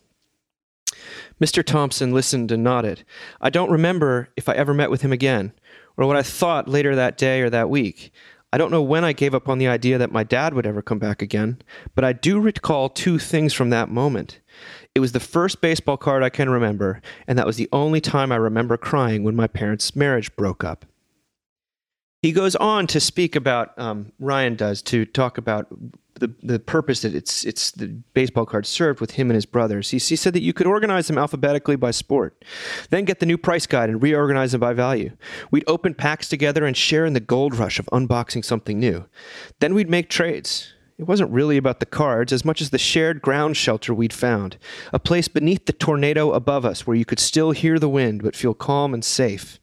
Mr. 1.39 1.63
Thompson 1.63 2.11
listened 2.11 2.51
and 2.51 2.63
nodded. 2.63 3.05
I 3.39 3.51
don't 3.51 3.71
remember 3.71 4.29
if 4.35 4.49
I 4.49 4.53
ever 4.53 4.73
met 4.73 4.89
with 4.89 5.01
him 5.01 5.11
again, 5.11 5.53
or 5.95 6.07
what 6.07 6.17
I 6.17 6.23
thought 6.23 6.67
later 6.67 6.95
that 6.95 7.17
day 7.19 7.41
or 7.41 7.51
that 7.51 7.69
week. 7.69 8.11
I 8.51 8.57
don't 8.57 8.71
know 8.71 8.83
when 8.83 9.03
I 9.03 9.13
gave 9.13 9.33
up 9.33 9.49
on 9.49 9.57
the 9.57 9.67
idea 9.67 9.97
that 9.97 10.11
my 10.11 10.23
dad 10.23 10.53
would 10.53 10.65
ever 10.65 10.81
come 10.81 10.99
back 10.99 11.21
again, 11.21 11.59
but 11.95 12.03
I 12.03 12.13
do 12.13 12.39
recall 12.39 12.89
two 12.89 13.19
things 13.19 13.53
from 13.53 13.71
that 13.71 13.89
moment. 13.89 14.39
It 14.95 14.99
was 14.99 15.11
the 15.11 15.19
first 15.19 15.59
baseball 15.59 15.97
card 15.97 16.21
I 16.21 16.29
can 16.29 16.49
remember, 16.49 17.01
and 17.27 17.37
that 17.39 17.47
was 17.47 17.57
the 17.57 17.69
only 17.71 17.99
time 17.99 18.31
I 18.31 18.35
remember 18.35 18.77
crying 18.77 19.23
when 19.23 19.35
my 19.35 19.47
parents' 19.47 19.95
marriage 19.95 20.35
broke 20.35 20.63
up. 20.63 20.85
He 22.21 22.31
goes 22.31 22.55
on 22.55 22.87
to 22.87 22.99
speak 22.99 23.35
about 23.35 23.77
um, 23.77 24.11
Ryan 24.19 24.55
does 24.55 24.81
to 24.83 25.05
talk 25.05 25.37
about 25.37 25.67
the 26.15 26.33
the 26.43 26.59
purpose 26.59 27.01
that 27.01 27.15
it's 27.15 27.43
it's 27.43 27.71
the 27.71 27.87
baseball 27.87 28.45
card 28.45 28.65
served 28.65 29.01
with 29.01 29.11
him 29.11 29.29
and 29.29 29.35
his 29.35 29.47
brothers. 29.47 29.89
He, 29.89 29.97
he 29.97 30.15
said 30.15 30.33
that 30.33 30.43
you 30.43 30.53
could 30.53 30.67
organize 30.67 31.07
them 31.07 31.17
alphabetically 31.17 31.75
by 31.75 31.91
sport, 31.91 32.45
then 32.91 33.03
get 33.03 33.19
the 33.19 33.25
new 33.25 33.37
price 33.37 33.65
guide 33.65 33.89
and 33.89 34.01
reorganize 34.01 34.51
them 34.51 34.61
by 34.61 34.73
value. 34.73 35.11
We'd 35.49 35.63
open 35.67 35.95
packs 35.95 36.29
together 36.29 36.65
and 36.65 36.77
share 36.77 37.05
in 37.05 37.13
the 37.13 37.19
gold 37.19 37.55
rush 37.55 37.79
of 37.79 37.87
unboxing 37.87 38.45
something 38.45 38.79
new. 38.79 39.05
Then 39.59 39.73
we'd 39.73 39.89
make 39.89 40.09
trades. 40.09 40.73
It 40.97 41.07
wasn't 41.07 41.31
really 41.31 41.57
about 41.57 41.79
the 41.79 41.85
cards 41.85 42.31
as 42.31 42.45
much 42.45 42.61
as 42.61 42.69
the 42.69 42.77
shared 42.77 43.21
ground 43.21 43.57
shelter 43.57 43.93
we'd 43.93 44.13
found, 44.13 44.57
a 44.91 44.99
place 44.99 45.27
beneath 45.27 45.65
the 45.65 45.73
tornado 45.73 46.31
above 46.31 46.65
us 46.65 46.85
where 46.85 46.95
you 46.95 47.05
could 47.05 47.19
still 47.19 47.51
hear 47.51 47.79
the 47.79 47.89
wind 47.89 48.21
but 48.21 48.35
feel 48.35 48.53
calm 48.53 48.93
and 48.93 49.03
safe. 49.03 49.59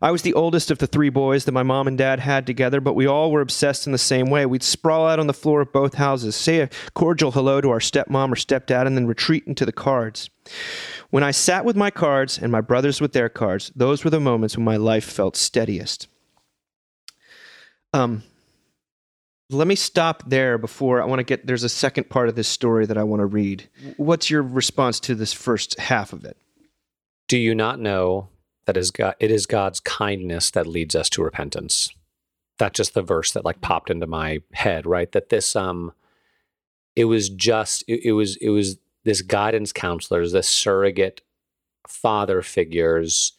I 0.00 0.10
was 0.10 0.22
the 0.22 0.34
oldest 0.34 0.70
of 0.70 0.78
the 0.78 0.86
three 0.86 1.10
boys 1.10 1.44
that 1.44 1.52
my 1.52 1.62
mom 1.62 1.86
and 1.86 1.98
dad 1.98 2.20
had 2.20 2.46
together, 2.46 2.80
but 2.80 2.94
we 2.94 3.06
all 3.06 3.30
were 3.30 3.40
obsessed 3.40 3.86
in 3.86 3.92
the 3.92 3.98
same 3.98 4.30
way. 4.30 4.46
We'd 4.46 4.62
sprawl 4.62 5.06
out 5.06 5.18
on 5.18 5.26
the 5.26 5.32
floor 5.32 5.60
of 5.60 5.72
both 5.72 5.94
houses, 5.94 6.36
say 6.36 6.60
a 6.60 6.70
cordial 6.94 7.32
hello 7.32 7.60
to 7.60 7.70
our 7.70 7.80
stepmom 7.80 8.32
or 8.32 8.36
stepdad, 8.36 8.86
and 8.86 8.96
then 8.96 9.06
retreat 9.06 9.44
into 9.46 9.64
the 9.64 9.72
cards. 9.72 10.30
When 11.10 11.22
I 11.22 11.30
sat 11.30 11.64
with 11.64 11.76
my 11.76 11.90
cards 11.90 12.38
and 12.38 12.52
my 12.52 12.60
brothers 12.60 13.00
with 13.00 13.12
their 13.12 13.28
cards, 13.28 13.72
those 13.74 14.04
were 14.04 14.10
the 14.10 14.20
moments 14.20 14.56
when 14.56 14.64
my 14.64 14.76
life 14.76 15.04
felt 15.04 15.36
steadiest. 15.36 16.08
Um, 17.92 18.22
let 19.50 19.66
me 19.66 19.74
stop 19.74 20.22
there 20.26 20.58
before 20.58 21.00
I 21.00 21.06
want 21.06 21.20
to 21.20 21.24
get. 21.24 21.46
There's 21.46 21.64
a 21.64 21.68
second 21.68 22.10
part 22.10 22.28
of 22.28 22.34
this 22.34 22.48
story 22.48 22.86
that 22.86 22.98
I 22.98 23.04
want 23.04 23.20
to 23.20 23.26
read. 23.26 23.68
What's 23.96 24.30
your 24.30 24.42
response 24.42 25.00
to 25.00 25.14
this 25.14 25.32
first 25.32 25.78
half 25.78 26.12
of 26.12 26.24
it? 26.24 26.36
Do 27.28 27.38
you 27.38 27.54
not 27.54 27.80
know 27.80 28.28
that 28.66 28.76
is 28.76 28.90
God, 28.90 29.14
it 29.20 29.30
is 29.30 29.46
God's 29.46 29.80
kindness 29.80 30.50
that 30.50 30.66
leads 30.66 30.94
us 30.94 31.08
to 31.10 31.22
repentance? 31.22 31.88
That's 32.58 32.76
just 32.76 32.94
the 32.94 33.02
verse 33.02 33.32
that 33.32 33.44
like 33.44 33.60
popped 33.60 33.90
into 33.90 34.06
my 34.06 34.40
head, 34.52 34.84
right? 34.84 35.10
That 35.12 35.30
this 35.30 35.56
um 35.56 35.92
it 36.94 37.04
was 37.04 37.28
just 37.28 37.84
it, 37.88 38.04
it 38.04 38.12
was 38.12 38.36
it 38.36 38.50
was 38.50 38.78
this 39.04 39.22
guidance 39.22 39.72
counselors, 39.72 40.32
this 40.32 40.48
surrogate 40.48 41.22
father 41.86 42.42
figures, 42.42 43.32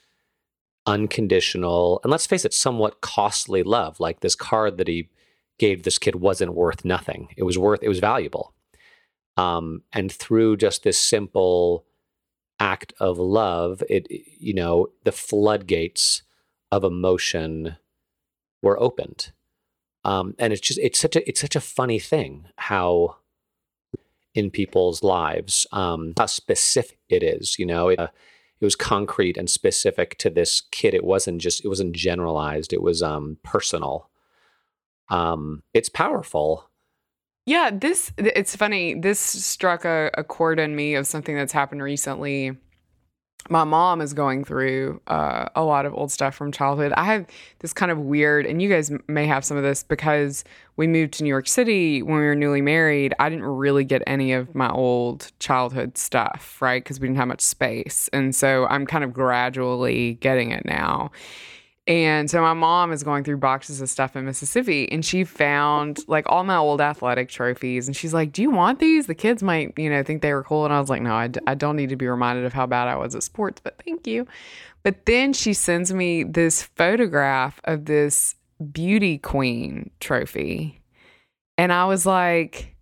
unconditional, 0.88 2.00
and 2.04 2.10
let's 2.10 2.26
face 2.26 2.46
it, 2.46 2.54
somewhat 2.54 3.02
costly 3.02 3.62
love, 3.62 4.00
like 4.00 4.22
this 4.22 4.36
card 4.36 4.78
that 4.78 4.88
he 4.88 5.10
gave 5.60 5.84
this 5.84 5.98
kid 5.98 6.16
wasn't 6.16 6.54
worth 6.54 6.84
nothing. 6.84 7.30
It 7.38 7.44
was 7.44 7.58
worth 7.58 7.84
it 7.84 7.90
was 7.90 8.00
valuable. 8.00 8.54
Um, 9.38 9.84
and 9.94 10.12
through 10.12 10.58
just 10.58 10.84
this 10.84 11.00
simple 11.00 11.86
act 12.60 12.94
of 13.00 13.18
love, 13.20 13.84
it 13.90 14.08
you 14.10 14.54
know 14.54 14.88
the 15.04 15.12
floodgates 15.12 16.24
of 16.72 16.84
emotion 16.84 17.78
were 18.62 18.80
opened, 18.80 19.32
um, 20.04 20.36
and 20.40 20.52
it's 20.52 20.62
just 20.62 20.80
it's 20.80 21.00
such 21.00 21.16
a 21.16 21.28
it's 21.28 21.42
such 21.42 21.56
a 21.56 21.62
funny 21.62 22.00
thing 22.00 22.48
how 22.58 23.18
in 24.36 24.52
people's 24.52 25.04
lives 25.04 25.68
um, 25.72 26.14
how 26.18 26.26
specific 26.26 27.00
it 27.10 27.24
is. 27.24 27.58
You 27.58 27.66
know, 27.66 27.90
it, 27.90 28.00
uh, 28.00 28.08
it 28.60 28.66
was 28.66 28.76
concrete 28.76 29.38
and 29.38 29.50
specific 29.50 30.18
to 30.20 30.30
this 30.30 30.62
kid. 30.72 30.94
It 30.94 31.04
wasn't 31.04 31.42
just 31.42 31.64
it 31.64 31.68
wasn't 31.68 31.96
generalized. 31.96 32.74
It 32.74 32.82
was 32.82 33.02
um, 33.02 33.38
personal. 33.44 34.10
Um, 35.10 35.64
it's 35.74 35.90
powerful. 35.90 36.70
Yeah, 37.46 37.72
this 37.74 38.12
it's 38.18 38.56
funny. 38.56 38.94
This 38.94 39.20
struck 39.20 39.84
a, 39.86 40.12
a 40.14 40.24
chord 40.24 40.60
in 40.60 40.76
me 40.76 40.94
of 40.96 41.08
something 41.08 41.36
that's 41.36 41.54
happened 41.54 41.82
recently. 41.82 42.56
My 43.50 43.64
mom 43.64 44.02
is 44.02 44.14
going 44.14 44.44
through 44.44 45.02
uh, 45.08 45.48
a 45.56 45.64
lot 45.64 45.88
of 45.88 45.94
old 45.96 46.12
stuff 46.12 46.36
from 46.36 46.52
childhood. 46.52 46.92
I 46.96 47.06
have 47.06 47.26
this 47.60 47.74
kind 47.74 47.92
of 47.92 47.98
weird, 47.98 48.46
and 48.46 48.62
you 48.62 48.70
guys 48.70 48.92
may 49.08 49.26
have 49.26 49.44
some 49.44 49.58
of 49.58 49.64
this 49.64 49.82
because 49.82 50.44
we 50.76 50.86
moved 50.86 51.14
to 51.14 51.24
New 51.24 51.30
York 51.30 51.48
City 51.48 52.04
when 52.04 52.20
we 52.20 52.26
were 52.26 52.36
newly 52.36 52.62
married. 52.62 53.16
I 53.18 53.30
didn't 53.30 53.46
really 53.46 53.86
get 53.86 54.04
any 54.06 54.34
of 54.34 54.54
my 54.54 54.70
old 54.70 55.32
childhood 55.40 55.98
stuff, 55.98 56.62
right? 56.62 56.84
Because 56.84 57.00
we 57.00 57.08
didn't 57.08 57.18
have 57.18 57.30
much 57.30 57.42
space. 57.42 58.10
And 58.14 58.36
so 58.36 58.68
I'm 58.68 58.86
kind 58.86 59.04
of 59.04 59.14
gradually 59.14 60.16
getting 60.16 60.52
it 60.52 60.66
now. 60.66 61.10
And 61.90 62.30
so 62.30 62.40
my 62.42 62.54
mom 62.54 62.92
is 62.92 63.02
going 63.02 63.24
through 63.24 63.38
boxes 63.38 63.82
of 63.82 63.90
stuff 63.90 64.16
in 64.16 64.24
Mississippi 64.24 64.90
and 64.92 65.04
she 65.04 65.24
found 65.24 66.02
like 66.08 66.24
all 66.28 66.44
my 66.44 66.56
old 66.56 66.82
athletic 66.82 67.30
trophies. 67.30 67.88
And 67.88 67.98
she's 67.98 68.14
like, 68.14 68.32
Do 68.32 68.44
you 68.44 68.52
want 68.52 68.78
these? 68.78 69.08
The 69.08 69.16
kids 69.16 69.42
might, 69.42 69.74
you 69.76 69.90
know, 69.90 70.04
think 70.04 70.22
they 70.22 70.32
were 70.32 70.44
cool. 70.44 70.66
And 70.66 70.74
I 70.74 70.80
was 70.80 70.92
like, 70.92 71.02
No, 71.02 71.16
I 71.16 71.30
d- 71.30 71.40
I 71.48 71.56
don't 71.56 71.76
need 71.76 71.90
to 71.90 71.96
be 71.96 72.08
reminded 72.08 72.46
of 72.46 72.54
how 72.54 72.68
bad 72.68 72.88
I 72.88 72.96
was 72.96 73.16
at 73.16 73.24
sports, 73.24 73.60
but 73.64 73.82
thank 73.84 74.06
you. 74.06 74.28
But 74.84 75.08
then 75.08 75.34
she 75.34 75.52
sends 75.54 75.92
me 75.92 76.24
this 76.24 76.62
photograph 76.62 77.60
of 77.64 77.86
this 77.86 78.36
beauty 78.72 79.18
queen 79.18 79.90
trophy. 80.00 80.82
And 81.58 81.74
I 81.74 81.86
was 81.86 82.06
like, 82.06 82.76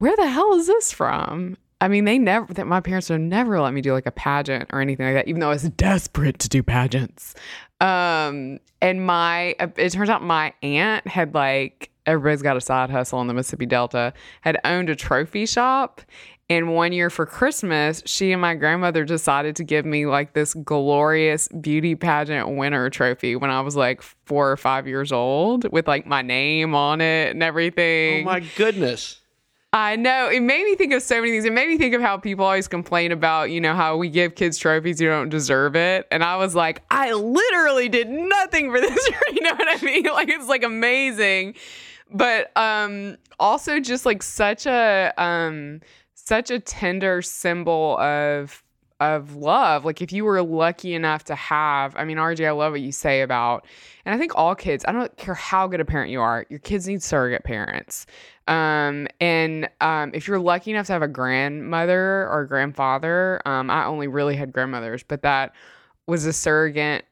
Where 0.00 0.16
the 0.16 0.28
hell 0.28 0.52
is 0.52 0.66
this 0.66 0.92
from? 0.92 1.56
I 1.80 1.88
mean, 1.88 2.04
they 2.04 2.18
never, 2.18 2.52
that 2.54 2.66
my 2.66 2.80
parents 2.80 3.08
would 3.10 3.20
never 3.20 3.60
let 3.60 3.72
me 3.72 3.80
do 3.80 3.92
like 3.92 4.06
a 4.06 4.10
pageant 4.10 4.70
or 4.72 4.80
anything 4.80 5.06
like 5.06 5.14
that, 5.14 5.28
even 5.28 5.40
though 5.40 5.48
I 5.48 5.52
was 5.52 5.62
desperate 5.62 6.38
to 6.40 6.48
do 6.48 6.62
pageants. 6.62 7.34
Um, 7.80 8.58
and 8.82 9.06
my, 9.06 9.54
it 9.76 9.92
turns 9.92 10.10
out 10.10 10.22
my 10.22 10.52
aunt 10.62 11.06
had 11.06 11.34
like, 11.34 11.90
everybody's 12.04 12.42
got 12.42 12.56
a 12.56 12.60
side 12.60 12.90
hustle 12.90 13.20
in 13.20 13.28
the 13.28 13.34
Mississippi 13.34 13.66
Delta, 13.66 14.12
had 14.40 14.58
owned 14.64 14.90
a 14.90 14.96
trophy 14.96 15.46
shop. 15.46 16.00
And 16.50 16.74
one 16.74 16.92
year 16.92 17.10
for 17.10 17.26
Christmas, 17.26 18.02
she 18.06 18.32
and 18.32 18.40
my 18.40 18.54
grandmother 18.54 19.04
decided 19.04 19.54
to 19.56 19.64
give 19.64 19.84
me 19.84 20.06
like 20.06 20.32
this 20.32 20.54
glorious 20.54 21.46
beauty 21.48 21.94
pageant 21.94 22.56
winner 22.56 22.88
trophy 22.88 23.36
when 23.36 23.50
I 23.50 23.60
was 23.60 23.76
like 23.76 24.00
four 24.00 24.50
or 24.50 24.56
five 24.56 24.88
years 24.88 25.12
old 25.12 25.70
with 25.70 25.86
like 25.86 26.06
my 26.06 26.22
name 26.22 26.74
on 26.74 27.02
it 27.02 27.32
and 27.32 27.42
everything. 27.42 28.22
Oh 28.22 28.30
my 28.30 28.40
goodness. 28.56 29.17
I 29.72 29.96
know. 29.96 30.30
It 30.30 30.40
made 30.40 30.64
me 30.64 30.76
think 30.76 30.94
of 30.94 31.02
so 31.02 31.16
many 31.16 31.30
things. 31.30 31.44
It 31.44 31.52
made 31.52 31.68
me 31.68 31.76
think 31.76 31.94
of 31.94 32.00
how 32.00 32.16
people 32.16 32.44
always 32.44 32.68
complain 32.68 33.12
about, 33.12 33.50
you 33.50 33.60
know, 33.60 33.74
how 33.74 33.98
we 33.98 34.08
give 34.08 34.34
kids 34.34 34.56
trophies 34.56 34.98
you 34.98 35.08
don't 35.08 35.28
deserve 35.28 35.76
it. 35.76 36.06
And 36.10 36.24
I 36.24 36.36
was 36.36 36.54
like, 36.54 36.82
I 36.90 37.12
literally 37.12 37.90
did 37.90 38.08
nothing 38.08 38.70
for 38.70 38.80
this. 38.80 39.10
you 39.32 39.42
know 39.42 39.52
what 39.52 39.68
I 39.68 39.84
mean? 39.84 40.04
Like 40.18 40.30
it's 40.30 40.48
like 40.48 40.62
amazing. 40.64 41.54
But 42.10 42.50
um 42.56 43.18
also 43.38 43.78
just 43.78 44.06
like 44.06 44.22
such 44.22 44.66
a 44.66 45.12
um 45.18 45.80
such 46.14 46.50
a 46.50 46.58
tender 46.58 47.20
symbol 47.20 47.98
of 47.98 48.62
of 49.00 49.36
love. 49.36 49.84
Like 49.84 50.02
if 50.02 50.12
you 50.12 50.24
were 50.24 50.42
lucky 50.42 50.94
enough 50.94 51.24
to 51.24 51.34
have, 51.34 51.94
I 51.96 52.04
mean, 52.04 52.16
RJ, 52.16 52.46
I 52.46 52.50
love 52.50 52.72
what 52.72 52.80
you 52.80 52.92
say 52.92 53.22
about, 53.22 53.64
and 54.04 54.14
I 54.14 54.18
think 54.18 54.32
all 54.34 54.54
kids, 54.54 54.84
I 54.88 54.92
don't 54.92 55.16
care 55.16 55.34
how 55.34 55.66
good 55.68 55.80
a 55.80 55.84
parent 55.84 56.10
you 56.10 56.20
are, 56.20 56.46
your 56.48 56.58
kids 56.58 56.88
need 56.88 57.02
surrogate 57.02 57.44
parents. 57.44 58.06
Um, 58.48 59.06
and 59.20 59.68
um, 59.80 60.10
if 60.14 60.26
you're 60.26 60.38
lucky 60.38 60.70
enough 60.70 60.86
to 60.86 60.92
have 60.92 61.02
a 61.02 61.08
grandmother 61.08 62.28
or 62.28 62.46
grandfather, 62.46 63.40
um, 63.46 63.70
I 63.70 63.84
only 63.84 64.08
really 64.08 64.34
had 64.34 64.52
grandmothers, 64.52 65.02
but 65.02 65.22
that 65.22 65.54
was 66.06 66.24
a 66.24 66.32
surrogate 66.32 67.04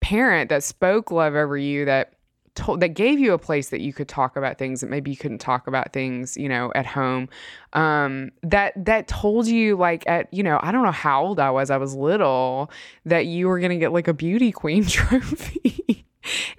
parent 0.00 0.50
that 0.50 0.62
spoke 0.62 1.10
love 1.10 1.34
over 1.34 1.56
you 1.56 1.84
that 1.86 2.14
told 2.54 2.80
that 2.80 2.88
gave 2.88 3.18
you 3.18 3.32
a 3.32 3.38
place 3.38 3.68
that 3.70 3.80
you 3.80 3.92
could 3.92 4.08
talk 4.08 4.36
about 4.36 4.58
things 4.58 4.80
that 4.80 4.90
maybe 4.90 5.10
you 5.10 5.16
couldn't 5.16 5.38
talk 5.38 5.66
about 5.66 5.92
things 5.92 6.36
you 6.36 6.48
know 6.48 6.72
at 6.74 6.86
home 6.86 7.28
um 7.72 8.30
that 8.42 8.72
that 8.76 9.06
told 9.08 9.46
you 9.46 9.76
like 9.76 10.06
at 10.08 10.32
you 10.32 10.42
know 10.42 10.58
i 10.62 10.72
don't 10.72 10.82
know 10.82 10.90
how 10.90 11.22
old 11.22 11.40
i 11.40 11.50
was 11.50 11.70
i 11.70 11.76
was 11.76 11.94
little 11.94 12.70
that 13.04 13.26
you 13.26 13.48
were 13.48 13.60
gonna 13.60 13.76
get 13.76 13.92
like 13.92 14.08
a 14.08 14.14
beauty 14.14 14.50
queen 14.62 14.84
trophy 14.84 16.04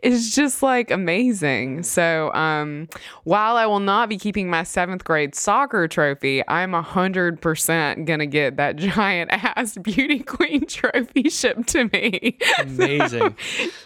it's 0.01 0.33
just 0.33 0.63
like 0.63 0.89
amazing 0.89 1.83
so 1.83 2.33
um 2.33 2.87
while 3.25 3.57
i 3.57 3.65
will 3.65 3.79
not 3.79 4.09
be 4.09 4.17
keeping 4.17 4.49
my 4.49 4.63
seventh 4.63 5.03
grade 5.03 5.35
soccer 5.35 5.87
trophy 5.87 6.41
i'm 6.47 6.73
a 6.73 6.81
hundred 6.81 7.39
percent 7.39 8.05
gonna 8.05 8.25
get 8.25 8.57
that 8.57 8.75
giant 8.77 9.29
ass 9.31 9.77
beauty 9.77 10.19
queen 10.19 10.65
trophy 10.65 11.29
shipped 11.29 11.67
to 11.67 11.87
me 11.93 12.37
Amazing. 12.59 13.35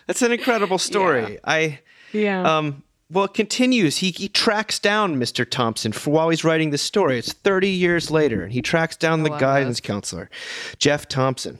That's 0.07 0.21
an 0.21 0.31
incredible 0.31 0.77
story. 0.77 1.39
I 1.43 1.79
yeah 2.11 2.57
um 2.57 2.83
well, 3.11 3.25
it 3.25 3.35
continues. 3.35 3.97
He, 3.97 4.09
he 4.09 4.27
tracks 4.27 4.79
down 4.79 5.17
Mr. 5.17 5.47
Thompson 5.47 5.91
for 5.91 6.09
while 6.09 6.29
he's 6.29 6.43
writing 6.43 6.71
this 6.71 6.81
story. 6.81 7.19
It's 7.19 7.33
30 7.33 7.69
years 7.69 8.09
later, 8.09 8.43
and 8.43 8.51
he 8.51 8.63
tracks 8.63 8.97
down 8.97 9.21
the 9.21 9.29
guidance 9.29 9.79
counselor, 9.79 10.29
Jeff 10.79 11.07
Thompson. 11.07 11.59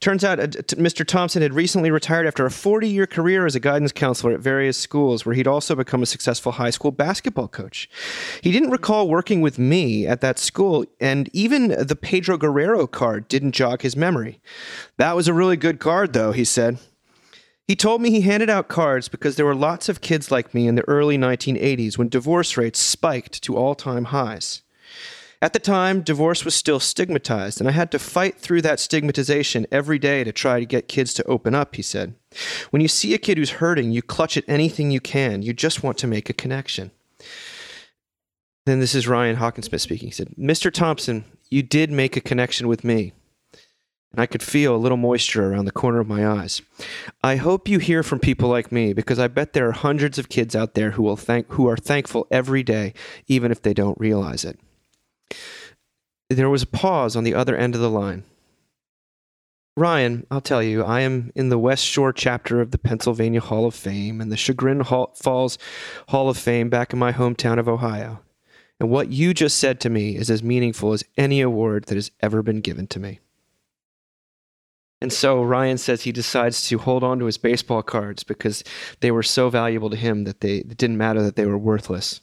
Turns 0.00 0.24
out 0.24 0.40
uh, 0.40 0.48
t- 0.48 0.76
Mr. 0.76 1.06
Thompson 1.06 1.40
had 1.40 1.54
recently 1.54 1.90
retired 1.90 2.26
after 2.26 2.44
a 2.44 2.50
40 2.50 2.88
year 2.88 3.06
career 3.06 3.46
as 3.46 3.54
a 3.54 3.60
guidance 3.60 3.92
counselor 3.92 4.32
at 4.32 4.40
various 4.40 4.76
schools, 4.76 5.24
where 5.24 5.34
he'd 5.34 5.46
also 5.46 5.74
become 5.74 6.02
a 6.02 6.06
successful 6.06 6.52
high 6.52 6.70
school 6.70 6.90
basketball 6.90 7.48
coach. 7.48 7.88
He 8.42 8.52
didn't 8.52 8.70
recall 8.70 9.08
working 9.08 9.40
with 9.40 9.58
me 9.58 10.06
at 10.06 10.20
that 10.20 10.38
school, 10.38 10.84
and 11.00 11.30
even 11.32 11.68
the 11.68 11.96
Pedro 11.96 12.36
Guerrero 12.36 12.86
card 12.86 13.28
didn't 13.28 13.52
jog 13.52 13.82
his 13.82 13.96
memory. 13.96 14.40
That 14.98 15.16
was 15.16 15.28
a 15.28 15.34
really 15.34 15.56
good 15.56 15.78
card, 15.78 16.12
though, 16.12 16.32
he 16.32 16.44
said. 16.44 16.78
He 17.72 17.76
told 17.76 18.02
me 18.02 18.10
he 18.10 18.20
handed 18.20 18.50
out 18.50 18.68
cards 18.68 19.08
because 19.08 19.36
there 19.36 19.46
were 19.46 19.54
lots 19.54 19.88
of 19.88 20.02
kids 20.02 20.30
like 20.30 20.52
me 20.52 20.66
in 20.66 20.74
the 20.74 20.86
early 20.86 21.16
1980s 21.16 21.96
when 21.96 22.10
divorce 22.10 22.58
rates 22.58 22.78
spiked 22.78 23.40
to 23.44 23.56
all 23.56 23.74
time 23.74 24.04
highs. 24.04 24.60
At 25.40 25.54
the 25.54 25.58
time, 25.58 26.02
divorce 26.02 26.44
was 26.44 26.54
still 26.54 26.78
stigmatized, 26.78 27.60
and 27.60 27.68
I 27.70 27.72
had 27.72 27.90
to 27.92 27.98
fight 27.98 28.36
through 28.36 28.60
that 28.60 28.78
stigmatization 28.78 29.66
every 29.72 29.98
day 29.98 30.22
to 30.22 30.32
try 30.32 30.60
to 30.60 30.66
get 30.66 30.86
kids 30.86 31.14
to 31.14 31.24
open 31.24 31.54
up, 31.54 31.74
he 31.74 31.80
said. 31.80 32.14
When 32.68 32.82
you 32.82 32.88
see 32.88 33.14
a 33.14 33.18
kid 33.18 33.38
who's 33.38 33.52
hurting, 33.52 33.90
you 33.90 34.02
clutch 34.02 34.36
at 34.36 34.44
anything 34.46 34.90
you 34.90 35.00
can. 35.00 35.40
You 35.40 35.54
just 35.54 35.82
want 35.82 35.96
to 35.96 36.06
make 36.06 36.28
a 36.28 36.34
connection. 36.34 36.90
Then 38.66 38.80
this 38.80 38.94
is 38.94 39.08
Ryan 39.08 39.36
Hockensmith 39.36 39.80
speaking. 39.80 40.08
He 40.08 40.12
said, 40.12 40.34
Mr. 40.38 40.70
Thompson, 40.70 41.24
you 41.48 41.62
did 41.62 41.90
make 41.90 42.18
a 42.18 42.20
connection 42.20 42.68
with 42.68 42.84
me 42.84 43.14
and 44.12 44.20
I 44.20 44.26
could 44.26 44.42
feel 44.42 44.76
a 44.76 44.78
little 44.78 44.98
moisture 44.98 45.50
around 45.50 45.64
the 45.64 45.72
corner 45.72 46.00
of 46.00 46.06
my 46.06 46.26
eyes. 46.26 46.60
I 47.24 47.36
hope 47.36 47.68
you 47.68 47.78
hear 47.78 48.02
from 48.02 48.18
people 48.20 48.48
like 48.48 48.70
me 48.70 48.92
because 48.92 49.18
I 49.18 49.28
bet 49.28 49.52
there 49.52 49.68
are 49.68 49.72
hundreds 49.72 50.18
of 50.18 50.28
kids 50.28 50.54
out 50.54 50.74
there 50.74 50.92
who 50.92 51.02
will 51.02 51.16
thank 51.16 51.50
who 51.52 51.66
are 51.68 51.76
thankful 51.76 52.26
every 52.30 52.62
day 52.62 52.92
even 53.26 53.50
if 53.50 53.62
they 53.62 53.74
don't 53.74 53.98
realize 53.98 54.44
it. 54.44 54.58
There 56.28 56.50
was 56.50 56.62
a 56.62 56.66
pause 56.66 57.16
on 57.16 57.24
the 57.24 57.34
other 57.34 57.56
end 57.56 57.74
of 57.74 57.80
the 57.80 57.90
line. 57.90 58.24
Ryan, 59.74 60.26
I'll 60.30 60.42
tell 60.42 60.62
you, 60.62 60.84
I 60.84 61.00
am 61.00 61.32
in 61.34 61.48
the 61.48 61.58
West 61.58 61.84
Shore 61.84 62.12
chapter 62.12 62.60
of 62.60 62.72
the 62.72 62.78
Pennsylvania 62.78 63.40
Hall 63.40 63.64
of 63.64 63.74
Fame 63.74 64.20
and 64.20 64.30
the 64.30 64.36
Chagrin 64.36 64.80
Hall- 64.80 65.14
Falls 65.14 65.56
Hall 66.08 66.28
of 66.28 66.36
Fame 66.36 66.68
back 66.68 66.92
in 66.92 66.98
my 66.98 67.10
hometown 67.10 67.58
of 67.58 67.68
Ohio. 67.68 68.20
And 68.78 68.90
what 68.90 69.10
you 69.10 69.32
just 69.32 69.56
said 69.56 69.80
to 69.80 69.88
me 69.88 70.16
is 70.16 70.28
as 70.28 70.42
meaningful 70.42 70.92
as 70.92 71.04
any 71.16 71.40
award 71.40 71.84
that 71.86 71.94
has 71.94 72.10
ever 72.20 72.42
been 72.42 72.60
given 72.60 72.86
to 72.88 73.00
me. 73.00 73.20
And 75.02 75.12
so 75.12 75.42
Ryan 75.42 75.78
says 75.78 76.02
he 76.02 76.12
decides 76.12 76.68
to 76.68 76.78
hold 76.78 77.02
on 77.02 77.18
to 77.18 77.26
his 77.26 77.36
baseball 77.36 77.82
cards 77.82 78.22
because 78.22 78.62
they 79.00 79.10
were 79.10 79.24
so 79.24 79.50
valuable 79.50 79.90
to 79.90 79.96
him 79.96 80.24
that 80.24 80.40
they 80.40 80.58
it 80.58 80.76
didn't 80.76 80.96
matter 80.96 81.22
that 81.22 81.34
they 81.34 81.44
were 81.44 81.58
worthless. 81.58 82.20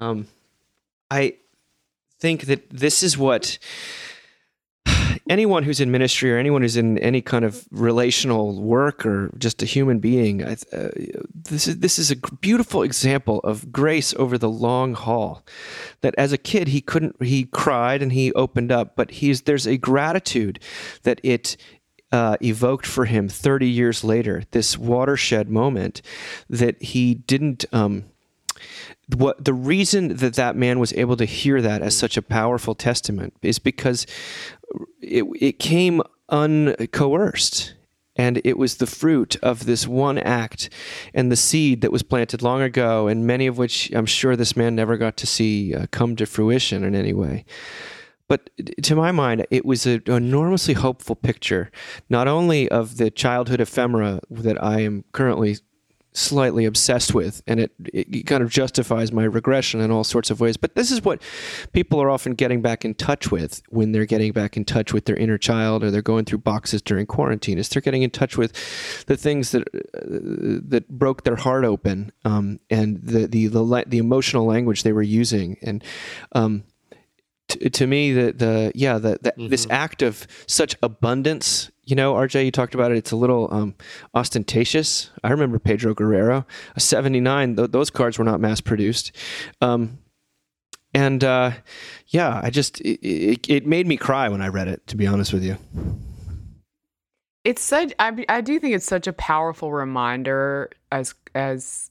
Um, 0.00 0.26
I 1.10 1.36
think 2.20 2.42
that 2.42 2.68
this 2.70 3.02
is 3.02 3.16
what 3.16 3.58
anyone 5.28 5.62
who's 5.62 5.80
in 5.80 5.90
ministry 5.90 6.32
or 6.32 6.38
anyone 6.38 6.62
who's 6.62 6.76
in 6.76 6.98
any 6.98 7.22
kind 7.22 7.44
of 7.44 7.66
relational 7.70 8.60
work 8.60 9.06
or 9.06 9.32
just 9.38 9.62
a 9.62 9.66
human 9.66 9.98
being, 9.98 10.44
I, 10.44 10.52
uh, 10.72 10.90
this 11.34 11.66
is 11.66 11.78
this 11.78 11.98
is 11.98 12.10
a 12.10 12.16
beautiful 12.16 12.82
example 12.82 13.40
of 13.40 13.72
grace 13.72 14.12
over 14.14 14.36
the 14.36 14.50
long 14.50 14.94
haul. 14.94 15.44
That 16.02 16.14
as 16.18 16.32
a 16.32 16.38
kid 16.38 16.68
he 16.68 16.80
couldn't, 16.80 17.22
he 17.22 17.44
cried 17.44 18.02
and 18.02 18.12
he 18.12 18.32
opened 18.34 18.70
up, 18.70 18.96
but 18.96 19.10
he's 19.10 19.42
there's 19.42 19.66
a 19.66 19.78
gratitude 19.78 20.60
that 21.04 21.20
it 21.22 21.56
uh, 22.14 22.36
evoked 22.40 22.86
for 22.86 23.06
him 23.06 23.28
30 23.28 23.68
years 23.68 24.04
later, 24.04 24.44
this 24.52 24.78
watershed 24.78 25.50
moment 25.50 26.00
that 26.48 26.80
he 26.80 27.14
didn't. 27.14 27.64
Um, 27.72 28.04
what 29.16 29.44
the 29.44 29.52
reason 29.52 30.16
that 30.18 30.34
that 30.34 30.54
man 30.54 30.78
was 30.78 30.92
able 30.92 31.16
to 31.16 31.24
hear 31.24 31.60
that 31.60 31.82
as 31.82 31.96
such 31.96 32.16
a 32.16 32.22
powerful 32.22 32.76
testament 32.76 33.34
is 33.42 33.58
because 33.58 34.06
it, 35.00 35.24
it 35.40 35.58
came 35.58 36.02
uncoerced 36.30 37.72
and 38.14 38.40
it 38.44 38.56
was 38.56 38.76
the 38.76 38.86
fruit 38.86 39.34
of 39.42 39.66
this 39.66 39.88
one 39.88 40.16
act 40.16 40.70
and 41.12 41.32
the 41.32 41.36
seed 41.36 41.80
that 41.80 41.92
was 41.92 42.04
planted 42.04 42.42
long 42.42 42.62
ago 42.62 43.08
and 43.08 43.26
many 43.26 43.46
of 43.46 43.58
which 43.58 43.92
i'm 43.92 44.06
sure 44.06 44.36
this 44.36 44.56
man 44.56 44.74
never 44.74 44.96
got 44.96 45.18
to 45.18 45.26
see 45.26 45.74
uh, 45.74 45.86
come 45.90 46.16
to 46.16 46.24
fruition 46.24 46.82
in 46.82 46.94
any 46.94 47.12
way 47.12 47.44
but 48.28 48.50
to 48.82 48.96
my 48.96 49.12
mind, 49.12 49.46
it 49.50 49.64
was 49.64 49.86
an 49.86 50.02
enormously 50.06 50.74
hopeful 50.74 51.16
picture, 51.16 51.70
not 52.08 52.26
only 52.28 52.68
of 52.68 52.96
the 52.96 53.10
childhood 53.10 53.60
ephemera 53.60 54.20
that 54.30 54.62
I 54.62 54.80
am 54.80 55.04
currently 55.12 55.58
slightly 56.14 56.64
obsessed 56.64 57.12
with, 57.12 57.42
and 57.46 57.60
it, 57.60 57.72
it 57.92 58.26
kind 58.26 58.42
of 58.42 58.48
justifies 58.48 59.10
my 59.10 59.24
regression 59.24 59.80
in 59.80 59.90
all 59.90 60.04
sorts 60.04 60.30
of 60.30 60.40
ways. 60.40 60.56
But 60.56 60.76
this 60.76 60.90
is 60.90 61.02
what 61.02 61.20
people 61.72 62.00
are 62.00 62.08
often 62.08 62.34
getting 62.34 62.62
back 62.62 62.84
in 62.84 62.94
touch 62.94 63.30
with 63.30 63.62
when 63.68 63.92
they're 63.92 64.06
getting 64.06 64.32
back 64.32 64.56
in 64.56 64.64
touch 64.64 64.92
with 64.92 65.04
their 65.04 65.16
inner 65.16 65.38
child, 65.38 65.82
or 65.82 65.90
they're 65.90 66.02
going 66.02 66.24
through 66.24 66.38
boxes 66.38 66.80
during 66.80 67.06
quarantine. 67.06 67.58
Is 67.58 67.68
they're 67.68 67.82
getting 67.82 68.02
in 68.02 68.10
touch 68.10 68.38
with 68.38 68.52
the 69.06 69.16
things 69.16 69.50
that 69.50 69.62
uh, 69.62 70.62
that 70.68 70.88
broke 70.88 71.24
their 71.24 71.36
heart 71.36 71.64
open, 71.64 72.12
um, 72.24 72.60
and 72.70 73.02
the 73.02 73.26
the 73.26 73.48
the, 73.48 73.84
the 73.86 73.98
emotional 73.98 74.46
language 74.46 74.84
they 74.84 74.92
were 74.92 75.02
using, 75.02 75.58
and 75.62 75.82
um, 76.32 76.64
to, 77.54 77.70
to 77.70 77.86
me 77.86 78.12
the 78.12 78.32
the 78.32 78.72
yeah 78.74 78.98
the, 78.98 79.18
the 79.20 79.48
this 79.48 79.66
act 79.70 80.02
of 80.02 80.26
such 80.46 80.76
abundance 80.82 81.70
you 81.84 81.96
know 81.96 82.14
rj 82.14 82.44
you 82.44 82.50
talked 82.50 82.74
about 82.74 82.92
it. 82.92 82.96
It's 82.96 83.12
a 83.12 83.16
little 83.16 83.48
um, 83.52 83.74
ostentatious. 84.14 85.10
I 85.22 85.30
remember 85.30 85.58
pedro 85.58 85.94
guerrero 85.94 86.46
a 86.76 86.80
79 86.80 87.56
th- 87.56 87.70
those 87.70 87.90
cards 87.90 88.18
were 88.18 88.24
not 88.24 88.40
mass 88.40 88.60
produced. 88.60 89.12
Um, 89.60 89.98
and 90.92 91.24
uh, 91.24 91.52
yeah 92.08 92.40
i 92.42 92.50
just 92.50 92.80
it, 92.80 93.00
it, 93.06 93.50
it 93.50 93.66
made 93.66 93.86
me 93.86 93.96
cry 93.96 94.28
when 94.28 94.40
i 94.40 94.48
read 94.48 94.68
it 94.68 94.86
to 94.86 94.96
be 94.96 95.06
honest 95.06 95.32
with 95.32 95.42
you. 95.42 95.56
It's 97.44 97.60
such 97.60 97.92
I, 97.98 98.24
I 98.28 98.40
do 98.40 98.58
think 98.58 98.74
it's 98.74 98.86
such 98.86 99.06
a 99.06 99.12
powerful 99.12 99.70
reminder 99.70 100.70
as 100.90 101.14
as 101.34 101.90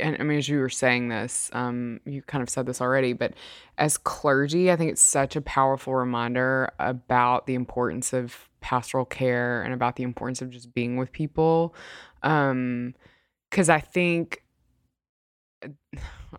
and 0.00 0.16
I 0.18 0.22
mean 0.22 0.38
as 0.38 0.48
you 0.48 0.58
were 0.58 0.68
saying 0.68 1.08
this 1.08 1.50
um 1.52 2.00
you 2.04 2.22
kind 2.22 2.42
of 2.42 2.50
said 2.50 2.66
this 2.66 2.80
already 2.80 3.12
but 3.12 3.34
as 3.78 3.98
clergy 3.98 4.70
I 4.70 4.76
think 4.76 4.92
it's 4.92 5.02
such 5.02 5.36
a 5.36 5.40
powerful 5.40 5.94
reminder 5.94 6.70
about 6.78 7.46
the 7.46 7.54
importance 7.54 8.12
of 8.12 8.48
pastoral 8.60 9.04
care 9.04 9.62
and 9.62 9.72
about 9.72 9.96
the 9.96 10.02
importance 10.02 10.42
of 10.42 10.50
just 10.50 10.72
being 10.74 10.96
with 10.96 11.12
people 11.12 11.74
um 12.22 12.94
cuz 13.50 13.68
I 13.68 13.80
think 13.80 14.42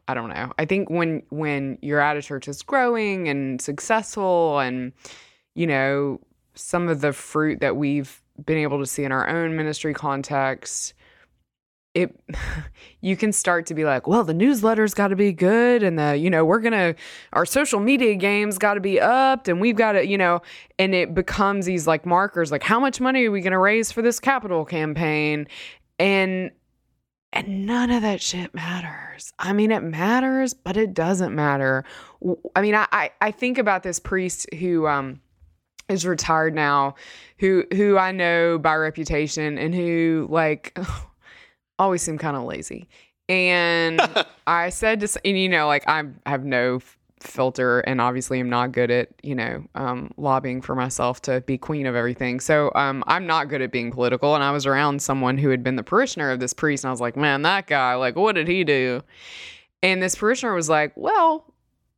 I 0.07 0.13
don't 0.13 0.29
know. 0.29 0.53
I 0.57 0.65
think 0.65 0.89
when 0.89 1.23
when 1.29 1.77
you're 1.81 1.99
at 1.99 2.17
a 2.17 2.21
church 2.21 2.45
that's 2.45 2.61
growing 2.61 3.27
and 3.27 3.61
successful 3.61 4.59
and 4.59 4.93
you 5.55 5.67
know 5.67 6.19
some 6.53 6.87
of 6.89 7.01
the 7.01 7.13
fruit 7.13 7.59
that 7.61 7.75
we've 7.75 8.21
been 8.45 8.57
able 8.57 8.79
to 8.79 8.85
see 8.85 9.03
in 9.03 9.11
our 9.11 9.27
own 9.27 9.55
ministry 9.55 9.93
context 9.93 10.93
it 11.99 12.19
you 13.01 13.15
can 13.15 13.31
start 13.31 13.65
to 13.65 13.73
be 13.73 13.85
like 13.85 14.07
well 14.07 14.23
the 14.23 14.33
newsletter's 14.33 14.93
got 14.93 15.09
to 15.09 15.15
be 15.15 15.31
good 15.31 15.83
and 15.83 15.97
the 15.97 16.15
you 16.15 16.29
know 16.29 16.43
we're 16.45 16.59
gonna 16.59 16.95
our 17.33 17.45
social 17.45 17.79
media 17.79 18.15
games 18.15 18.57
got 18.57 18.75
to 18.75 18.81
be 18.81 18.99
upped 18.99 19.47
and 19.47 19.61
we've 19.61 19.75
got 19.75 19.93
to 19.93 20.05
you 20.05 20.17
know 20.17 20.41
and 20.77 20.93
it 20.93 21.13
becomes 21.13 21.65
these 21.65 21.87
like 21.87 22.05
markers 22.05 22.51
like 22.51 22.63
how 22.63 22.79
much 22.79 22.99
money 22.99 23.25
are 23.25 23.31
we 23.31 23.41
gonna 23.41 23.59
raise 23.59 23.91
for 23.91 24.01
this 24.01 24.19
capital 24.19 24.65
campaign 24.65 25.47
and 25.97 26.51
and 27.31 27.67
none 27.67 27.91
of 27.91 28.01
that 28.01 28.21
shit 28.21 28.55
matters. 28.55 29.33
I 29.37 29.53
mean, 29.53 29.71
it 29.71 29.81
matters, 29.81 30.53
but 30.55 30.77
it 30.77 30.93
doesn't 30.95 31.35
matter. 31.35 31.85
i 32.55 32.61
mean, 32.61 32.73
I, 32.73 32.87
I, 32.91 33.11
I 33.21 33.31
think 33.31 33.59
about 33.59 33.83
this 33.83 33.99
priest 33.99 34.51
who 34.55 34.87
um, 34.87 35.21
is 35.89 36.05
retired 36.05 36.55
now, 36.55 36.95
who 37.37 37.65
who 37.73 37.97
I 37.97 38.11
know 38.11 38.57
by 38.57 38.75
reputation, 38.75 39.57
and 39.57 39.75
who 39.75 40.27
like 40.29 40.77
always 41.79 42.03
seem 42.03 42.17
kind 42.17 42.37
of 42.37 42.43
lazy. 42.43 42.87
And 43.27 44.01
I 44.47 44.69
said 44.69 44.99
to, 44.99 45.21
and 45.25 45.39
you 45.39 45.49
know, 45.49 45.67
like 45.67 45.87
I 45.87 46.03
have 46.25 46.43
no 46.43 46.79
filter 47.21 47.81
and 47.81 47.99
obviously 47.99 48.39
I'm 48.39 48.49
not 48.49 48.71
good 48.71 48.89
at 48.91 49.09
you 49.23 49.35
know 49.35 49.63
um, 49.75 50.11
lobbying 50.17 50.61
for 50.61 50.75
myself 50.75 51.21
to 51.23 51.41
be 51.41 51.57
queen 51.57 51.85
of 51.85 51.95
everything. 51.95 52.39
So 52.39 52.71
um, 52.75 53.03
i'm 53.07 53.27
not 53.27 53.49
good 53.49 53.61
at 53.61 53.71
being 53.71 53.91
political. 53.91 54.35
And 54.35 54.43
i 54.43 54.51
was 54.51 54.65
around 54.65 55.01
someone 55.01 55.37
who 55.37 55.49
had 55.49 55.63
been 55.63 55.75
the 55.75 55.83
parishioner 55.83 56.31
of 56.31 56.39
this 56.39 56.53
priest 56.53 56.83
and 56.83 56.89
i 56.89 56.91
was 56.91 57.01
like 57.01 57.15
man 57.15 57.41
that 57.43 57.67
guy 57.67 57.95
like 57.95 58.15
what 58.15 58.35
did 58.35 58.47
he 58.47 58.63
do? 58.63 59.01
And 59.81 60.01
this 60.01 60.15
parishioner 60.15 60.53
was 60.53 60.69
like 60.69 60.93
well 60.95 61.53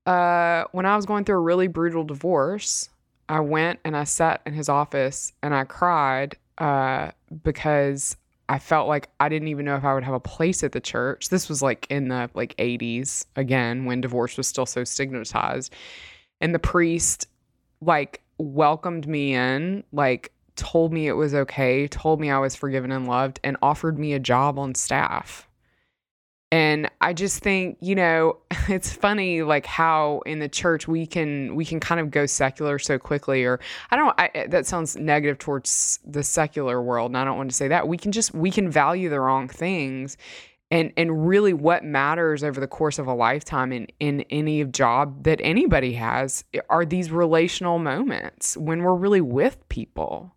uh, 0.06 0.64
when 0.72 0.86
i 0.86 0.96
was 0.96 1.06
going 1.06 1.24
through 1.24 1.36
a 1.36 1.40
really 1.40 1.68
brutal 1.68 2.04
divorce 2.04 2.90
i 3.30 3.40
went 3.40 3.80
and 3.86 3.96
i 3.96 4.04
sat 4.04 4.42
in 4.46 4.54
his 4.54 4.68
office 4.68 5.32
and 5.44 5.54
i 5.54 5.64
cried 5.64 6.36
uh, 6.58 7.12
because 7.44 8.18
I 8.50 8.60
felt 8.60 8.88
like 8.88 9.10
I 9.20 9.30
didn't 9.30 9.48
even 9.48 9.66
know 9.66 9.76
if 9.76 9.84
I 9.84 9.94
would 9.94 10.04
have 10.04 10.14
a 10.14 10.20
place 10.20 10.64
at 10.64 10.74
the 10.74 10.82
church. 10.82 11.30
This 11.30 11.48
was 11.48 11.62
like 11.62 11.88
in 11.90 12.10
the 12.10 12.30
like 12.34 12.56
80s 12.58 13.26
again 13.36 13.86
when 13.86 14.02
divorce 14.02 14.38
was 14.38 14.48
still 14.48 14.66
so 14.66 14.84
stigmatized. 14.84 15.74
And 16.42 16.54
the 16.54 16.60
priest 16.60 17.28
like 17.82 18.22
welcomed 18.38 19.08
me 19.08 19.34
in, 19.34 19.84
like 19.92 20.32
told 20.56 20.92
me 20.92 21.08
it 21.08 21.14
was 21.14 21.34
okay, 21.34 21.88
told 21.88 22.20
me 22.20 22.30
I 22.30 22.40
was 22.40 22.56
forgiven 22.56 22.92
and 22.92 23.08
loved 23.08 23.40
and 23.44 23.58
offered 23.62 23.98
me 23.98 24.14
a 24.14 24.20
job 24.20 24.60
on 24.60 24.76
staff. 24.76 25.48
And 26.52 26.92
I 27.00 27.14
just 27.14 27.42
think, 27.42 27.78
you 27.80 27.96
know, 27.96 28.38
it's 28.68 28.92
funny 28.92 29.42
like 29.42 29.66
how 29.66 30.22
in 30.26 30.40
the 30.40 30.50
church 30.50 30.88
we 30.88 31.06
can 31.06 31.56
we 31.56 31.64
can 31.66 31.80
kind 31.80 32.02
of 32.02 32.12
go 32.12 32.26
secular 32.26 32.78
so 32.78 33.00
quickly 33.00 33.46
or 33.46 33.60
I 33.90 33.96
don't 33.96 34.14
I, 34.20 34.30
eh, 34.36 34.48
that 34.48 34.66
sounds 34.68 34.96
negative 34.98 35.38
towards 35.38 36.00
the 36.06 36.24
secular 36.24 36.82
world 36.82 37.12
and 37.12 37.18
I 37.18 37.24
don't 37.24 37.38
want 37.38 37.50
to 37.50 37.56
say 37.56 37.70
that. 37.70 37.88
We 37.88 37.98
can 37.98 38.12
just 38.12 38.34
we 38.34 38.52
can 38.52 38.70
value 38.70 39.10
the 39.10 39.20
wrong 39.20 39.48
things 39.48 40.18
and 40.72 40.92
and 40.98 41.28
really 41.28 41.54
what 41.54 41.84
matters 41.84 42.44
over 42.44 42.60
the 42.60 42.68
course 42.68 43.00
of 43.00 43.08
a 43.08 43.14
lifetime 43.14 43.72
in 43.72 43.88
in 44.00 44.22
any 44.30 44.64
job 44.66 45.24
that 45.24 45.40
anybody 45.44 45.94
has 45.94 46.44
eh, 46.54 46.60
are 46.70 46.86
these 46.86 47.12
relational 47.12 47.80
moments 47.80 48.58
when 48.58 48.84
we're 48.84 48.96
really 48.96 49.22
with 49.22 49.68
people 49.70 50.34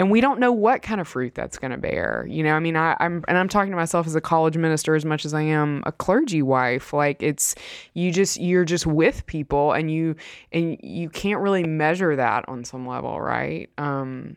and 0.00 0.10
we 0.10 0.20
don't 0.22 0.40
know 0.40 0.50
what 0.50 0.80
kind 0.80 1.00
of 1.00 1.06
fruit 1.06 1.34
that's 1.34 1.58
going 1.58 1.70
to 1.70 1.76
bear 1.76 2.26
you 2.28 2.42
know 2.42 2.54
i 2.54 2.58
mean 2.58 2.74
I, 2.74 2.96
i'm 2.98 3.22
and 3.28 3.36
i'm 3.36 3.48
talking 3.48 3.70
to 3.70 3.76
myself 3.76 4.06
as 4.06 4.14
a 4.14 4.20
college 4.20 4.56
minister 4.56 4.94
as 4.94 5.04
much 5.04 5.24
as 5.24 5.34
i 5.34 5.42
am 5.42 5.82
a 5.84 5.92
clergy 5.92 6.42
wife 6.42 6.92
like 6.92 7.22
it's 7.22 7.54
you 7.94 8.10
just 8.10 8.40
you're 8.40 8.64
just 8.64 8.86
with 8.86 9.26
people 9.26 9.72
and 9.72 9.90
you 9.90 10.16
and 10.52 10.78
you 10.82 11.10
can't 11.10 11.40
really 11.40 11.64
measure 11.64 12.16
that 12.16 12.48
on 12.48 12.64
some 12.64 12.86
level 12.88 13.20
right 13.20 13.68
um 13.76 14.36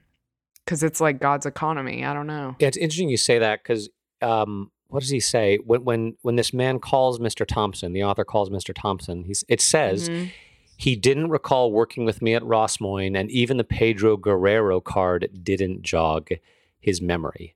because 0.65 0.83
it's 0.83 0.99
like 0.99 1.19
god's 1.19 1.45
economy 1.45 2.03
i 2.03 2.13
don't 2.13 2.27
know 2.27 2.55
Yeah, 2.59 2.67
it's 2.67 2.77
interesting 2.77 3.09
you 3.09 3.17
say 3.17 3.39
that 3.39 3.63
because 3.63 3.89
um, 4.21 4.69
what 4.87 4.99
does 4.99 5.09
he 5.09 5.19
say 5.19 5.57
when 5.65 5.83
when 5.85 6.15
when 6.21 6.35
this 6.35 6.53
man 6.53 6.79
calls 6.79 7.19
Mr. 7.19 7.45
Thompson, 7.47 7.93
the 7.93 8.03
author 8.03 8.23
calls 8.23 8.49
Mr. 8.49 8.73
Thompson. 8.75 9.23
He's 9.23 9.43
it 9.49 9.59
says 9.59 10.09
Mhm. 10.09 10.29
He 10.77 10.95
didn't 10.95 11.29
recall 11.29 11.71
working 11.71 12.05
with 12.05 12.21
me 12.21 12.33
at 12.35 12.43
Rossmoyne, 12.43 13.17
and 13.17 13.29
even 13.31 13.57
the 13.57 13.63
Pedro 13.63 14.17
Guerrero 14.17 14.81
card 14.81 15.29
didn't 15.43 15.81
jog 15.83 16.29
his 16.79 17.01
memory. 17.01 17.55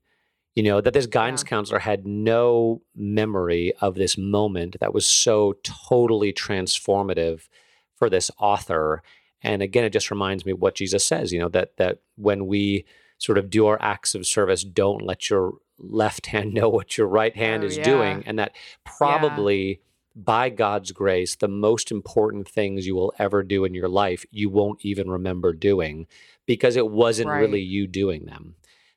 You 0.55 0.63
know 0.63 0.81
that 0.81 0.93
this 0.93 1.05
guidance 1.05 1.43
Yeah. 1.43 1.49
counselor 1.49 1.79
had 1.79 2.07
no 2.07 2.81
memory 2.95 3.73
of 3.81 3.95
this 3.95 4.17
moment 4.17 4.77
that 4.79 4.93
was 4.93 5.05
so 5.05 5.53
totally 5.63 6.33
transformative 6.33 7.47
for 7.95 8.09
this 8.09 8.31
author. 8.39 9.03
And 9.43 9.61
again, 9.61 9.83
it 9.83 9.91
just 9.91 10.09
reminds 10.09 10.45
me 10.45 10.53
of 10.53 10.59
what 10.61 10.73
Jesus 10.75 11.05
says. 11.05 11.31
You 11.31 11.39
know 11.39 11.49
that 11.49 11.77
that 11.77 11.99
when 12.15 12.47
we 12.47 12.85
sort 13.19 13.37
of 13.37 13.49
do 13.49 13.65
our 13.67 13.77
acts 13.81 14.15
of 14.15 14.25
service, 14.25 14.63
don't 14.63 15.01
let 15.03 15.29
your 15.29 15.53
left 15.77 16.27
hand 16.27 16.53
know 16.55 16.69
what 16.69 16.97
your 16.97 17.07
right 17.07 17.35
hand 17.35 17.63
Oh, 17.63 17.67
is 17.67 17.77
yeah. 17.77 17.83
doing, 17.83 18.23
and 18.25 18.39
that 18.39 18.55
probably 18.83 19.81
by 20.25 20.49
God's 20.49 20.91
grace, 20.91 21.35
the 21.35 21.47
most 21.47 21.91
important 21.91 22.47
things 22.49 22.87
you 22.87 22.95
will 22.95 23.13
ever 23.19 23.43
do 23.43 23.63
in 23.65 23.73
your 23.73 23.87
life, 23.89 24.25
you 24.31 24.49
won't 24.49 24.83
even 24.83 25.09
remember 25.09 25.53
doing 25.53 26.07
because 26.45 26.75
it 26.75 26.89
wasn't 26.89 27.29
Right. 27.29 27.39
really 27.41 27.61
you 27.61 27.87
doing 27.87 28.25
them. 28.25 28.55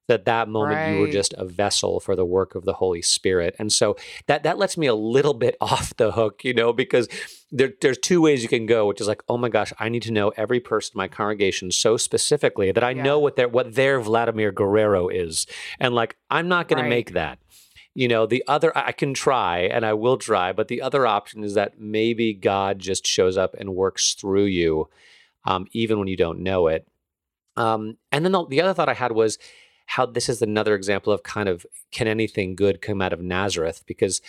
That 0.08 0.24
that 0.24 0.48
moment 0.48 0.82
you 0.84 0.96
were 0.96 1.06
just 1.06 1.34
a 1.34 1.44
vessel 1.44 2.00
for 2.00 2.16
the 2.16 2.24
work 2.24 2.56
of 2.56 2.64
the 2.64 2.72
Holy 2.72 3.00
Spirit, 3.00 3.54
and 3.60 3.72
so 3.72 3.96
that 4.26 4.42
that 4.42 4.58
lets 4.58 4.76
me 4.76 4.88
a 4.88 4.94
little 4.94 5.34
bit 5.34 5.56
off 5.60 5.94
the 5.96 6.10
hook, 6.12 6.42
you 6.42 6.52
know, 6.52 6.72
because 6.72 7.06
there, 7.52 7.72
there's 7.80 7.98
two 7.98 8.20
ways 8.20 8.42
you 8.42 8.48
can 8.48 8.66
go, 8.66 8.86
which 8.86 9.00
is 9.00 9.06
like, 9.06 9.22
oh 9.28 9.36
my 9.36 9.48
gosh, 9.48 9.72
I 9.78 9.88
need 9.88 10.02
to 10.02 10.12
know 10.12 10.30
every 10.36 10.58
person 10.58 10.94
in 10.94 10.98
my 10.98 11.06
congregation 11.06 11.70
so 11.70 11.96
specifically 11.96 12.72
that 12.72 12.82
I 12.82 12.92
Yeah. 12.92 13.04
know 13.04 13.20
what 13.20 13.36
their 13.36 13.48
what 13.48 13.74
their 13.76 14.00
Vladimir 14.00 14.50
Guerrero 14.50 15.06
is, 15.08 15.46
and 15.78 15.94
like 15.94 16.16
I'm 16.28 16.48
not 16.48 16.66
going 16.66 16.78
Right. 16.78 16.84
to 16.84 16.88
make 16.88 17.12
that 17.12 17.38
you 17.94 18.06
know 18.08 18.26
the 18.26 18.44
other 18.46 18.76
i 18.76 18.92
can 18.92 19.12
try 19.12 19.58
and 19.58 19.84
i 19.84 19.92
will 19.92 20.16
try 20.16 20.52
but 20.52 20.68
the 20.68 20.80
other 20.80 21.06
option 21.06 21.42
is 21.42 21.54
that 21.54 21.80
maybe 21.80 22.32
god 22.32 22.78
just 22.78 23.06
shows 23.06 23.36
up 23.36 23.54
and 23.58 23.74
works 23.74 24.14
through 24.14 24.44
you 24.44 24.88
um, 25.44 25.66
even 25.72 25.98
when 25.98 26.08
you 26.08 26.16
don't 26.16 26.40
know 26.40 26.66
it. 26.66 26.86
Um, 27.56 27.96
and 28.12 28.24
then 28.24 28.32
the, 28.32 28.46
the 28.46 28.60
other 28.60 28.74
thought 28.74 28.88
i 28.88 28.94
had 28.94 29.12
was 29.12 29.38
how 29.86 30.06
this 30.06 30.28
is 30.28 30.40
another 30.40 30.74
example 30.74 31.12
of 31.12 31.22
kind 31.22 31.48
of 31.48 31.66
can 31.90 32.06
anything 32.06 32.54
good 32.54 32.80
come 32.80 33.02
out 33.02 33.12
of 33.12 33.20
nazareth? 33.20 33.82
Because 33.86 34.20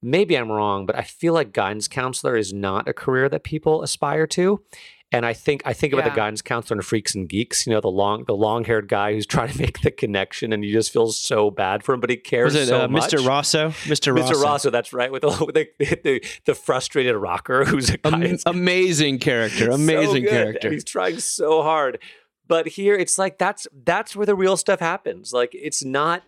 maybe 0.00 0.38
i'm 0.38 0.48
wrong 0.50 0.86
but 0.86 0.94
i 0.94 1.02
feel 1.02 1.34
like 1.34 1.52
guidance 1.52 1.88
counselor 1.88 2.36
is 2.36 2.52
not 2.52 2.86
a 2.86 2.92
career 2.92 3.28
that 3.28 3.42
people 3.42 3.82
aspire 3.82 4.28
to 4.28 4.62
and 5.10 5.24
I 5.24 5.32
think 5.32 5.62
I 5.64 5.72
think 5.72 5.94
about 5.94 6.04
the 6.04 6.14
guidance 6.14 6.42
counselor 6.42 6.78
in 6.78 6.82
Freaks 6.82 7.14
and 7.14 7.28
Geeks, 7.28 7.66
you 7.66 7.72
know, 7.72 7.80
the 7.80 7.88
long 7.88 8.24
the 8.24 8.34
long 8.34 8.64
haired 8.64 8.88
guy 8.88 9.14
who's 9.14 9.26
trying 9.26 9.48
to 9.48 9.58
make 9.58 9.80
the 9.80 9.90
connection, 9.90 10.52
and 10.52 10.64
you 10.64 10.72
just 10.72 10.92
feel 10.92 11.08
so 11.08 11.50
bad 11.50 11.82
for 11.82 11.94
him, 11.94 12.00
but 12.00 12.10
he 12.10 12.16
cares 12.16 12.54
Was 12.54 12.62
it 12.62 12.66
so 12.68 12.82
uh, 12.82 12.88
much. 12.88 13.10
Mr. 13.10 13.26
Rosso? 13.26 13.70
Mr. 13.70 14.14
Rosso. 14.14 14.34
Mr. 14.34 14.42
Rosso, 14.42 14.70
that's 14.70 14.92
right, 14.92 15.10
with 15.10 15.22
the 15.22 15.44
with 15.44 15.54
the, 15.54 15.68
the, 16.02 16.24
the 16.44 16.54
frustrated 16.54 17.16
rocker 17.16 17.64
who's 17.64 17.90
a 17.90 18.06
Am- 18.06 18.38
amazing 18.46 19.18
character. 19.18 19.70
Amazing 19.70 20.24
good, 20.24 20.30
character. 20.30 20.68
And 20.68 20.74
he's 20.74 20.84
trying 20.84 21.18
so 21.20 21.62
hard. 21.62 21.98
But 22.46 22.68
here 22.68 22.94
it's 22.94 23.18
like 23.18 23.38
that's 23.38 23.66
that's 23.84 24.14
where 24.14 24.26
the 24.26 24.34
real 24.34 24.56
stuff 24.56 24.80
happens. 24.80 25.32
Like 25.32 25.50
it's 25.54 25.84
not 25.84 26.22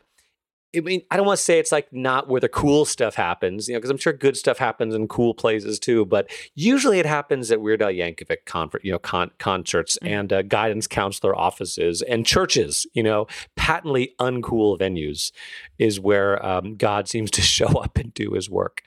I 0.77 0.81
mean, 0.81 1.03
I 1.11 1.17
don't 1.17 1.27
want 1.27 1.39
to 1.39 1.45
say 1.45 1.59
it's 1.59 1.73
like 1.73 1.93
not 1.93 2.29
where 2.29 2.41
the 2.41 2.49
cool 2.49 2.85
stuff 2.85 3.17
happens, 3.17 3.67
you 3.69 3.75
know, 3.75 3.79
because 3.79 3.91
I'm 3.91 3.97
sure 3.99 4.13
good 4.13 4.37
stuff 4.37 4.59
happens 4.59 4.95
in 4.95 5.09
cool 5.09 5.35
places 5.35 5.79
too. 5.81 6.05
But 6.07 6.31
usually 6.55 7.01
it 7.01 7.07
happens 7.07 7.51
at 7.51 7.61
Weird 7.61 7.83
Al 7.83 7.89
Yankovic 7.91 8.45
conference, 8.47 8.85
you 8.85 8.93
know, 8.93 8.99
con- 9.01 9.33
concerts 9.39 9.99
Mm. 10.03 10.09
and 10.11 10.33
uh, 10.33 10.43
guidance 10.43 10.87
counselor 10.87 11.35
offices 11.37 12.03
and 12.03 12.25
churches, 12.25 12.87
you 12.93 13.03
know, 13.03 13.27
patently 13.57 14.15
uncool 14.21 14.79
venues 14.79 15.33
is 15.79 15.99
where 15.99 16.45
um, 16.47 16.77
God 16.77 17.09
seems 17.09 17.31
to 17.33 17.41
show 17.57 17.67
up 17.67 17.97
and 17.99 18.15
do 18.15 18.33
His 18.33 18.49
work. 18.49 18.83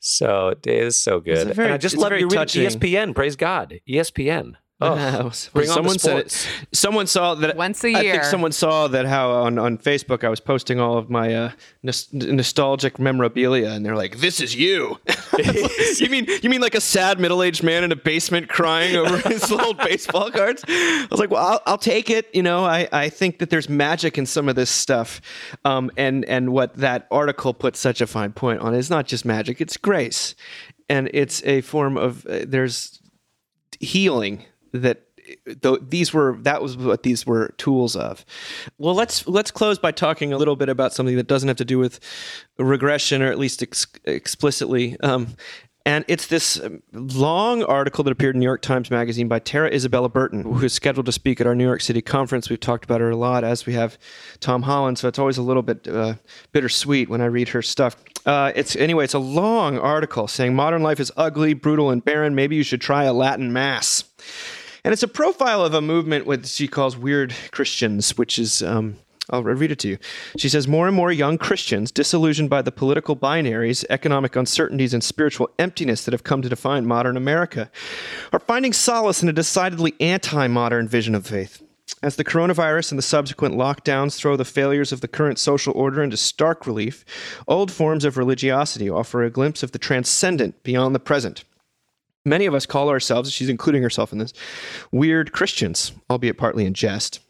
So 0.00 0.48
it 0.48 0.66
is 0.66 0.98
so 0.98 1.20
good. 1.20 1.54
very- 1.54 1.66
and 1.68 1.74
I 1.74 1.78
just 1.78 1.96
love 1.96 2.12
you 2.12 2.28
read. 2.28 2.48
ESPN. 2.48 3.14
Praise 3.14 3.36
God, 3.36 3.80
ESPN. 3.88 4.54
Oh, 4.82 4.94
Uh, 4.94 5.30
bring 5.52 5.68
on 5.68 5.68
the 5.68 5.74
someone 5.74 5.98
said 5.98 6.16
it. 6.18 6.48
Someone 6.72 7.06
saw 7.06 7.34
that. 7.36 7.56
Once 7.56 7.84
a 7.84 7.90
year. 7.90 7.98
I 7.98 8.02
think 8.02 8.24
someone 8.24 8.52
saw 8.52 8.88
that 8.88 9.06
how 9.06 9.30
on, 9.30 9.58
on 9.58 9.78
Facebook 9.78 10.24
I 10.24 10.28
was 10.28 10.40
posting 10.40 10.80
all 10.80 10.98
of 10.98 11.08
my 11.10 11.34
uh, 11.34 11.50
nos- 11.82 12.12
nostalgic 12.12 12.98
memorabilia, 12.98 13.70
and 13.70 13.84
they're 13.84 13.96
like, 13.96 14.18
"This 14.18 14.40
is 14.40 14.54
you." 14.56 14.98
you 15.98 16.08
mean 16.10 16.26
you 16.42 16.50
mean 16.50 16.60
like 16.60 16.74
a 16.74 16.80
sad 16.80 17.20
middle 17.20 17.42
aged 17.42 17.62
man 17.62 17.84
in 17.84 17.92
a 17.92 17.96
basement 17.96 18.48
crying 18.48 18.96
over 18.96 19.16
his 19.28 19.50
old 19.50 19.78
baseball 19.78 20.30
cards? 20.30 20.64
I 20.68 21.06
was 21.10 21.20
like, 21.20 21.30
"Well, 21.30 21.44
I'll, 21.44 21.62
I'll 21.66 21.78
take 21.78 22.10
it." 22.10 22.28
You 22.34 22.42
know, 22.42 22.64
I, 22.64 22.88
I 22.92 23.08
think 23.08 23.38
that 23.38 23.50
there's 23.50 23.68
magic 23.68 24.18
in 24.18 24.26
some 24.26 24.48
of 24.48 24.56
this 24.56 24.70
stuff, 24.70 25.20
um, 25.64 25.90
and 25.96 26.24
and 26.24 26.52
what 26.52 26.74
that 26.76 27.06
article 27.10 27.54
put 27.54 27.76
such 27.76 28.00
a 28.00 28.06
fine 28.06 28.32
point 28.32 28.60
on 28.60 28.74
is 28.74 28.90
not 28.90 29.06
just 29.06 29.24
magic; 29.24 29.60
it's 29.60 29.76
grace, 29.76 30.34
and 30.88 31.10
it's 31.12 31.42
a 31.44 31.60
form 31.60 31.96
of 31.96 32.26
uh, 32.26 32.40
there's 32.46 33.00
healing 33.80 34.44
that 34.72 35.02
th- 35.62 35.80
these 35.88 36.12
were 36.12 36.36
that 36.40 36.62
was 36.62 36.76
what 36.76 37.02
these 37.02 37.26
were 37.26 37.54
tools 37.58 37.94
of 37.96 38.24
well 38.78 38.94
let's 38.94 39.26
let's 39.28 39.50
close 39.50 39.78
by 39.78 39.92
talking 39.92 40.32
a 40.32 40.38
little 40.38 40.56
bit 40.56 40.68
about 40.68 40.92
something 40.92 41.16
that 41.16 41.26
doesn't 41.28 41.48
have 41.48 41.56
to 41.56 41.64
do 41.64 41.78
with 41.78 42.00
regression 42.58 43.22
or 43.22 43.30
at 43.30 43.38
least 43.38 43.62
ex- 43.62 43.86
explicitly 44.04 44.98
um, 45.00 45.28
and 45.84 46.04
it's 46.06 46.28
this 46.28 46.60
um, 46.60 46.82
long 46.92 47.64
article 47.64 48.04
that 48.04 48.12
appeared 48.12 48.36
in 48.36 48.40
New 48.40 48.46
York 48.46 48.62
Times 48.62 48.90
Magazine 48.90 49.26
by 49.26 49.40
Tara 49.40 49.68
Isabella 49.70 50.08
Burton, 50.08 50.42
who 50.42 50.64
is 50.64 50.72
scheduled 50.72 51.06
to 51.06 51.12
speak 51.12 51.40
at 51.40 51.46
our 51.46 51.54
New 51.54 51.64
York 51.64 51.80
City 51.80 52.00
conference. 52.00 52.48
We've 52.48 52.60
talked 52.60 52.84
about 52.84 53.00
her 53.00 53.10
a 53.10 53.16
lot, 53.16 53.42
as 53.42 53.66
we 53.66 53.72
have 53.72 53.98
Tom 54.38 54.62
Holland. 54.62 54.98
So 54.98 55.08
it's 55.08 55.18
always 55.18 55.38
a 55.38 55.42
little 55.42 55.62
bit 55.62 55.88
uh, 55.88 56.14
bittersweet 56.52 57.08
when 57.08 57.20
I 57.20 57.24
read 57.26 57.48
her 57.48 57.62
stuff. 57.62 57.96
Uh, 58.24 58.52
it's 58.54 58.76
anyway, 58.76 59.04
it's 59.04 59.14
a 59.14 59.18
long 59.18 59.76
article 59.76 60.28
saying 60.28 60.54
modern 60.54 60.82
life 60.82 61.00
is 61.00 61.10
ugly, 61.16 61.54
brutal, 61.54 61.90
and 61.90 62.04
barren. 62.04 62.36
Maybe 62.36 62.54
you 62.54 62.62
should 62.62 62.80
try 62.80 63.04
a 63.04 63.12
Latin 63.12 63.52
mass. 63.52 64.04
And 64.84 64.92
it's 64.92 65.02
a 65.04 65.08
profile 65.08 65.64
of 65.64 65.74
a 65.74 65.80
movement 65.80 66.26
what 66.26 66.46
she 66.46 66.66
calls 66.66 66.96
weird 66.96 67.32
Christians, 67.52 68.18
which 68.18 68.36
is, 68.36 68.64
um, 68.64 68.96
I'll 69.30 69.44
read 69.44 69.70
it 69.70 69.78
to 69.80 69.88
you. 69.88 69.98
She 70.36 70.48
says, 70.48 70.66
More 70.66 70.88
and 70.88 70.96
more 70.96 71.12
young 71.12 71.38
Christians, 71.38 71.92
disillusioned 71.92 72.50
by 72.50 72.62
the 72.62 72.72
political 72.72 73.14
binaries, 73.14 73.84
economic 73.90 74.34
uncertainties, 74.34 74.92
and 74.92 75.04
spiritual 75.04 75.50
emptiness 75.58 76.04
that 76.04 76.12
have 76.12 76.24
come 76.24 76.42
to 76.42 76.48
define 76.48 76.84
modern 76.84 77.16
America, 77.16 77.70
are 78.32 78.40
finding 78.40 78.72
solace 78.72 79.22
in 79.22 79.28
a 79.28 79.32
decidedly 79.32 79.94
anti 80.00 80.48
modern 80.48 80.88
vision 80.88 81.14
of 81.14 81.26
faith. 81.26 81.62
As 82.02 82.16
the 82.16 82.24
coronavirus 82.24 82.90
and 82.90 82.98
the 82.98 83.02
subsequent 83.02 83.54
lockdowns 83.54 84.16
throw 84.16 84.36
the 84.36 84.44
failures 84.44 84.90
of 84.90 85.00
the 85.00 85.08
current 85.08 85.38
social 85.38 85.72
order 85.74 86.02
into 86.02 86.16
stark 86.16 86.66
relief, 86.66 87.04
old 87.46 87.70
forms 87.70 88.04
of 88.04 88.16
religiosity 88.16 88.90
offer 88.90 89.22
a 89.22 89.30
glimpse 89.30 89.62
of 89.62 89.70
the 89.70 89.78
transcendent 89.78 90.64
beyond 90.64 90.96
the 90.96 91.00
present. 91.00 91.44
Many 92.24 92.46
of 92.46 92.54
us 92.54 92.66
call 92.66 92.88
ourselves, 92.88 93.32
she's 93.32 93.48
including 93.48 93.82
herself 93.82 94.12
in 94.12 94.18
this, 94.18 94.32
weird 94.92 95.32
Christians, 95.32 95.92
albeit 96.08 96.38
partly 96.38 96.64
in 96.64 96.74
jest. 96.74 97.20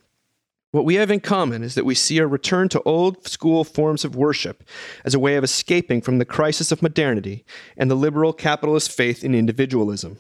What 0.73 0.87
we 0.87 0.95
have 0.95 1.11
in 1.11 1.21
common 1.21 1.63
is 1.63 1.75
that 1.75 1.85
we 1.85 1.95
see 1.95 2.17
a 2.19 2.27
return 2.27 2.71
to 2.71 2.83
old 2.85 3.29
school 3.29 3.63
forms 3.63 4.07
of 4.07 4.17
worship 4.17 4.65
as 5.05 5.15
a 5.15 5.19
way 5.19 5.37
of 5.37 5.45
escaping 5.45 6.01
from 6.01 6.17
the 6.17 6.25
crisis 6.25 6.73
of 6.73 6.81
modernity 6.81 7.45
and 7.77 7.91
the 7.91 7.95
liberal 7.95 8.33
capitalist 8.33 8.91
faith 8.91 9.23
in 9.23 9.35
individualism. 9.35 10.19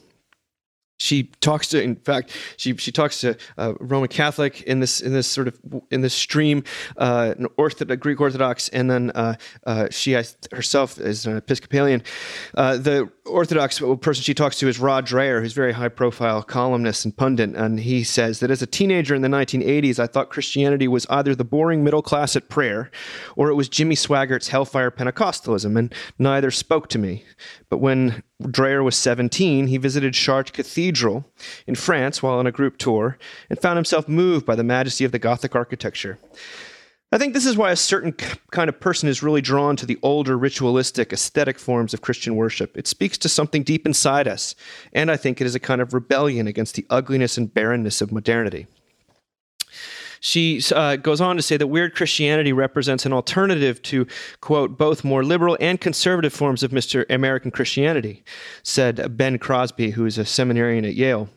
She 0.98 1.24
talks 1.40 1.68
to, 1.68 1.82
in 1.82 1.96
fact, 1.96 2.30
she 2.56 2.76
she 2.76 2.92
talks 2.92 3.20
to 3.22 3.36
a 3.56 3.72
Roman 3.80 4.08
Catholic 4.08 4.62
in 4.62 4.78
this 4.78 5.00
in 5.00 5.12
this 5.12 5.26
sort 5.26 5.48
of 5.48 5.58
in 5.90 6.02
this 6.02 6.14
stream, 6.14 6.62
uh, 6.96 7.34
an 7.36 7.48
Orthodox, 7.56 7.98
Greek 7.98 8.20
Orthodox, 8.20 8.68
and 8.68 8.88
then 8.88 9.10
uh, 9.10 9.34
uh, 9.66 9.88
she 9.90 10.12
herself 10.52 11.00
is 11.00 11.26
an 11.26 11.36
Episcopalian. 11.38 12.04
Uh, 12.54 12.76
the 12.76 13.10
Orthodox 13.24 13.80
person 14.00 14.24
she 14.24 14.34
talks 14.34 14.58
to 14.58 14.66
is 14.66 14.80
Rod 14.80 15.06
Dreher, 15.06 15.40
who's 15.40 15.52
very 15.52 15.72
high 15.72 15.88
profile 15.88 16.42
columnist 16.42 17.04
and 17.04 17.16
pundit, 17.16 17.54
and 17.54 17.78
he 17.78 18.02
says 18.02 18.40
that 18.40 18.50
as 18.50 18.62
a 18.62 18.66
teenager 18.66 19.14
in 19.14 19.22
the 19.22 19.28
1980s, 19.28 20.00
I 20.00 20.08
thought 20.08 20.28
Christianity 20.28 20.88
was 20.88 21.06
either 21.08 21.34
the 21.34 21.44
boring 21.44 21.84
middle 21.84 22.02
class 22.02 22.34
at 22.34 22.48
prayer, 22.48 22.90
or 23.36 23.48
it 23.48 23.54
was 23.54 23.68
Jimmy 23.68 23.94
Swaggart's 23.94 24.48
Hellfire 24.48 24.90
Pentecostalism, 24.90 25.78
and 25.78 25.94
neither 26.18 26.50
spoke 26.50 26.88
to 26.88 26.98
me. 26.98 27.24
But 27.68 27.78
when 27.78 28.24
Dreher 28.42 28.82
was 28.82 28.96
17, 28.96 29.68
he 29.68 29.76
visited 29.76 30.14
Chartres 30.14 30.50
Cathedral 30.50 31.24
in 31.68 31.76
France 31.76 32.24
while 32.24 32.38
on 32.38 32.48
a 32.48 32.52
group 32.52 32.76
tour 32.76 33.18
and 33.48 33.58
found 33.58 33.76
himself 33.76 34.08
moved 34.08 34.44
by 34.44 34.56
the 34.56 34.64
majesty 34.64 35.04
of 35.04 35.12
the 35.12 35.20
Gothic 35.20 35.54
architecture. 35.54 36.18
I 37.12 37.18
think 37.18 37.34
this 37.34 37.44
is 37.44 37.58
why 37.58 37.70
a 37.70 37.76
certain 37.76 38.12
kind 38.50 38.70
of 38.70 38.80
person 38.80 39.06
is 39.06 39.22
really 39.22 39.42
drawn 39.42 39.76
to 39.76 39.84
the 39.84 39.98
older, 40.02 40.38
ritualistic, 40.38 41.12
aesthetic 41.12 41.58
forms 41.58 41.92
of 41.92 42.00
Christian 42.00 42.36
worship. 42.36 42.74
It 42.74 42.86
speaks 42.86 43.18
to 43.18 43.28
something 43.28 43.62
deep 43.62 43.84
inside 43.84 44.26
us, 44.26 44.54
and 44.94 45.10
I 45.10 45.18
think 45.18 45.38
it 45.38 45.46
is 45.46 45.54
a 45.54 45.60
kind 45.60 45.82
of 45.82 45.92
rebellion 45.92 46.46
against 46.46 46.74
the 46.74 46.86
ugliness 46.88 47.36
and 47.36 47.52
barrenness 47.52 48.00
of 48.00 48.12
modernity. 48.12 48.66
She 50.20 50.62
uh, 50.74 50.96
goes 50.96 51.20
on 51.20 51.36
to 51.36 51.42
say 51.42 51.56
that 51.58 51.66
weird 51.66 51.94
Christianity 51.94 52.52
represents 52.52 53.04
an 53.04 53.12
alternative 53.12 53.82
to, 53.82 54.06
quote, 54.40 54.78
both 54.78 55.04
more 55.04 55.24
liberal 55.24 55.58
and 55.60 55.80
conservative 55.80 56.32
forms 56.32 56.62
of 56.62 56.70
Mr. 56.70 57.04
American 57.10 57.50
Christianity, 57.50 58.22
said 58.62 59.16
Ben 59.18 59.38
Crosby, 59.38 59.90
who 59.90 60.06
is 60.06 60.16
a 60.16 60.24
seminarian 60.24 60.84
at 60.84 60.94
Yale. 60.94 61.28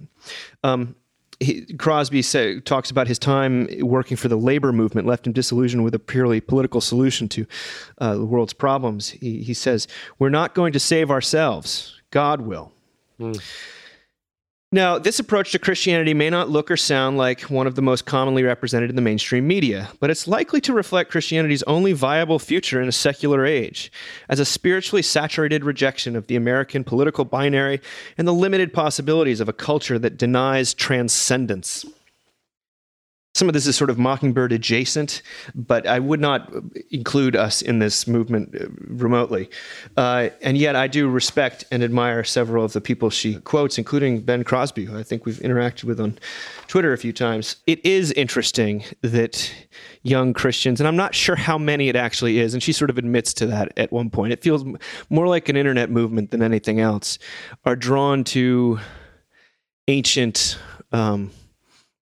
Um, 0.63 0.95
he, 1.39 1.65
Crosby 1.75 2.21
say, 2.21 2.59
talks 2.59 2.91
about 2.91 3.07
his 3.07 3.19
time 3.19 3.67
working 3.81 4.17
for 4.17 4.27
the 4.27 4.35
labor 4.35 4.71
movement 4.71 5.07
left 5.07 5.27
him 5.27 5.33
disillusioned 5.33 5.83
with 5.83 5.93
a 5.93 5.99
purely 5.99 6.39
political 6.39 6.81
solution 6.81 7.27
to 7.29 7.45
uh, 7.97 8.15
the 8.15 8.25
world's 8.25 8.53
problems. 8.53 9.09
He, 9.09 9.41
he, 9.41 9.53
says, 9.53 9.87
We're 10.19 10.29
not 10.29 10.55
going 10.55 10.73
to 10.73 10.79
save 10.79 11.11
ourselves, 11.11 12.01
God 12.11 12.41
will. 12.41 12.71
Mm. 13.19 13.41
Now, 14.75 14.99
this 14.99 15.19
approach 15.19 15.53
to 15.53 15.59
Christianity 15.59 16.13
may 16.13 16.29
not 16.29 16.49
look 16.49 16.69
or 16.69 16.75
sound 16.75 17.17
like 17.17 17.43
one 17.43 17.65
of 17.65 17.75
the 17.75 17.81
most 17.81 18.03
commonly 18.03 18.43
represented 18.43 18.89
in 18.89 18.97
the 18.97 19.01
mainstream 19.01 19.47
media, 19.47 19.87
but 20.01 20.09
it's 20.09 20.27
likely 20.27 20.59
to 20.59 20.73
reflect 20.73 21.11
Christianity's 21.11 21.63
only 21.63 21.93
viable 21.93 22.39
future 22.39 22.81
in 22.81 22.89
a 22.89 22.91
secular 22.91 23.45
age, 23.45 23.89
as 24.27 24.41
a 24.41 24.43
spiritually 24.43 25.01
saturated 25.01 25.63
rejection 25.63 26.17
of 26.17 26.27
the 26.27 26.35
American 26.35 26.83
political 26.83 27.23
binary 27.23 27.79
and 28.17 28.27
the 28.27 28.33
limited 28.33 28.73
possibilities 28.73 29.39
of 29.39 29.47
a 29.47 29.53
culture 29.53 29.97
that 29.97 30.17
denies 30.17 30.73
transcendence. 30.73 31.85
Some 33.35 33.49
of 33.49 33.53
this 33.53 33.67
is 33.67 33.75
sort 33.75 33.89
of 33.89 33.99
Mockingbird 33.99 34.53
adjacent, 34.53 35.21
but 35.53 35.85
I 35.85 35.99
would 35.99 36.21
not 36.21 36.53
include 36.89 37.35
us 37.35 37.61
in 37.61 37.79
this 37.79 38.07
movement 38.07 38.55
uh, 38.55 38.67
remotely. 38.87 39.49
Uh, 39.97 40.29
and 40.41 40.57
yet, 40.57 40.77
I 40.77 40.87
do 40.87 41.09
respect 41.09 41.65
and 41.69 41.83
admire 41.83 42.23
several 42.23 42.63
of 42.63 42.71
the 42.71 42.79
people 42.79 43.09
she 43.09 43.35
quotes, 43.41 43.77
including 43.77 44.21
Ben 44.21 44.45
Crosby, 44.45 44.85
who 44.85 44.97
I 44.97 45.03
think 45.03 45.25
we've 45.25 45.39
interacted 45.39 45.83
with 45.83 45.99
on 45.99 46.17
Twitter 46.67 46.93
a 46.93 46.97
few 46.97 47.11
times. 47.11 47.57
It 47.67 47.85
is 47.85 48.13
interesting 48.13 48.85
that 49.01 49.53
young 50.03 50.33
Christians, 50.33 50.79
and 50.79 50.87
I'm 50.87 50.95
not 50.95 51.13
sure 51.13 51.35
how 51.35 51.57
many 51.57 51.89
it 51.89 51.97
actually 51.97 52.39
is, 52.39 52.53
and 52.53 52.63
she 52.63 52.71
sort 52.71 52.89
of 52.89 52.97
admits 52.97 53.33
to 53.33 53.47
that 53.47 53.73
at 53.75 53.91
one 53.91 54.09
point. 54.09 54.31
It 54.31 54.43
feels 54.43 54.63
more 55.09 55.27
like 55.27 55.49
an 55.49 55.57
internet 55.57 55.91
movement 55.91 56.31
than 56.31 56.41
anything 56.41 56.79
else, 56.79 57.19
are 57.65 57.75
drawn 57.75 58.23
to 58.23 58.79
ancient. 59.89 60.57
Um, 60.93 61.31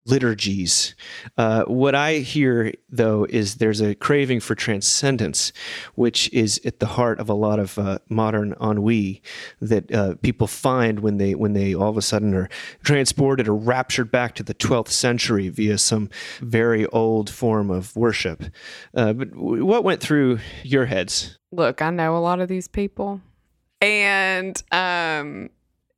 liturgies. 0.07 0.95
Uh, 1.37 1.65
what 1.65 1.95
I 1.95 2.15
hear, 2.15 2.73
though, 2.89 3.27
is 3.29 3.57
there's 3.57 3.81
a 3.81 3.95
craving 3.95 4.41
for 4.41 4.55
transcendence, 4.55 5.53
which 5.95 6.33
is 6.33 6.61
at 6.65 6.79
the 6.79 6.87
heart 6.87 7.19
of 7.21 7.29
a 7.29 7.35
lot 7.35 7.59
of 7.59 7.79
uh, 7.79 7.99
modern 8.09 8.55
ennui 8.61 9.23
that 9.61 9.93
uh, 9.93 10.15
people 10.23 10.47
find 10.47 11.01
when 11.01 11.19
they 11.19 11.35
when 11.35 11.53
they 11.53 11.75
all 11.75 11.91
of 11.91 11.97
a 11.97 12.03
sudden 12.03 12.35
are 12.35 12.49
transported 12.83 13.49
or 13.49 13.55
raptured 13.55 14.11
back 14.11 14.35
to 14.37 14.43
the 14.43 14.55
12th 14.55 14.89
century 14.89 15.49
via 15.49 15.79
some 15.79 16.09
very 16.41 16.87
old 16.87 17.29
form 17.29 17.71
of 17.71 17.95
worship. 17.97 18.45
Uh, 18.95 19.13
but 19.13 19.35
what 19.35 19.85
went 19.85 20.01
through 20.01 20.39
your 20.63 20.87
heads? 20.87 21.39
Look, 21.53 21.83
I 21.83 21.91
know 21.91 22.17
a 22.17 22.19
lot 22.19 22.41
of 22.41 22.49
these 22.49 22.69
people, 22.69 23.21
and 23.81 24.63
um, 24.73 25.51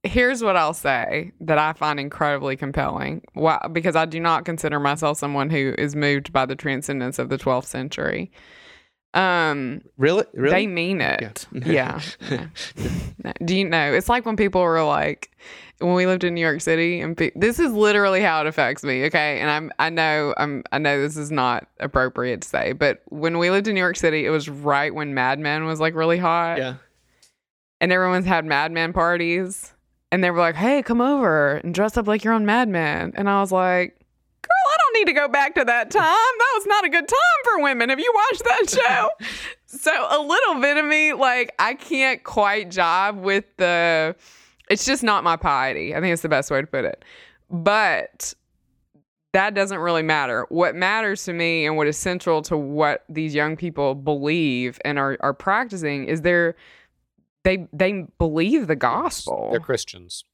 here's 0.05 0.43
what 0.43 0.57
I'll 0.57 0.75
say 0.75 1.33
that 1.41 1.59
I 1.59 1.73
find 1.73 1.99
incredibly 1.99 2.57
compelling. 2.57 3.23
Why, 3.35 3.67
because 3.73 3.97
I 3.97 4.05
do 4.07 4.21
not 4.21 4.45
consider 4.45 4.79
myself 4.79 5.19
someone 5.19 5.51
who 5.51 5.75
is 5.79 5.97
moved 5.97 6.33
by 6.33 6.47
the 6.47 6.57
transcendence 6.57 7.19
of 7.19 7.29
the 7.29 7.39
12th 7.39 7.67
century. 7.67 8.31
Um, 9.15 9.81
really, 9.97 10.25
really, 10.35 10.51
they 10.51 10.67
mean 10.67 11.01
it. 11.01 11.47
Yeah. 11.65 12.01
yeah. 12.31 12.49
Do 13.45 13.57
you 13.57 13.65
know? 13.65 13.93
It's 13.93 14.09
like 14.09 14.27
when 14.27 14.37
people 14.37 14.61
were 14.61 14.85
like, 14.85 15.31
when 15.79 15.95
we 15.95 16.07
lived 16.07 16.25
in 16.25 16.35
New 16.35 16.41
York 16.41 16.61
City, 16.61 17.01
and 17.01 17.17
pe- 17.17 17.33
this 17.35 17.59
is 17.59 17.73
literally 17.73 18.21
how 18.21 18.43
it 18.43 18.47
affects 18.47 18.85
me. 18.85 19.05
Okay, 19.07 19.41
and 19.41 19.51
I'm, 19.51 19.73
I 19.79 19.91
know, 19.91 20.35
I'm, 20.37 20.63
I 20.73 20.79
know 20.79 21.01
this 21.01 21.17
is 21.17 21.31
not 21.31 21.69
appropriate 21.81 22.43
to 22.43 22.49
say, 22.49 22.73
but 22.73 23.01
when 23.07 23.39
we 23.39 23.51
lived 23.51 23.67
in 23.67 23.75
New 23.75 23.81
York 23.81 23.97
City, 23.97 24.27
it 24.27 24.31
was 24.31 24.49
right 24.49 24.95
when 24.95 25.15
Mad 25.15 25.39
Men 25.39 25.65
was 25.65 25.81
like 25.81 25.95
really 25.95 26.19
hot. 26.19 26.59
Yeah. 26.59 26.75
And 27.81 27.93
everyone's 27.93 28.27
had 28.27 28.45
Mad 28.45 28.73
Men 28.73 28.93
parties 28.93 29.73
and 30.11 30.23
they 30.23 30.31
were 30.31 30.39
like, 30.39 30.57
"Hey, 30.57 30.83
come 30.83 31.01
over 31.01 31.57
and 31.57 31.75
dress 31.75 31.97
up 31.97 32.07
like 32.07 32.25
you're 32.25 32.35
on 32.35 32.47
Mad 32.47 32.69
Men." 32.69 33.13
And 33.15 33.29
I 33.29 33.41
was 33.41 33.53
like, 33.53 33.99
"Girl, 34.43 34.73
I 34.73 34.77
don't 34.79 34.95
need 35.01 35.13
to 35.13 35.13
go 35.13 35.29
back 35.29 35.55
to 35.57 35.65
that 35.65 35.91
time. 35.91 36.03
That 36.03 36.53
was 36.55 36.67
not 36.67 36.85
a 36.85 36.89
good 36.89 37.09
time 37.09 37.41
for 37.45 37.63
women. 37.63 37.89
Have 37.91 38.01
you 38.01 38.13
watched 38.15 38.45
that 38.45 38.71
show?" 38.71 39.11
so 39.67 39.93
a 39.93 40.21
little 40.21 40.61
bit 40.61 40.77
of 40.77 40.85
me, 40.87 41.13
like, 41.13 41.55
I 41.59 41.75
can't 41.75 42.23
quite 42.25 42.71
jive 42.71 43.17
with 43.17 43.45
the. 43.57 44.17
It's 44.71 44.85
just 44.85 45.03
not 45.03 45.25
my 45.25 45.37
piety. 45.37 45.95
I 45.95 46.01
think 46.01 46.13
it's 46.13 46.23
the 46.23 46.29
best 46.29 46.51
way 46.51 46.61
to 46.61 46.67
put 46.67 46.85
it. 46.85 47.03
But 47.51 48.35
that 49.33 49.55
doesn't 49.55 49.79
really 49.79 50.03
matter. 50.03 50.47
What 50.49 50.75
matters 50.75 51.25
to 51.25 51.33
me 51.33 51.67
and 51.67 51.77
what 51.77 51.87
is 51.87 51.97
central 51.97 52.43
to 52.43 52.57
what 52.57 53.05
these 53.09 53.35
young 53.35 53.57
people 53.57 53.95
believe 53.95 54.79
and 54.85 54.99
are, 54.99 55.17
are 55.21 55.35
practicing 55.35 56.05
is 56.05 56.23
their 56.23 56.57
they 57.45 57.69
they 57.73 58.07
believe 58.19 58.67
the 58.67 58.77
gospel. 58.77 59.49
They're 59.51 59.61
Christians. 59.61 60.25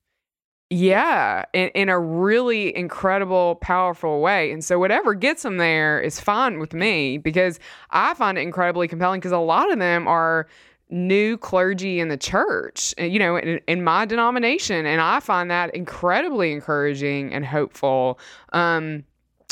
Yeah, 0.71 1.45
in, 1.53 1.69
in 1.69 1.89
a 1.89 2.01
really 2.01 2.75
incredible, 2.75 3.57
powerful 3.57 4.21
way. 4.21 4.51
And 4.51 4.65
so 4.65 4.79
whatever 4.79 5.15
gets 5.15 5.43
them 5.43 5.59
there 5.59 6.01
is 6.01 6.19
fine 6.19 6.59
with 6.59 6.73
me 6.73 7.19
because 7.19 7.61
I 7.91 8.15
find 8.15 8.39
it 8.39 8.41
incredibly 8.41 8.89
compelling 8.89 9.21
because 9.21 9.31
a 9.33 9.39
lot 9.39 9.71
of 9.71 9.79
them 9.79 10.09
are 10.09 10.49
new 10.91 11.37
clergy 11.37 12.01
in 12.01 12.09
the 12.09 12.17
church, 12.17 12.95
you 12.99 13.19
know, 13.19 13.37
in, 13.37 13.61
in, 13.69 13.85
my 13.85 14.05
denomination. 14.05 14.87
And 14.87 15.01
I 15.01 15.21
find 15.21 15.51
that 15.51 15.75
incredibly 15.75 16.53
encouraging 16.53 17.33
and 17.33 17.45
hopeful. 17.45 18.19
Um, 18.53 19.05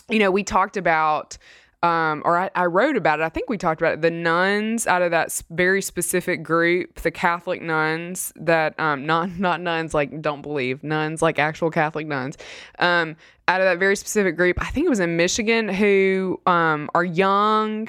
you 0.09 0.18
know, 0.18 0.30
we 0.30 0.42
talked 0.42 0.76
about 0.76 1.36
um, 1.82 2.22
or 2.24 2.38
I, 2.38 2.50
I, 2.54 2.66
wrote 2.66 2.96
about 2.96 3.18
it. 3.18 3.24
I 3.24 3.28
think 3.28 3.50
we 3.50 3.58
talked 3.58 3.80
about 3.80 3.94
it. 3.94 4.02
The 4.02 4.10
nuns 4.10 4.86
out 4.86 5.02
of 5.02 5.10
that 5.10 5.42
very 5.50 5.82
specific 5.82 6.44
group, 6.44 7.00
the 7.00 7.10
Catholic 7.10 7.60
nuns 7.60 8.32
that 8.36 8.78
um, 8.78 9.04
not 9.12 9.38
not 9.38 9.60
nuns 9.60 9.92
like 9.92 10.22
don't 10.22 10.42
believe 10.42 10.84
nuns 10.84 11.22
like 11.22 11.38
actual 11.38 11.70
Catholic 11.70 12.06
nuns. 12.06 12.38
Um, 12.78 13.16
out 13.48 13.60
of 13.60 13.64
that 13.64 13.78
very 13.78 13.96
specific 13.96 14.36
group, 14.36 14.62
I 14.62 14.66
think 14.66 14.86
it 14.86 14.88
was 14.88 15.00
in 15.00 15.16
Michigan, 15.16 15.68
who 15.68 16.40
um, 16.46 16.88
are 16.94 17.04
young 17.04 17.88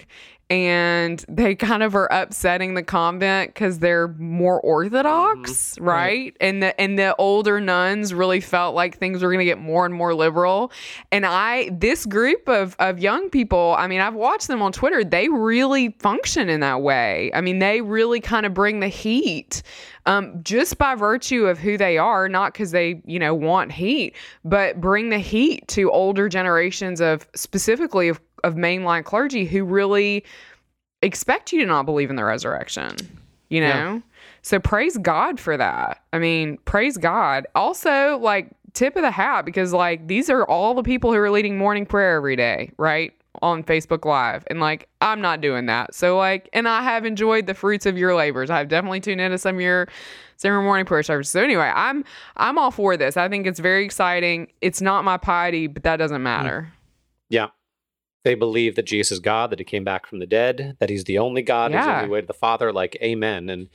and 0.49 1.23
they 1.29 1.55
kind 1.55 1.81
of 1.83 1.95
are 1.95 2.11
upsetting 2.11 2.73
the 2.73 2.83
convent 2.83 3.53
because 3.53 3.79
they're 3.79 4.09
more 4.09 4.59
orthodox, 4.61 5.75
mm-hmm. 5.75 5.83
right? 5.83 6.37
And 6.39 6.61
the 6.61 6.79
and 6.79 6.99
the 6.99 7.15
older 7.15 7.59
nuns 7.59 8.13
really 8.13 8.41
felt 8.41 8.75
like 8.75 8.97
things 8.97 9.23
were 9.23 9.29
going 9.29 9.39
to 9.39 9.45
get 9.45 9.57
more 9.57 9.85
and 9.85 9.95
more 9.95 10.13
liberal. 10.13 10.71
And 11.11 11.25
I, 11.25 11.69
this 11.71 12.05
group 12.05 12.47
of 12.47 12.75
of 12.79 12.99
young 12.99 13.29
people, 13.29 13.75
I 13.77 13.87
mean, 13.87 14.01
I've 14.01 14.15
watched 14.15 14.47
them 14.47 14.61
on 14.61 14.71
Twitter. 14.71 15.03
They 15.03 15.29
really 15.29 15.95
function 15.99 16.49
in 16.49 16.59
that 16.59 16.81
way. 16.81 17.31
I 17.33 17.41
mean, 17.41 17.59
they 17.59 17.81
really 17.81 18.19
kind 18.19 18.45
of 18.45 18.53
bring 18.53 18.79
the 18.79 18.89
heat. 18.89 19.63
Um, 20.05 20.43
just 20.43 20.77
by 20.77 20.95
virtue 20.95 21.45
of 21.45 21.57
who 21.57 21.77
they 21.77 21.97
are, 21.97 22.27
not 22.27 22.51
because 22.51 22.71
they, 22.71 23.01
you 23.05 23.19
know, 23.19 23.33
want 23.33 23.71
heat, 23.71 24.17
but 24.43 24.81
bring 24.81 25.07
the 25.07 25.17
heat 25.17 25.65
to 25.69 25.89
older 25.91 26.27
generations 26.27 26.99
of 26.99 27.25
specifically 27.35 28.09
of 28.09 28.19
of 28.43 28.55
mainline 28.55 29.03
clergy 29.03 29.45
who 29.45 29.63
really 29.63 30.23
expect 31.01 31.51
you 31.51 31.59
to 31.61 31.65
not 31.65 31.85
believe 31.85 32.09
in 32.09 32.15
the 32.15 32.23
resurrection. 32.23 32.95
You 33.49 33.61
know? 33.61 33.67
Yeah. 33.67 33.99
So 34.41 34.59
praise 34.59 34.97
God 34.97 35.39
for 35.39 35.57
that. 35.57 36.01
I 36.11 36.19
mean, 36.19 36.57
praise 36.65 36.97
God. 36.97 37.45
Also, 37.55 38.17
like 38.17 38.49
tip 38.73 38.95
of 38.95 39.03
the 39.03 39.11
hat 39.11 39.45
because 39.45 39.71
like 39.73 40.07
these 40.07 40.29
are 40.29 40.43
all 40.45 40.73
the 40.73 40.83
people 40.83 41.11
who 41.11 41.19
are 41.19 41.29
leading 41.29 41.57
morning 41.57 41.85
prayer 41.85 42.17
every 42.17 42.35
day, 42.35 42.71
right? 42.77 43.13
On 43.41 43.63
Facebook 43.63 44.05
Live. 44.05 44.43
And 44.47 44.59
like 44.59 44.87
I'm 45.01 45.21
not 45.21 45.41
doing 45.41 45.67
that. 45.67 45.93
So 45.93 46.17
like 46.17 46.49
and 46.53 46.67
I 46.67 46.81
have 46.81 47.05
enjoyed 47.05 47.45
the 47.47 47.53
fruits 47.53 47.85
of 47.85 47.97
your 47.97 48.15
labors. 48.15 48.49
I've 48.49 48.67
definitely 48.67 48.99
tuned 48.99 49.21
into 49.21 49.37
some 49.37 49.55
of 49.55 49.61
your 49.61 49.87
some 50.37 50.49
of 50.49 50.53
your 50.53 50.63
morning 50.63 50.85
prayer 50.85 51.03
services. 51.03 51.31
So 51.31 51.41
anyway, 51.41 51.71
I'm 51.73 52.03
I'm 52.37 52.57
all 52.57 52.71
for 52.71 52.97
this. 52.97 53.17
I 53.17 53.29
think 53.29 53.45
it's 53.45 53.59
very 53.59 53.85
exciting. 53.85 54.47
It's 54.61 54.81
not 54.81 55.03
my 55.03 55.17
piety, 55.17 55.67
but 55.67 55.83
that 55.83 55.97
doesn't 55.97 56.23
matter. 56.23 56.67
Yeah. 56.69 56.82
They 58.23 58.35
believe 58.35 58.75
that 58.75 58.85
Jesus 58.85 59.11
is 59.11 59.19
God, 59.19 59.49
that 59.49 59.59
he 59.59 59.65
came 59.65 59.83
back 59.83 60.05
from 60.05 60.19
the 60.19 60.25
dead, 60.25 60.77
that 60.79 60.89
he's 60.89 61.03
the 61.03 61.17
only 61.17 61.41
God, 61.41 61.71
he's 61.71 61.83
the 61.83 61.95
only 61.97 62.09
way 62.09 62.21
to 62.21 62.27
the 62.27 62.33
Father, 62.33 62.71
like 62.71 62.97
amen. 63.01 63.49
And 63.49 63.69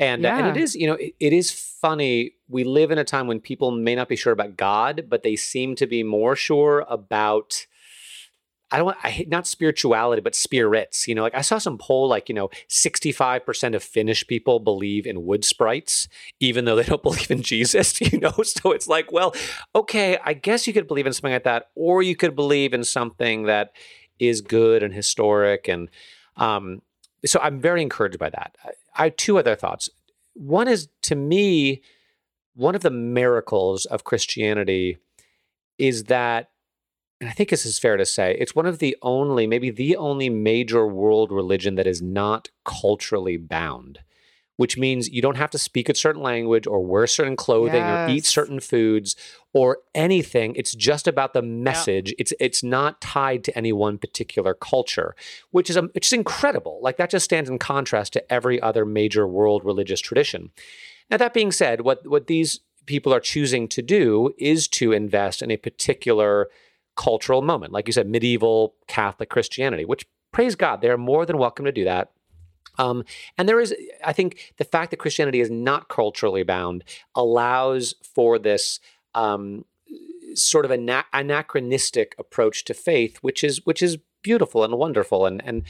and 0.00 0.24
uh, 0.24 0.30
and 0.30 0.56
it 0.56 0.60
is, 0.60 0.74
you 0.74 0.86
know, 0.86 0.94
it, 0.94 1.14
it 1.20 1.32
is 1.32 1.52
funny. 1.52 2.32
We 2.48 2.64
live 2.64 2.90
in 2.90 2.98
a 2.98 3.04
time 3.04 3.26
when 3.26 3.40
people 3.40 3.70
may 3.70 3.94
not 3.94 4.08
be 4.08 4.16
sure 4.16 4.32
about 4.32 4.56
God, 4.56 5.06
but 5.08 5.22
they 5.22 5.36
seem 5.36 5.76
to 5.76 5.86
be 5.86 6.02
more 6.02 6.34
sure 6.34 6.84
about 6.88 7.66
I 8.70 8.78
don't 8.78 8.96
I 9.02 9.10
hate 9.10 9.28
not 9.28 9.46
spirituality, 9.46 10.20
but 10.20 10.34
spirits. 10.34 11.06
You 11.06 11.14
know, 11.14 11.22
like 11.22 11.34
I 11.34 11.42
saw 11.42 11.58
some 11.58 11.78
poll, 11.78 12.08
like, 12.08 12.28
you 12.28 12.34
know, 12.34 12.50
65% 12.68 13.74
of 13.74 13.82
Finnish 13.82 14.26
people 14.26 14.58
believe 14.58 15.06
in 15.06 15.24
wood 15.24 15.44
sprites, 15.44 16.08
even 16.40 16.64
though 16.64 16.76
they 16.76 16.82
don't 16.82 17.02
believe 17.04 17.30
in 17.30 17.42
Jesus, 17.42 18.00
you 18.00 18.18
know? 18.18 18.32
So 18.42 18.72
it's 18.72 18.88
like, 18.88 19.12
well, 19.12 19.34
okay, 19.74 20.18
I 20.24 20.32
guess 20.32 20.66
you 20.66 20.72
could 20.72 20.88
believe 20.88 21.06
in 21.06 21.12
something 21.12 21.32
like 21.32 21.44
that, 21.44 21.70
or 21.74 22.02
you 22.02 22.16
could 22.16 22.34
believe 22.34 22.74
in 22.74 22.84
something 22.84 23.44
that 23.44 23.72
is 24.18 24.40
good 24.40 24.82
and 24.82 24.94
historic. 24.94 25.68
And 25.68 25.90
um, 26.36 26.82
so 27.26 27.40
I'm 27.42 27.60
very 27.60 27.82
encouraged 27.82 28.18
by 28.18 28.30
that. 28.30 28.56
I, 28.64 28.70
I 28.96 29.04
have 29.04 29.16
two 29.16 29.38
other 29.38 29.56
thoughts. 29.56 29.88
One 30.34 30.68
is 30.68 30.88
to 31.02 31.14
me, 31.14 31.82
one 32.54 32.74
of 32.74 32.82
the 32.82 32.90
miracles 32.90 33.84
of 33.86 34.04
Christianity 34.04 34.98
is 35.78 36.04
that, 36.04 36.50
and 37.24 37.30
I 37.30 37.32
think 37.32 37.48
this 37.48 37.64
is 37.64 37.78
fair 37.78 37.96
to 37.96 38.04
say, 38.04 38.36
it's 38.38 38.54
one 38.54 38.66
of 38.66 38.80
the 38.80 38.98
only, 39.00 39.46
maybe 39.46 39.70
the 39.70 39.96
only 39.96 40.28
major 40.28 40.86
world 40.86 41.32
religion 41.32 41.74
that 41.76 41.86
is 41.86 42.02
not 42.02 42.50
culturally 42.66 43.38
bound, 43.38 44.00
which 44.56 44.76
means 44.76 45.08
you 45.08 45.22
don't 45.22 45.38
have 45.38 45.50
to 45.52 45.58
speak 45.58 45.88
a 45.88 45.94
certain 45.94 46.20
language 46.20 46.66
or 46.66 46.84
wear 46.84 47.06
certain 47.06 47.34
clothing 47.34 47.82
or 47.82 48.10
eat 48.10 48.26
certain 48.26 48.60
foods 48.60 49.16
or 49.54 49.78
anything. 49.94 50.54
It's 50.54 50.74
just 50.74 51.08
about 51.08 51.32
the 51.32 51.40
message. 51.40 52.14
It's 52.18 52.34
it's 52.38 52.62
not 52.62 53.00
tied 53.00 53.42
to 53.44 53.56
any 53.56 53.72
one 53.72 53.96
particular 53.96 54.52
culture, 54.52 55.16
which 55.50 55.70
is 55.70 55.76
a, 55.76 55.84
which 55.84 56.08
is 56.08 56.12
incredible. 56.12 56.78
Like 56.82 56.98
that 56.98 57.08
just 57.08 57.24
stands 57.24 57.48
in 57.48 57.58
contrast 57.58 58.12
to 58.12 58.30
every 58.30 58.60
other 58.60 58.84
major 58.84 59.26
world 59.26 59.64
religious 59.64 60.02
tradition. 60.02 60.50
Now 61.10 61.16
that 61.16 61.32
being 61.32 61.52
said, 61.52 61.80
what 61.80 62.06
what 62.06 62.26
these 62.26 62.60
people 62.84 63.14
are 63.14 63.20
choosing 63.20 63.66
to 63.68 63.80
do 63.80 64.34
is 64.36 64.68
to 64.68 64.92
invest 64.92 65.40
in 65.40 65.50
a 65.50 65.56
particular 65.56 66.50
cultural 66.96 67.42
moment, 67.42 67.72
like 67.72 67.86
you 67.86 67.92
said, 67.92 68.08
medieval 68.08 68.74
Catholic 68.86 69.28
Christianity, 69.28 69.84
which 69.84 70.06
praise 70.32 70.54
God, 70.54 70.80
they 70.80 70.88
are 70.88 70.98
more 70.98 71.26
than 71.26 71.38
welcome 71.38 71.64
to 71.64 71.72
do 71.72 71.84
that. 71.84 72.10
Um, 72.78 73.04
and 73.38 73.48
there 73.48 73.60
is, 73.60 73.74
I 74.04 74.12
think, 74.12 74.52
the 74.56 74.64
fact 74.64 74.90
that 74.90 74.96
Christianity 74.98 75.40
is 75.40 75.50
not 75.50 75.88
culturally 75.88 76.42
bound 76.42 76.84
allows 77.14 77.94
for 78.02 78.38
this 78.38 78.80
um, 79.14 79.64
sort 80.34 80.64
of 80.64 80.72
ana- 80.72 81.04
anachronistic 81.12 82.14
approach 82.18 82.64
to 82.64 82.74
faith, 82.74 83.18
which 83.18 83.44
is 83.44 83.64
which 83.64 83.82
is 83.82 83.98
beautiful 84.22 84.64
and 84.64 84.76
wonderful. 84.76 85.24
And 85.24 85.42
and 85.44 85.62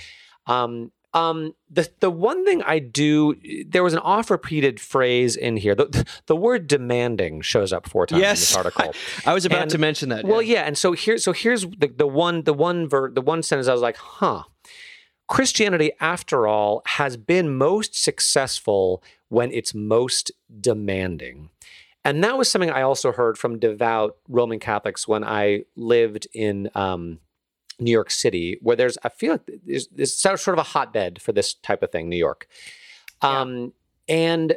um, 0.47 0.93
um, 1.15 1.55
the 1.71 1.89
the 2.01 2.11
one 2.11 2.45
thing 2.45 2.63
I 2.63 2.81
do, 2.81 3.37
there 3.67 3.83
was 3.83 3.93
an 3.95 4.01
oft 4.01 4.31
repeated 4.31 4.81
phrase 4.81 5.37
in 5.37 5.57
here. 5.57 5.75
The, 5.75 6.05
the 6.27 6.37
word 6.37 6.67
demanding 6.67 7.41
shows 7.41 7.73
up 7.73 7.89
four 7.89 8.07
times 8.07 8.23
in 8.23 8.29
this 8.31 8.57
article. 8.63 8.93
I 9.25 9.33
was 9.33 9.45
about 9.47 9.63
And- 9.63 9.71
to 9.71 9.79
mention 9.79 10.09
that. 10.11 10.25
Well, 10.25 10.43
yeah, 10.43 10.63
and 10.63 10.77
so 10.77 10.93
here, 10.93 11.17
so 11.19 11.33
here's 11.33 11.63
the 11.67 11.87
the 11.97 12.07
one 12.07 12.43
the 12.43 12.53
one 12.53 12.89
ver, 12.89 13.11
the 13.11 13.23
one 13.23 13.43
sentence 13.43 13.69
I 13.69 13.73
was 13.73 13.83
like, 13.83 13.97
huh. 13.97 14.43
Christianity, 15.27 15.93
after 16.01 16.47
all, 16.47 16.83
has 16.85 17.17
been 17.17 17.57
most 17.57 17.95
successful 17.95 19.03
when 19.31 19.51
it's 19.53 19.73
most 19.75 20.31
demanding. 20.61 21.49
And 22.05 22.23
that 22.23 22.37
was 22.37 22.51
something 22.51 22.71
I 22.71 22.83
also 22.83 23.11
heard 23.11 23.39
from 23.39 23.59
devout 23.59 24.17
Roman 24.29 24.59
Catholics 24.61 25.09
when 25.09 25.25
I 25.25 25.65
lived 25.77 26.27
in 26.35 26.69
um, 26.75 27.21
New 27.79 27.91
York 27.91 28.11
City, 28.11 28.59
where 28.63 28.77
there's, 28.77 28.99
I 29.03 29.09
feel 29.09 29.33
like 29.33 29.51
there's, 29.67 29.89
there's 29.89 30.15
sort 30.17 30.49
of 30.49 30.59
a 30.59 30.63
hotbed 30.63 31.21
for 31.21 31.33
this 31.33 31.55
type 31.55 31.83
of 31.83 31.91
thing, 31.91 32.09
New 32.09 32.17
York. 32.17 32.47
Um, 33.23 33.73
And 34.09 34.57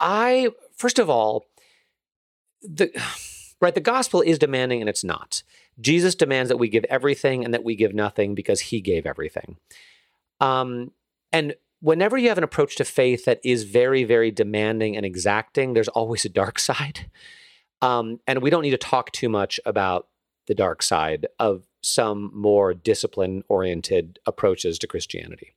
I, 0.00 0.50
first 0.76 0.98
of 0.98 1.10
all, 1.10 1.46
the 2.62 2.90
right, 3.60 3.74
the 3.74 3.80
gospel 3.80 4.20
is 4.20 4.38
demanding 4.38 4.80
and 4.80 4.88
it's 4.88 5.04
not. 5.04 5.42
Jesus 5.80 6.14
demands 6.14 6.48
that 6.48 6.56
we 6.56 6.68
give 6.68 6.84
everything 6.84 7.44
and 7.44 7.52
that 7.52 7.64
we 7.64 7.76
give 7.76 7.94
nothing 7.94 8.34
because 8.34 8.60
he 8.60 8.80
gave 8.80 9.06
everything. 9.06 9.56
Um, 10.40 10.92
and 11.32 11.54
whenever 11.80 12.16
you 12.16 12.28
have 12.28 12.38
an 12.38 12.44
approach 12.44 12.76
to 12.76 12.84
faith 12.84 13.24
that 13.26 13.40
is 13.44 13.64
very, 13.64 14.04
very 14.04 14.30
demanding 14.30 14.96
and 14.96 15.04
exacting, 15.04 15.72
there's 15.72 15.88
always 15.88 16.24
a 16.24 16.30
dark 16.30 16.58
side. 16.68 17.10
Um, 17.82 18.20
and 18.26 18.42
we 18.42 18.50
don't 18.50 18.62
need 18.62 18.70
to 18.70 18.78
talk 18.78 19.12
too 19.12 19.28
much 19.28 19.60
about 19.66 20.08
the 20.46 20.54
dark 20.54 20.82
side 20.82 21.26
of 21.38 21.64
some 21.86 22.30
more 22.34 22.74
discipline 22.74 23.42
oriented 23.48 24.18
approaches 24.26 24.78
to 24.78 24.86
Christianity. 24.86 25.54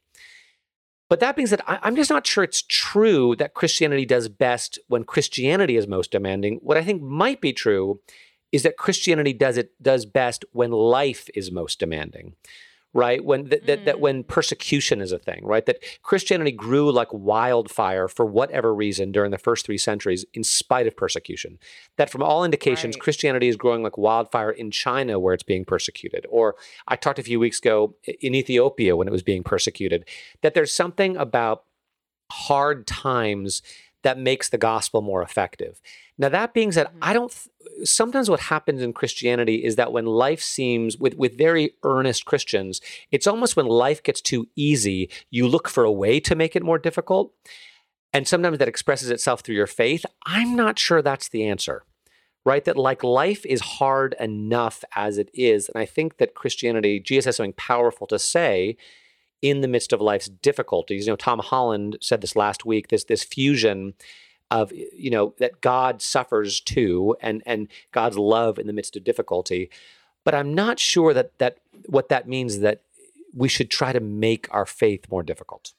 But 1.10 1.20
that 1.22 1.36
being 1.36 1.48
said, 1.48 1.62
I, 1.68 1.80
I'm 1.82 1.96
just 1.96 2.12
not 2.12 2.28
sure 2.28 2.44
it's 2.44 2.62
true 2.62 3.36
that 3.38 3.56
Christianity 3.56 4.06
does 4.06 4.30
best 4.30 4.80
when 4.88 5.04
Christianity 5.04 5.76
is 5.76 5.88
most 5.88 6.12
demanding. 6.12 6.60
What 6.62 6.78
I 6.78 6.84
think 6.84 7.02
might 7.02 7.42
be 7.42 7.52
true 7.52 8.00
is 8.52 8.64
that 8.64 8.78
Christianity 8.78 9.34
does 9.34 9.58
it 9.58 9.72
does 9.82 10.06
best 10.06 10.46
when 10.52 10.72
life 10.72 11.30
is 11.34 11.52
most 11.52 11.80
demanding. 11.80 12.36
Right 12.92 13.24
when 13.24 13.50
that, 13.50 13.68
that, 13.68 13.86
that 13.86 14.00
when 14.00 14.24
persecution 14.24 15.00
is 15.00 15.12
a 15.12 15.20
thing, 15.20 15.42
right? 15.44 15.64
That 15.68 15.78
Christianity 16.02 16.52
grew 16.52 16.92
like 16.92 17.10
wildfire 17.14 18.08
for 18.08 18.26
whatever 18.26 18.74
reason 18.74 19.12
during 19.12 19.30
the 19.30 19.38
first 19.38 19.64
three 19.64 19.78
centuries, 19.78 20.26
in 20.34 20.44
spite 20.44 20.88
of 20.88 20.98
persecution. 20.98 21.60
That 21.98 22.10
from 22.10 22.24
all 22.24 22.44
indications, 22.44 22.96
Right. 22.96 23.04
Christianity 23.04 23.48
is 23.48 23.58
growing 23.58 23.84
like 23.84 23.96
wildfire 23.96 24.50
in 24.50 24.72
China 24.72 25.20
where 25.20 25.36
it's 25.36 25.44
being 25.44 25.66
persecuted. 25.66 26.26
Or 26.30 26.56
I 26.88 26.96
talked 26.96 27.20
a 27.20 27.24
few 27.24 27.40
weeks 27.40 27.60
ago 27.60 27.96
in 28.22 28.34
Ethiopia 28.34 28.96
when 28.96 29.08
it 29.08 29.12
was 29.12 29.22
being 29.24 29.44
persecuted. 29.44 30.08
That 30.42 30.56
there's 30.56 30.74
something 30.74 31.16
about 31.16 31.66
hard 32.32 32.88
times 32.88 33.62
that 34.04 34.18
makes 34.18 34.50
the 34.50 34.58
gospel 34.58 35.02
more 35.02 35.22
effective. 35.22 35.82
Now 36.18 36.30
that 36.30 36.54
being 36.54 36.72
said, 36.72 36.88
mm-hmm. 36.88 37.00
I 37.02 37.14
don't 37.14 37.32
th- 37.32 37.88
sometimes 37.88 38.30
what 38.30 38.39
happens 38.39 38.82
in 38.82 38.93
Christianity 38.93 39.64
is 39.64 39.76
that 39.76 39.91
when 39.91 40.06
life 40.06 40.41
seems 40.41 40.97
with 40.97 41.16
with 41.16 41.38
very 41.38 41.72
earnest 41.84 42.26
Christians, 42.26 42.82
it's 43.12 43.28
almost 43.28 43.56
when 43.56 43.66
life 43.66 44.02
gets 44.04 44.22
too 44.22 44.47
easy, 44.56 45.10
you 45.30 45.47
look 45.47 45.68
for 45.68 45.84
a 45.84 45.91
way 45.91 46.20
to 46.22 46.36
make 46.36 46.56
it 46.56 46.64
more 46.64 46.78
difficult. 46.78 47.34
And 48.12 48.28
sometimes 48.28 48.58
that 48.58 48.68
expresses 48.68 49.12
itself 49.12 49.41
through 49.41 49.56
your 49.56 49.68
faith. 49.68 50.06
I'm 50.26 50.56
not 50.56 50.80
sure 50.80 51.02
that's 51.02 51.30
the 51.30 51.45
answer. 51.45 51.84
Right? 52.45 52.64
That 52.64 52.78
like 52.78 53.04
life 53.04 53.45
is 53.45 53.60
hard 53.62 54.16
enough 54.20 54.84
as 54.95 55.18
it 55.18 55.30
is. 55.34 55.70
And 55.70 55.80
I 55.80 55.86
think 55.86 56.18
that 56.18 56.34
Christianity, 56.34 57.00
Jesus 57.00 57.26
has 57.26 57.36
something 57.36 57.54
powerful 57.54 58.08
to 58.08 58.18
say 58.18 58.78
in 59.42 59.62
the 59.62 59.68
midst 59.68 59.94
of 59.94 60.02
life's 60.02 60.28
difficulties. 60.28 61.06
You 61.06 61.14
know, 61.14 61.18
Tom 61.18 61.40
Holland 61.40 61.98
said 62.02 62.22
this 62.22 62.36
last 62.36 62.66
week, 62.66 62.90
this 62.90 63.06
this 63.06 63.24
fusion 63.24 63.94
of 64.52 64.72
you 64.74 65.10
know 65.10 65.34
that 65.40 65.62
God 65.62 66.02
suffers 66.02 66.60
too 66.60 67.16
and 67.22 67.44
and 67.46 67.68
God's 67.92 68.18
love 68.18 68.58
in 68.60 68.68
the 68.68 68.74
midst 68.74 68.96
of 68.96 69.04
difficulty. 69.04 69.70
But 70.26 70.36
I'm 70.36 70.54
not 70.54 70.80
sure 70.80 71.14
that 71.14 71.38
that 71.40 71.58
what 71.86 72.10
that 72.10 72.28
means 72.28 72.56
is 72.56 72.62
that 72.62 72.82
we 73.34 73.48
should 73.48 73.70
try 73.70 73.94
to 73.94 74.00
make 74.00 74.48
our 74.52 74.66
faith 74.66 75.06
more 75.10 75.24
difficult. 75.24 75.74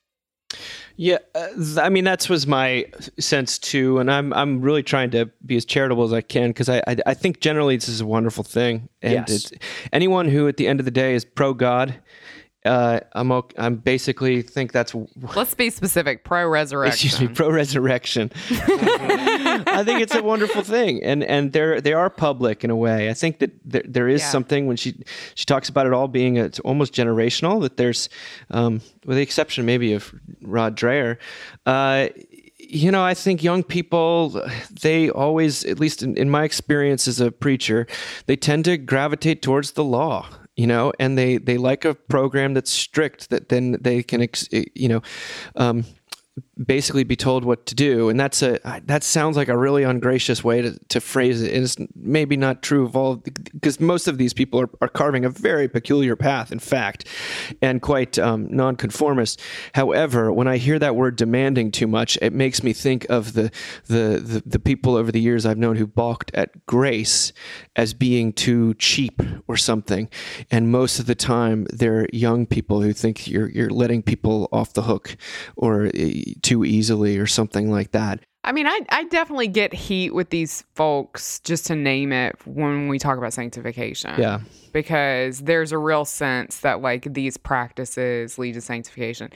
Yeah, 0.97 1.19
uh, 1.35 1.49
I 1.81 1.89
mean 1.89 2.05
that's 2.05 2.29
was 2.29 2.47
my 2.47 2.87
sense 3.19 3.59
too, 3.59 3.99
and 3.99 4.11
I'm 4.11 4.33
I'm 4.33 4.61
really 4.61 4.83
trying 4.83 5.11
to 5.13 5.31
be 5.47 5.57
as 5.57 5.65
charitable 5.65 6.05
as 6.05 6.13
I 6.13 6.21
can 6.21 6.51
because 6.51 6.69
I, 6.69 6.79
I 6.87 6.97
I 7.07 7.15
think 7.15 7.41
generally 7.41 7.77
this 7.77 7.89
is 7.89 8.01
a 8.01 8.07
wonderful 8.07 8.45
thing, 8.45 8.89
and 9.01 9.13
Yes. 9.13 9.31
it's, 9.31 9.53
anyone 9.93 10.29
who 10.29 10.49
at 10.49 10.57
the 10.57 10.67
end 10.67 10.81
of 10.81 10.85
the 10.85 10.91
day 10.91 11.15
is 11.15 11.25
pro 11.25 11.55
God, 11.55 11.95
uh, 12.65 13.01
I'm 13.13 13.33
ok- 13.33 13.55
I'm 13.59 13.77
basically 13.77 14.43
think 14.43 14.73
that's 14.73 14.95
Let's 15.37 15.55
be 15.55 15.71
specific. 15.71 16.25
Pro 16.25 16.47
resurrection. 16.49 17.07
excuse 17.09 17.29
me 17.29 17.35
pro 17.35 17.51
resurrection. 17.51 18.31
I 18.51 19.83
think 19.85 20.01
it's 20.01 20.15
a 20.15 20.23
wonderful 20.23 20.63
thing, 20.63 21.03
and 21.03 21.23
and 21.25 21.53
they're 21.53 21.81
they 21.81 21.93
are 21.93 22.11
public 22.11 22.63
in 22.65 22.71
a 22.71 22.77
way. 22.77 23.09
I 23.11 23.15
think 23.15 23.39
that 23.39 23.51
there, 23.65 23.83
there 23.87 24.09
is 24.09 24.21
Yeah. 24.21 24.29
something 24.31 24.67
when 24.67 24.77
she 24.77 24.95
she 25.35 25.45
talks 25.45 25.69
about 25.69 25.87
it 25.87 25.93
all 25.93 26.09
being 26.09 26.37
it's 26.37 26.61
almost 26.61 26.93
generational. 26.93 27.61
That 27.63 27.77
there's, 27.77 28.09
um, 28.51 28.81
with 29.07 29.17
the 29.17 29.23
exception 29.23 29.65
maybe 29.67 29.93
of 29.95 30.13
Rod 30.43 30.77
Dreher, 30.77 31.17
uh, 31.67 32.09
you 32.59 32.91
know, 32.91 33.03
I 33.03 33.15
think 33.15 33.43
young 33.43 33.63
people 33.63 34.41
they 34.83 35.11
always, 35.11 35.65
at 35.65 35.81
least 35.81 36.03
in, 36.03 36.17
in 36.17 36.31
my 36.31 36.45
experience 36.45 37.09
as 37.09 37.21
a 37.21 37.31
preacher, 37.33 37.87
they 38.27 38.37
tend 38.37 38.65
to 38.67 38.77
gravitate 38.77 39.43
towards 39.43 39.73
the 39.73 39.85
law 39.85 40.29
you 40.61 40.67
know 40.67 40.93
and 40.99 41.17
they 41.17 41.39
they 41.39 41.57
like 41.57 41.87
a 41.87 41.95
program 41.95 42.53
that's 42.53 42.71
strict 42.71 43.31
that 43.31 43.49
then 43.49 43.79
they 43.81 44.03
can 44.03 44.21
ex, 44.21 44.47
you 44.53 44.89
know 44.89 45.01
um, 45.57 45.85
basically 46.65 47.05
be 47.05 47.17
told 47.17 47.45
what 47.45 47.67
to 47.67 47.75
do, 47.75 48.09
and 48.09 48.21
that's 48.21 48.43
a 48.43 48.59
that 48.85 49.03
sounds 49.03 49.37
like 49.37 49.49
a 49.49 49.57
really 49.57 49.83
ungracious 49.83 50.45
way 50.45 50.63
to, 50.63 50.79
to 50.89 51.01
phrase 51.01 51.41
it. 51.43 51.55
And 51.55 51.65
it's 51.65 51.77
maybe 51.95 52.37
not 52.37 52.63
true 52.63 52.85
of 52.85 52.97
all 52.97 53.17
because 53.17 53.81
most 53.81 54.09
of 54.09 54.19
these 54.19 54.35
people 54.35 54.61
are, 54.61 54.71
are 54.81 54.89
carving 54.89 55.25
a 55.25 55.31
very 55.31 55.69
peculiar 55.69 56.17
path, 56.17 56.53
in 56.53 56.59
fact, 56.59 57.07
and 57.63 57.81
quite 57.81 58.19
um, 58.19 58.49
nonconformist. 58.51 59.41
However, 59.75 60.33
when 60.33 60.49
I 60.49 60.59
hear 60.59 60.79
that 60.79 60.97
word 60.97 61.17
demanding 61.17 61.71
too 61.71 61.87
much, 61.87 62.19
it 62.21 62.33
makes 62.33 62.63
me 62.63 62.73
think 62.73 63.07
of 63.09 63.33
the 63.33 63.51
the 63.87 64.21
the, 64.21 64.43
the 64.45 64.59
people 64.59 64.97
over 64.97 65.11
the 65.11 65.21
years 65.21 65.47
I've 65.47 65.59
known 65.59 65.77
who 65.77 65.87
balked 65.87 66.31
at 66.35 66.67
grace 66.67 67.33
as 67.77 67.95
being 67.95 68.33
too 68.33 68.75
cheap 68.75 69.23
or 69.49 69.57
something, 69.57 70.09
and 70.51 70.71
most 70.71 70.99
of 70.99 71.07
the 71.07 71.15
time 71.15 71.67
they're 71.73 72.07
young 72.13 72.47
people 72.47 72.83
who 72.83 72.93
think 72.93 73.27
you're 73.27 73.49
you're 73.49 73.71
letting 73.71 74.03
people 74.03 74.49
off 74.53 74.75
the 74.75 74.83
hook 74.83 75.17
or 75.57 75.87
uh, 75.87 75.91
too 76.51 76.65
easily 76.65 77.17
or 77.17 77.29
something 77.29 77.71
like 77.71 77.93
that. 77.93 78.19
I 78.43 78.51
mean, 78.51 78.67
I, 78.67 78.81
I 78.89 79.05
definitely 79.05 79.47
get 79.47 79.73
heat 79.73 80.13
with 80.13 80.31
these 80.31 80.65
folks, 80.75 81.39
just 81.41 81.67
to 81.67 81.77
name 81.77 82.13
it, 82.13 82.35
when 82.45 82.89
we 82.89 82.99
talk 82.99 83.19
about 83.19 83.33
sanctification. 83.33 84.19
Yeah. 84.19 84.41
Because 84.73 85.41
there's 85.41 85.71
a 85.71 85.79
real 85.79 86.05
sense 86.05 86.61
that, 86.61 86.83
like, 86.83 87.15
these 87.15 87.37
practices 87.37 88.37
lead 88.37 88.55
to 88.55 88.61
sanctification. 88.61 89.31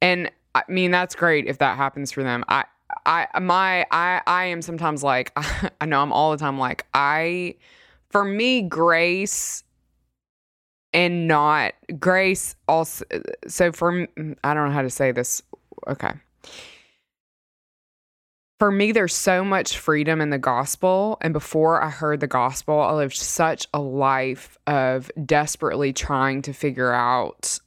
And 0.00 0.30
I 0.54 0.62
mean, 0.68 0.92
that's 0.92 1.16
great 1.16 1.46
if 1.46 1.58
that 1.58 1.76
happens 1.76 2.12
for 2.12 2.22
them. 2.22 2.44
I, 2.46 2.64
I, 3.06 3.26
my, 3.40 3.84
I, 3.90 4.20
I 4.24 4.44
am 4.44 4.62
sometimes 4.62 5.02
like, 5.02 5.32
I 5.80 5.86
know 5.86 6.00
I'm 6.00 6.12
all 6.12 6.30
the 6.30 6.36
time 6.36 6.58
like, 6.58 6.86
I, 6.94 7.56
for 8.10 8.24
me, 8.24 8.62
grace 8.62 9.64
and 10.94 11.26
not 11.26 11.72
grace 11.98 12.54
also 12.68 13.06
so 13.48 13.72
for 13.72 14.06
i 14.44 14.52
don't 14.52 14.68
know 14.68 14.70
how 14.70 14.82
to 14.82 14.90
say 14.90 15.10
this 15.10 15.40
okay 15.88 16.12
for 18.58 18.70
me 18.70 18.92
there's 18.92 19.14
so 19.14 19.44
much 19.44 19.78
freedom 19.78 20.20
in 20.20 20.30
the 20.30 20.38
gospel 20.38 21.18
and 21.20 21.32
before 21.32 21.82
i 21.82 21.90
heard 21.90 22.20
the 22.20 22.26
gospel 22.26 22.80
i 22.80 22.92
lived 22.92 23.16
such 23.16 23.66
a 23.74 23.80
life 23.80 24.58
of 24.66 25.10
desperately 25.24 25.92
trying 25.92 26.42
to 26.42 26.52
figure 26.52 26.92
out 26.92 27.58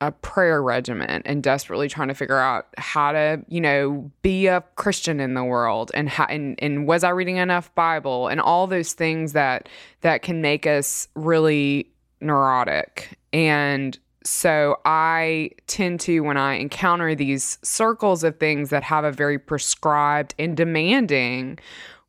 a 0.00 0.10
prayer 0.10 0.62
regimen 0.62 1.22
and 1.26 1.42
desperately 1.42 1.88
trying 1.88 2.08
to 2.08 2.14
figure 2.14 2.38
out 2.38 2.66
how 2.78 3.12
to, 3.12 3.44
you 3.48 3.60
know, 3.60 4.10
be 4.22 4.46
a 4.46 4.62
Christian 4.76 5.20
in 5.20 5.34
the 5.34 5.44
world 5.44 5.90
and 5.92 6.08
how 6.08 6.24
and, 6.24 6.58
and 6.60 6.86
was 6.86 7.04
I 7.04 7.10
reading 7.10 7.36
enough 7.36 7.74
Bible 7.74 8.28
and 8.28 8.40
all 8.40 8.66
those 8.66 8.94
things 8.94 9.34
that 9.34 9.68
that 10.00 10.22
can 10.22 10.40
make 10.40 10.66
us 10.66 11.08
really 11.14 11.90
neurotic. 12.20 13.18
And 13.32 13.98
so 14.24 14.78
I 14.84 15.50
tend 15.66 16.00
to 16.00 16.20
when 16.20 16.36
I 16.36 16.54
encounter 16.54 17.14
these 17.14 17.58
circles 17.62 18.22
of 18.22 18.38
things 18.38 18.70
that 18.70 18.82
have 18.82 19.04
a 19.04 19.12
very 19.12 19.38
prescribed 19.38 20.34
and 20.38 20.56
demanding 20.56 21.58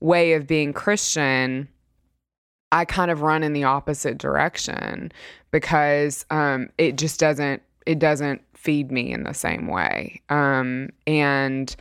way 0.01 0.33
of 0.33 0.47
being 0.47 0.73
Christian, 0.73 1.69
I 2.71 2.85
kind 2.85 3.11
of 3.11 3.21
run 3.21 3.43
in 3.43 3.53
the 3.53 3.63
opposite 3.63 4.17
direction 4.17 5.11
because 5.51 6.25
um, 6.29 6.69
it 6.77 6.97
just 6.97 7.19
doesn't 7.19 7.61
it 7.85 7.99
doesn't 7.99 8.41
feed 8.53 8.91
me 8.91 9.11
in 9.11 9.23
the 9.23 9.33
same 9.33 9.67
way. 9.67 10.21
Um, 10.29 10.89
and 11.07 11.75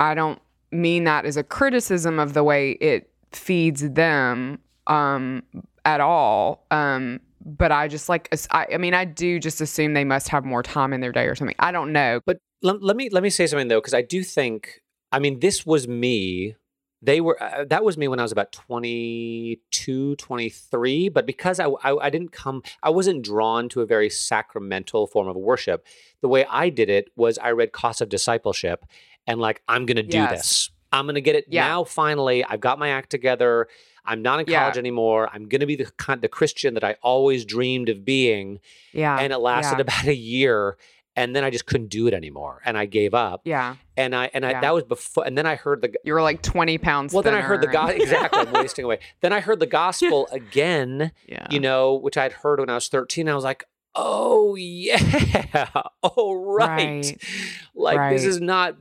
I 0.00 0.14
don't 0.14 0.40
mean 0.72 1.04
that 1.04 1.24
as 1.24 1.36
a 1.36 1.44
criticism 1.44 2.18
of 2.18 2.34
the 2.34 2.42
way 2.42 2.72
it 2.72 3.08
feeds 3.32 3.88
them 3.90 4.58
um, 4.88 5.42
at 5.84 6.00
all. 6.00 6.64
Um, 6.70 7.20
but 7.46 7.70
I 7.72 7.86
just 7.88 8.08
like, 8.08 8.28
I, 8.50 8.66
I 8.74 8.76
mean, 8.78 8.92
I 8.92 9.04
do 9.04 9.38
just 9.38 9.60
assume 9.60 9.94
they 9.94 10.04
must 10.04 10.28
have 10.28 10.44
more 10.44 10.62
time 10.62 10.92
in 10.92 11.00
their 11.00 11.12
day 11.12 11.26
or 11.26 11.34
something. 11.36 11.56
I 11.60 11.70
don't 11.72 11.92
know. 11.92 12.20
But 12.26 12.38
let, 12.60 12.82
let 12.82 12.96
me 12.96 13.08
let 13.10 13.22
me 13.22 13.30
say 13.30 13.46
something 13.46 13.68
though, 13.68 13.80
because 13.80 13.94
I 13.94 14.02
do 14.02 14.22
think, 14.24 14.82
I 15.12 15.20
mean, 15.20 15.38
this 15.40 15.64
was 15.64 15.86
me 15.86 16.56
they 17.02 17.20
were 17.20 17.40
uh, 17.42 17.66
that 17.68 17.84
was 17.84 17.98
me 17.98 18.08
when 18.08 18.18
i 18.18 18.22
was 18.22 18.32
about 18.32 18.50
22 18.52 20.16
23 20.16 21.08
but 21.10 21.26
because 21.26 21.60
I, 21.60 21.66
I, 21.66 22.06
I 22.06 22.10
didn't 22.10 22.32
come 22.32 22.62
i 22.82 22.90
wasn't 22.90 23.22
drawn 23.22 23.68
to 23.70 23.82
a 23.82 23.86
very 23.86 24.08
sacramental 24.10 25.06
form 25.06 25.28
of 25.28 25.36
worship 25.36 25.86
the 26.22 26.28
way 26.28 26.46
i 26.50 26.68
did 26.70 26.88
it 26.88 27.08
was 27.16 27.38
i 27.38 27.50
read 27.50 27.72
cost 27.72 28.00
of 28.00 28.08
discipleship 28.08 28.84
and 29.26 29.40
like 29.40 29.62
i'm 29.68 29.86
gonna 29.86 30.02
do 30.02 30.16
Yes. 30.18 30.30
this 30.30 30.70
i'm 30.92 31.06
gonna 31.06 31.20
get 31.20 31.36
it 31.36 31.44
Yeah. 31.48 31.66
now 31.68 31.84
finally 31.84 32.44
i've 32.44 32.60
got 32.60 32.78
my 32.78 32.88
act 32.88 33.10
together 33.10 33.68
i'm 34.06 34.22
not 34.22 34.40
in 34.40 34.46
Yeah. 34.48 34.60
college 34.60 34.78
anymore 34.78 35.28
i'm 35.32 35.48
gonna 35.48 35.66
be 35.66 35.76
the 35.76 35.86
kind 35.96 36.20
the 36.22 36.28
christian 36.28 36.74
that 36.74 36.84
i 36.84 36.96
always 37.02 37.44
dreamed 37.44 37.88
of 37.88 38.04
being 38.04 38.60
Yeah. 38.92 39.18
and 39.18 39.32
it 39.32 39.38
lasted 39.38 39.76
yeah. 39.76 39.80
about 39.82 40.04
a 40.06 40.14
year 40.14 40.76
and 41.16 41.34
then 41.34 41.44
i 41.44 41.50
just 41.50 41.66
couldn't 41.66 41.88
do 41.88 42.06
it 42.06 42.14
anymore 42.14 42.60
and 42.64 42.76
i 42.76 42.84
gave 42.86 43.14
up 43.14 43.40
yeah. 43.44 43.76
and 43.96 44.14
i 44.14 44.30
and 44.34 44.44
i 44.44 44.50
Yeah. 44.50 44.60
that 44.60 44.74
was 44.74 44.84
before 44.84 45.26
and 45.26 45.36
then 45.36 45.46
i 45.46 45.54
heard 45.56 45.80
the 45.82 45.92
You 46.04 46.12
were 46.14 46.22
like 46.22 46.42
20 46.42 46.78
pounds. 46.78 47.12
well, 47.14 47.22
then 47.22 47.34
I 47.34 47.40
heard 47.40 47.60
the 47.62 47.66
gospel. 47.68 48.02
Exactly, 48.02 48.40
I'm 48.40 48.52
wasting 48.52 48.84
away. 48.84 48.98
Then 49.20 49.32
I 49.32 49.40
heard 49.40 49.60
the 49.60 49.66
gospel 49.66 50.28
again. 50.32 51.12
yeah. 51.26 51.46
You 51.50 51.60
know, 51.60 51.94
which 51.94 52.16
I'd 52.16 52.32
heard 52.32 52.60
when 52.60 52.68
I 52.70 52.74
was 52.74 52.88
13. 52.88 53.28
I 53.28 53.34
was 53.34 53.44
like, 53.44 53.64
oh 53.94 54.54
yeah, 54.56 55.70
oh 56.02 56.34
right. 56.34 56.66
Right. 57.06 57.22
Like 57.74 58.12
this 58.12 58.24
is 58.24 58.40
not 58.40 58.76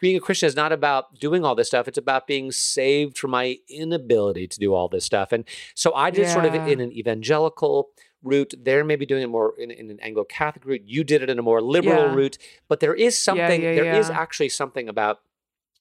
being 0.00 0.16
a 0.16 0.20
Christian 0.20 0.46
is 0.46 0.56
not 0.56 0.72
about 0.72 1.18
doing 1.18 1.44
all 1.44 1.54
this 1.54 1.68
stuff. 1.68 1.88
It's 1.88 1.98
about 1.98 2.26
being 2.26 2.52
saved 2.52 3.16
from 3.18 3.30
my 3.30 3.58
inability 3.68 4.46
to 4.48 4.58
do 4.58 4.74
all 4.74 4.88
this 4.88 5.04
stuff. 5.04 5.32
And 5.32 5.44
so 5.74 5.94
I 5.94 6.10
did 6.10 6.28
sort 6.28 6.44
of 6.44 6.54
in 6.54 6.80
an 6.80 6.92
evangelical 6.92 7.88
route. 8.22 8.52
They're 8.58 8.84
maybe 8.84 9.06
doing 9.06 9.22
it 9.22 9.28
more 9.28 9.54
in, 9.58 9.70
in 9.70 9.90
an 9.90 9.98
Anglo 10.00 10.24
Catholic 10.24 10.64
route. 10.64 10.82
You 10.84 11.02
did 11.04 11.22
it 11.22 11.30
in 11.30 11.38
a 11.38 11.42
more 11.42 11.62
liberal 11.62 12.06
Yeah. 12.08 12.14
route. 12.14 12.38
But 12.68 12.80
there 12.80 12.94
is 12.94 13.18
something. 13.18 13.62
yeah, 13.62 13.74
There 13.74 13.94
is 14.00 14.08
yeah. 14.08 14.18
actually 14.20 14.48
something 14.50 14.88
about 14.88 15.20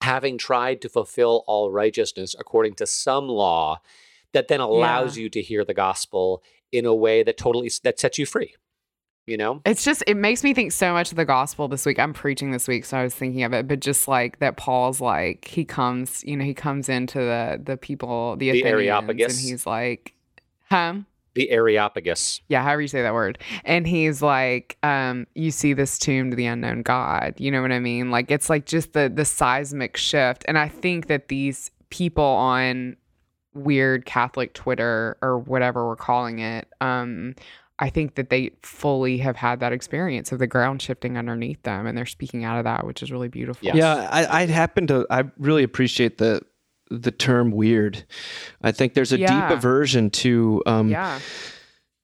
having 0.02 0.38
tried 0.38 0.82
to 0.82 0.90
fulfill 0.90 1.44
all 1.48 1.72
righteousness 1.72 2.36
according 2.40 2.76
to 2.76 2.86
some 2.86 3.28
law 3.28 3.82
that 4.34 4.48
then 4.50 4.60
allows 4.60 5.18
you 5.18 5.30
to 5.30 5.42
hear 5.42 5.64
the 5.66 5.74
gospel 5.74 6.44
in 6.72 6.86
a 6.86 6.94
way 6.94 7.24
that 7.24 7.38
totally 7.38 7.72
that 7.84 8.00
sets 8.00 8.20
you 8.20 8.26
free 8.26 8.54
you 9.28 9.38
know 9.38 9.62
It's 9.66 9.84
just 9.84 10.04
it 10.08 10.16
makes 10.16 10.44
me 10.44 10.54
think 10.54 10.72
so 10.72 10.94
much 10.94 11.12
of 11.12 11.18
the 11.18 11.26
gospel 11.26 11.68
this 11.68 11.86
week. 11.86 12.00
I'm 12.00 12.14
preaching 12.14 12.52
this 12.52 12.68
week, 12.68 12.86
so 12.86 12.98
I 12.98 13.04
was 13.04 13.16
thinking 13.16 13.44
of 13.44 13.54
it, 13.54 13.68
but 13.68 13.80
just 13.80 14.08
like 14.08 14.40
that 14.40 14.58
Paul's 14.58 15.02
like 15.02 15.48
he 15.48 15.66
comes, 15.66 16.24
you 16.24 16.38
know, 16.38 16.46
he 16.46 16.54
comes 16.54 16.90
into 16.90 17.20
the 17.20 17.62
the 17.64 17.78
people, 17.78 18.36
the, 18.38 18.52
The 18.52 18.66
Areopagus. 18.66 19.40
and 19.40 19.50
he's 19.50 19.66
like, 19.66 20.14
huh? 20.70 20.96
the 21.36 21.52
areopagus 21.52 22.40
Yeah, 22.48 22.64
however 22.64 22.82
you 22.82 22.88
say 22.88 23.02
that 23.02 23.14
word. 23.14 23.38
And 23.66 23.86
he's 23.86 24.22
like, 24.22 24.78
um, 24.84 25.28
you 25.36 25.52
see 25.52 25.74
this 25.74 26.00
tomb 26.00 26.30
to 26.30 26.36
the 26.36 26.46
unknown 26.46 26.82
God. 26.82 27.36
You 27.38 27.52
know 27.52 27.62
what 27.62 27.74
I 27.74 27.80
mean? 27.80 28.10
Like 28.10 28.32
it's 28.32 28.50
like 28.50 28.66
just 28.66 28.94
the 28.94 29.12
the 29.14 29.26
seismic 29.26 29.98
shift. 29.98 30.46
And 30.48 30.58
I 30.58 30.70
think 30.70 31.08
that 31.08 31.28
these 31.28 31.72
people 31.90 32.24
on 32.24 32.96
weird 33.54 34.06
Catholic 34.06 34.54
Twitter 34.54 35.18
or 35.22 35.38
whatever 35.38 35.86
we're 35.88 35.96
calling 35.96 36.40
it, 36.40 36.68
um, 36.82 37.36
I 37.78 37.90
think 37.90 38.16
that 38.16 38.30
they 38.30 38.52
fully 38.64 39.18
have 39.18 39.36
had 39.36 39.60
that 39.60 39.74
experience 39.74 40.32
of 40.32 40.40
the 40.40 40.48
ground 40.48 40.82
shifting 40.82 41.18
underneath 41.18 41.62
them 41.64 41.86
and 41.88 41.98
they're 41.98 42.06
speaking 42.06 42.46
out 42.46 42.58
of 42.58 42.64
that, 42.64 42.86
which 42.86 43.04
is 43.04 43.12
really 43.12 43.28
beautiful. 43.28 43.66
Yes. 43.66 43.76
Yeah, 43.76 44.08
I, 44.12 44.44
I 44.44 44.46
happen 44.46 44.88
to. 44.88 45.06
I 45.10 45.24
really 45.38 45.64
appreciate 45.64 46.18
the 46.18 46.42
the 46.90 47.12
term 47.12 47.52
weird. 47.52 48.04
I 48.62 48.72
think 48.72 48.94
there's 48.94 49.12
a 49.12 49.20
Yeah. 49.20 49.50
deep 49.50 49.58
aversion 49.58 50.10
to 50.12 50.62
um, 50.66 50.88
Yeah. 50.90 51.20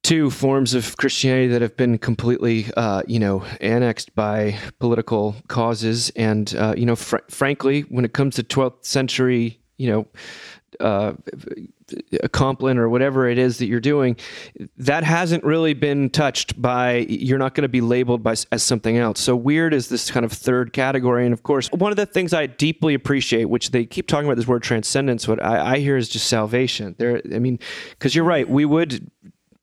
to 0.03 0.29
forms 0.31 0.73
of 0.73 0.97
Christianity 0.97 1.47
that 1.49 1.61
have 1.61 1.77
been 1.77 1.97
completely, 1.99 2.65
uh, 2.75 3.03
you 3.07 3.19
know, 3.19 3.43
annexed 3.61 4.13
by 4.15 4.57
political 4.79 5.35
causes, 5.47 6.09
and 6.15 6.53
uh, 6.57 6.73
you 6.75 6.85
know, 6.85 6.95
fr- 6.95 7.17
frankly, 7.29 7.81
when 7.89 8.03
it 8.03 8.13
comes 8.13 8.35
to 8.35 8.43
12th 8.43 8.83
century, 8.83 9.59
you 9.77 9.87
know. 9.89 10.07
Uh, 10.79 11.13
a 12.23 12.29
Compline 12.29 12.77
or 12.77 12.87
whatever 12.87 13.27
it 13.27 13.37
is 13.37 13.57
that 13.57 13.65
you're 13.65 13.81
doing, 13.81 14.15
that 14.77 15.03
hasn't 15.03 15.43
really 15.43 15.73
been 15.73 16.09
touched 16.09 16.59
by. 16.61 17.05
You're 17.09 17.37
not 17.37 17.53
going 17.53 17.63
to 17.63 17.69
be 17.69 17.81
labeled 17.81 18.23
by 18.23 18.35
as 18.53 18.63
something 18.63 18.97
else. 18.97 19.19
So 19.19 19.35
weird 19.35 19.73
is 19.73 19.89
this 19.89 20.09
kind 20.09 20.25
of 20.25 20.31
third 20.31 20.71
category, 20.71 21.25
and 21.25 21.33
of 21.33 21.43
course, 21.43 21.69
one 21.73 21.91
of 21.91 21.97
the 21.97 22.05
things 22.05 22.33
I 22.33 22.45
deeply 22.45 22.93
appreciate, 22.93 23.45
which 23.45 23.71
they 23.71 23.85
keep 23.85 24.07
talking 24.07 24.25
about 24.25 24.37
this 24.37 24.47
word 24.47 24.63
transcendence, 24.63 25.27
what 25.27 25.43
I, 25.43 25.73
I 25.73 25.79
hear 25.79 25.97
is 25.97 26.07
just 26.07 26.27
salvation. 26.27 26.95
There, 26.97 27.21
I 27.33 27.39
mean, 27.39 27.59
because 27.89 28.15
you're 28.15 28.23
right, 28.23 28.49
we 28.49 28.63
would 28.63 29.11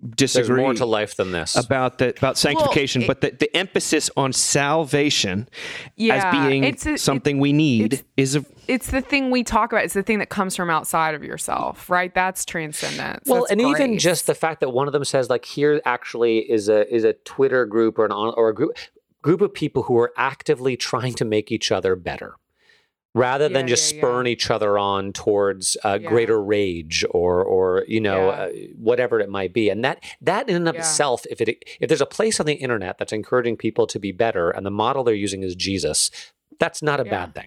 there's 0.00 0.14
disagree 0.16 0.60
more 0.62 0.74
to 0.74 0.84
life 0.86 1.16
than 1.16 1.32
this 1.32 1.56
about 1.56 1.98
the 1.98 2.10
about 2.10 2.36
sanctification, 2.38 3.02
it- 3.02 3.06
but 3.08 3.20
the, 3.22 3.30
the 3.30 3.56
emphasis 3.56 4.10
on 4.16 4.32
salvation 4.34 5.48
Yeah, 5.96 6.14
as 6.16 6.48
being 6.48 6.64
it's 6.64 6.86
a- 6.86 6.92
it- 6.92 7.00
something 7.00 7.38
we 7.40 7.52
need 7.52 8.02
is 8.16 8.36
a 8.36 8.44
It's 8.68 8.90
the 8.90 9.00
thing 9.00 9.30
we 9.30 9.42
talk 9.42 9.72
about. 9.72 9.84
It's 9.84 9.94
the 9.94 10.02
thing 10.02 10.18
that 10.18 10.28
comes 10.28 10.54
from 10.54 10.68
outside 10.70 11.14
of 11.14 11.24
yourself, 11.24 11.88
right? 11.88 12.14
That's 12.14 12.44
transcendence. 12.44 13.26
well 13.26 13.40
That's 13.40 13.52
and 13.52 13.60
even 13.62 13.98
just 13.98 14.26
the 14.26 14.34
fact 14.34 14.60
that 14.60 14.70
one 14.70 14.86
of 14.86 14.92
them 14.92 15.04
says 15.04 15.30
like 15.30 15.44
here 15.46 15.80
actually 15.84 16.38
is 16.50 16.68
a 16.68 16.92
is 16.94 17.04
a 17.04 17.14
twitter 17.14 17.64
group 17.66 17.98
or 17.98 18.04
an 18.04 18.12
on, 18.12 18.34
or 18.36 18.48
a 18.50 18.54
group 18.54 18.76
group 19.22 19.40
of 19.40 19.52
people 19.52 19.84
who 19.84 19.96
are 19.98 20.12
actively 20.16 20.76
trying 20.76 21.14
to 21.14 21.24
make 21.24 21.50
each 21.50 21.72
other 21.72 21.96
better 21.96 22.34
rather 23.14 23.48
than 23.48 23.66
Yeah, 23.66 23.74
just 23.74 23.94
yeah, 23.96 24.22
each 24.26 24.50
other 24.50 24.78
on 24.78 25.12
towards 25.12 25.76
uh, 25.84 25.98
Yeah. 26.00 26.08
greater 26.08 26.40
rage 26.40 27.04
or 27.10 27.42
or 27.42 27.84
you 27.88 28.00
know 28.00 28.26
Yeah. 28.28 28.36
uh, 28.36 28.48
whatever 28.76 29.18
it 29.18 29.30
might 29.30 29.52
be 29.54 29.70
and 29.70 29.82
that 29.84 30.04
that 30.20 30.48
in 30.48 30.54
and 30.56 30.68
of 30.68 30.74
Yeah. 30.76 30.80
itself 30.82 31.24
if 31.30 31.40
it 31.40 31.64
if 31.80 31.88
there's 31.88 32.02
a 32.02 32.06
place 32.06 32.38
on 32.38 32.46
the 32.46 32.54
internet 32.54 32.98
that's 32.98 33.12
encouraging 33.12 33.56
people 33.56 33.86
to 33.88 33.98
be 33.98 34.12
better 34.12 34.50
and 34.50 34.64
the 34.66 34.70
model 34.70 35.02
they're 35.04 35.14
using 35.14 35.42
is 35.42 35.54
jesus 35.56 36.10
that's 36.60 36.82
not 36.82 37.00
a 37.00 37.04
Yeah. 37.04 37.10
bad 37.10 37.34
thing. 37.34 37.46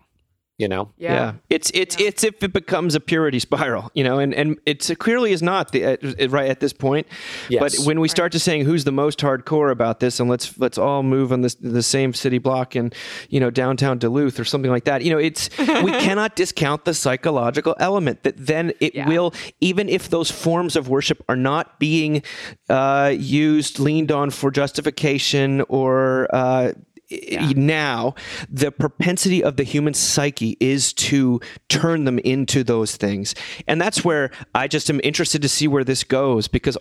You 0.62 0.68
know? 0.68 0.92
Yeah. 0.98 1.34
It's 1.50 1.72
it's 1.74 2.00
it's 2.00 2.24
if 2.24 2.44
it 2.44 2.54
becomes 2.54 2.94
a 2.96 3.00
purity 3.00 3.40
spiral, 3.40 3.90
you 3.94 4.04
know, 4.04 4.20
and 4.20 4.34
and 4.34 4.58
it's 4.66 4.90
it 4.90 5.00
clearly 5.00 5.32
is 5.32 5.42
not 5.42 5.72
the 5.72 5.86
uh, 5.86 6.28
right 6.30 6.50
at 6.50 6.60
this 6.60 6.72
point. 6.74 7.08
But 7.50 7.76
when 7.84 8.00
we 8.00 8.08
start 8.08 8.32
to 8.34 8.40
saying 8.40 8.66
who's 8.66 8.84
the 8.84 8.92
most 8.92 9.20
hardcore 9.20 9.72
about 9.72 10.00
this, 10.00 10.20
and 10.20 10.30
let's 10.30 10.58
let's 10.60 10.78
all 10.78 11.02
move 11.04 11.32
on 11.34 11.42
this 11.42 11.56
the 11.56 11.82
same 11.84 12.14
city 12.14 12.38
block 12.38 12.76
in 12.76 12.92
you 13.30 13.40
know 13.40 13.50
downtown 13.50 13.98
Duluth 13.98 14.40
or 14.40 14.46
something 14.46 14.72
like 14.72 14.86
that, 14.86 15.02
you 15.02 15.12
know, 15.12 15.18
it's 15.18 15.50
we 15.58 15.92
cannot 16.08 16.36
discount 16.36 16.86
the 16.86 16.94
psychological 16.94 17.76
element 17.80 18.22
that 18.24 18.36
then 18.38 18.72
it 18.80 18.94
Yeah. 18.96 19.08
will 19.10 19.34
even 19.62 19.90
if 19.90 20.10
those 20.10 20.30
forms 20.30 20.76
of 20.76 20.88
worship 20.90 21.24
are 21.28 21.36
not 21.36 21.80
being 21.80 22.22
uh, 22.70 23.12
used 23.18 23.80
leaned 23.80 24.12
on 24.12 24.30
for 24.30 24.52
justification 24.52 25.62
or 25.70 26.28
uh, 26.34 26.74
i- 27.12 27.54
now 27.56 28.14
the 28.50 28.72
propensity 28.72 29.44
of 29.44 29.58
the 29.58 29.64
human 29.64 29.94
psyche 29.94 30.58
is 30.60 30.94
to 30.94 31.40
turn 31.70 32.06
them 32.06 32.20
into 32.20 32.64
those 32.64 32.96
things 32.96 33.36
and 33.68 33.80
that's 33.82 34.04
where 34.06 34.32
i 34.56 34.68
just 34.68 34.90
am 34.90 35.00
interested 35.04 35.42
to 35.42 35.50
see 35.50 35.68
where 35.68 35.84
this 35.84 36.04
goes 36.04 36.48
because 36.48 36.78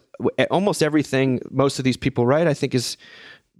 almost 0.50 0.82
everything 0.82 1.40
most 1.50 1.78
of 1.78 1.84
these 1.84 1.96
people 1.96 2.26
write 2.26 2.46
i 2.46 2.54
think 2.54 2.74
is 2.74 2.96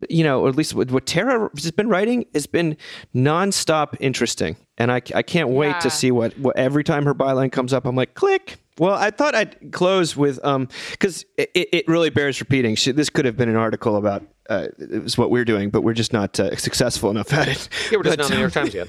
you 0.09 0.25
know, 0.25 0.41
or 0.41 0.49
at 0.49 0.57
least 0.57 0.73
what 0.75 0.91
what 0.91 1.05
Tara 1.05 1.51
has 1.55 1.71
been 1.73 1.91
writing 1.91 2.25
has 2.33 2.47
been 2.47 2.79
nonstop 3.15 3.97
interesting, 4.01 4.57
and 4.79 4.91
I, 4.91 5.03
I 5.15 5.21
can't 5.23 5.51
wait 5.51 5.69
Yeah. 5.69 5.79
to 5.81 5.91
see 5.91 6.11
what, 6.11 6.39
what 6.39 6.57
every 6.57 6.83
time 6.85 7.05
her 7.05 7.15
byline 7.15 7.53
comes 7.53 7.75
up, 7.75 7.85
I'm 7.85 7.97
like, 7.97 8.15
click. 8.15 8.57
Well, 8.79 8.95
I 8.95 9.11
thought 9.11 9.35
I'd 9.35 9.73
close 9.73 10.17
with 10.17 10.43
um 10.43 10.69
because 10.93 11.27
it, 11.37 11.51
it 11.55 11.87
really 11.87 12.09
bears 12.09 12.41
repeating. 12.41 12.77
She, 12.77 12.93
this 12.93 13.11
could 13.11 13.27
have 13.27 13.37
been 13.37 13.51
an 13.51 13.57
article 13.57 13.97
about 13.97 14.23
uh, 14.51 14.67
it 14.79 15.03
was 15.03 15.17
what 15.17 15.31
we're 15.31 15.45
doing, 15.45 15.71
but 15.71 15.83
we're 15.83 15.95
just 15.95 16.13
not 16.13 16.39
uh, 16.41 16.55
successful 16.57 17.09
enough 17.11 17.33
at 17.33 17.49
it. 17.49 17.69
Yeah, 17.91 17.99
we're 17.99 18.03
just 18.03 18.19
But, 18.19 18.23
not 18.23 18.27
in 18.27 18.31
the 18.31 18.35
New 18.35 18.41
York 18.41 18.53
Times 18.53 18.75
yet. 18.75 18.89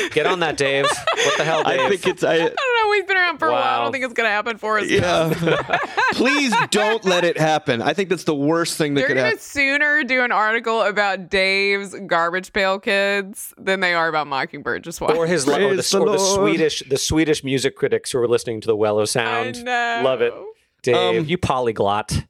Get 0.12 0.26
on 0.26 0.40
that, 0.40 0.56
Dave. 0.56 0.86
What 0.86 1.36
the 1.36 1.44
hell, 1.44 1.62
Dave? 1.62 1.78
I 1.80 1.88
think 1.90 2.06
it's 2.06 2.24
I. 2.24 2.34
I 2.36 2.38
don't 2.38 2.54
know. 2.54 2.90
We've 2.90 3.06
been 3.06 3.16
around 3.18 3.38
for 3.38 3.48
a 3.48 3.52
while. 3.52 3.80
I 3.80 3.82
don't 3.82 3.92
think 3.92 4.04
it's 4.04 4.14
gonna 4.14 4.30
happen 4.30 4.56
for 4.56 4.78
us. 4.78 4.88
Yeah. 4.90 5.32
Please 6.12 6.54
don't 6.70 7.04
let 7.04 7.24
it 7.24 7.36
happen. 7.38 7.82
I 7.82 7.92
think 7.92 8.08
that's 8.08 8.24
the 8.24 8.34
worst 8.34 8.78
thing 8.78 8.94
that 8.94 9.02
They're 9.02 9.08
could 9.08 9.16
gonna 9.16 9.26
happen. 9.28 9.40
sooner 9.40 10.04
do 10.04 10.24
an 10.24 10.32
article 10.32 10.80
about 10.82 11.28
Dave's 11.28 11.94
garbage 12.06 12.52
pail 12.54 12.78
kids 12.80 13.52
than 13.58 13.80
they 13.80 13.92
are 13.94 14.08
about 14.08 14.26
Mockingbird. 14.26 14.84
Just 14.84 15.00
watch. 15.02 15.14
or 15.14 15.26
his 15.26 15.46
or 15.46 15.76
the, 15.76 15.82
the 15.82 15.98
or 16.00 16.10
the 16.12 16.18
Swedish 16.18 16.82
the 16.88 16.96
Swedish 16.98 17.44
music 17.44 17.76
critics 17.76 18.10
who 18.12 18.18
are 18.20 18.28
listening 18.28 18.60
to 18.62 18.66
the 18.66 18.76
Well 18.76 18.98
of 18.98 19.08
Sound. 19.10 19.64
know. 19.64 20.00
Love 20.02 20.22
it, 20.22 20.32
Dave. 20.82 21.20
Um, 21.20 21.24
you 21.28 21.36
polyglot. 21.36 22.24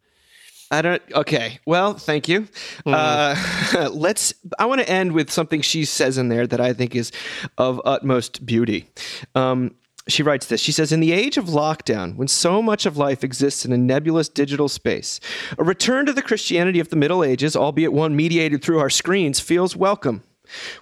I 0.70 0.82
don't. 0.82 1.02
Okay. 1.12 1.58
Well, 1.64 1.94
thank 1.94 2.28
you. 2.28 2.46
Uh, 2.84 3.88
let's. 3.92 4.34
I 4.58 4.66
want 4.66 4.80
to 4.80 4.88
end 4.88 5.12
with 5.12 5.30
something 5.30 5.62
she 5.62 5.84
says 5.84 6.18
in 6.18 6.28
there 6.28 6.46
that 6.46 6.60
I 6.60 6.72
think 6.72 6.94
is 6.94 7.10
of 7.56 7.80
utmost 7.84 8.44
beauty. 8.44 8.90
Um, 9.34 9.74
she 10.08 10.22
writes 10.22 10.46
this. 10.46 10.60
She 10.60 10.72
says, 10.72 10.92
"In 10.92 11.00
the 11.00 11.12
age 11.12 11.38
of 11.38 11.46
lockdown, 11.46 12.16
when 12.16 12.28
so 12.28 12.60
much 12.60 12.84
of 12.84 12.96
life 12.98 13.24
exists 13.24 13.64
in 13.64 13.72
a 13.72 13.78
nebulous 13.78 14.28
digital 14.28 14.68
space, 14.68 15.20
a 15.56 15.64
return 15.64 16.04
to 16.06 16.12
the 16.12 16.22
Christianity 16.22 16.80
of 16.80 16.90
the 16.90 16.96
Middle 16.96 17.24
Ages, 17.24 17.56
albeit 17.56 17.92
one 17.92 18.14
mediated 18.14 18.62
through 18.62 18.78
our 18.78 18.90
screens, 18.90 19.40
feels 19.40 19.74
welcome." 19.74 20.22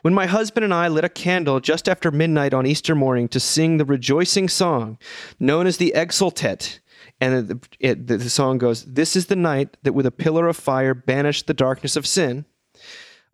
When 0.03 0.15
my 0.15 0.27
husband 0.27 0.63
and 0.63 0.73
I 0.73 0.87
lit 0.87 1.05
a 1.05 1.09
candle 1.09 1.59
just 1.59 1.89
after 1.89 2.13
midnight 2.13 2.55
on 2.55 2.67
Easter 2.67 2.95
morning 2.95 3.27
to 3.29 3.41
sing 3.41 3.79
the 3.79 3.85
rejoicing 3.85 4.49
song 4.49 4.97
known 5.41 5.67
as 5.67 5.79
the 5.79 5.93
Exultet, 5.97 6.79
and 7.21 7.49
the, 7.49 7.61
it, 7.81 8.07
the, 8.07 8.19
the 8.19 8.31
song 8.31 8.59
goes, 8.59 8.85
This 8.85 9.17
is 9.17 9.27
the 9.27 9.37
night 9.37 9.77
that 9.83 9.95
with 9.95 10.07
a 10.07 10.11
pillar 10.11 10.49
of 10.49 10.57
fire 10.57 10.95
banished 10.95 11.47
the 11.47 11.55
darkness 11.55 11.97
of 11.97 12.07
sin. 12.07 12.45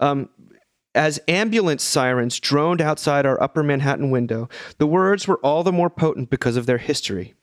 Um, 0.00 0.28
as 0.94 1.20
ambulance 1.26 1.82
sirens 1.82 2.38
droned 2.38 2.80
outside 2.80 3.24
our 3.24 3.42
upper 3.42 3.62
Manhattan 3.62 4.10
window, 4.10 4.48
the 4.78 4.86
words 4.86 5.26
were 5.26 5.38
all 5.38 5.62
the 5.62 5.72
more 5.72 5.90
potent 5.90 6.28
because 6.28 6.56
of 6.56 6.66
their 6.66 6.78
history. 6.78 7.34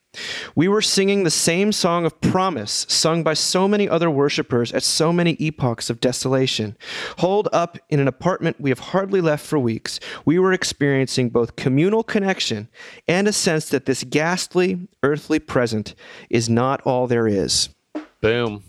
We 0.55 0.68
were 0.68 0.82
singing 0.82 1.24
the 1.24 1.32
same 1.32 1.72
song 1.72 2.05
of 2.05 2.20
promise 2.20 2.86
sung 2.89 3.24
by 3.24 3.36
so 3.36 3.68
many 3.68 3.88
other 3.88 4.10
worshippers 4.10 4.72
at 4.72 4.84
so 4.84 5.14
many 5.14 5.38
epochs 5.39 5.89
of 5.89 5.99
desolation. 5.99 6.76
Holed 7.20 7.47
up 7.53 7.78
in 7.89 7.99
an 7.99 8.07
apartment 8.07 8.60
we 8.60 8.72
have 8.72 8.80
hardly 8.80 9.22
left 9.22 9.45
for 9.45 9.60
weeks, 9.60 9.99
we 10.26 10.39
were 10.39 10.51
experiencing 10.51 11.30
both 11.30 11.55
communal 11.55 12.03
connection 12.03 12.70
and 13.07 13.28
a 13.28 13.34
sense 13.34 13.70
that 13.70 13.86
this 13.86 14.03
ghastly, 14.03 14.88
earthly 15.03 15.39
present 15.39 15.93
is 16.30 16.49
not 16.49 16.82
all 16.82 17.05
there 17.07 17.28
is. 17.28 17.70
Boom. 18.22 18.64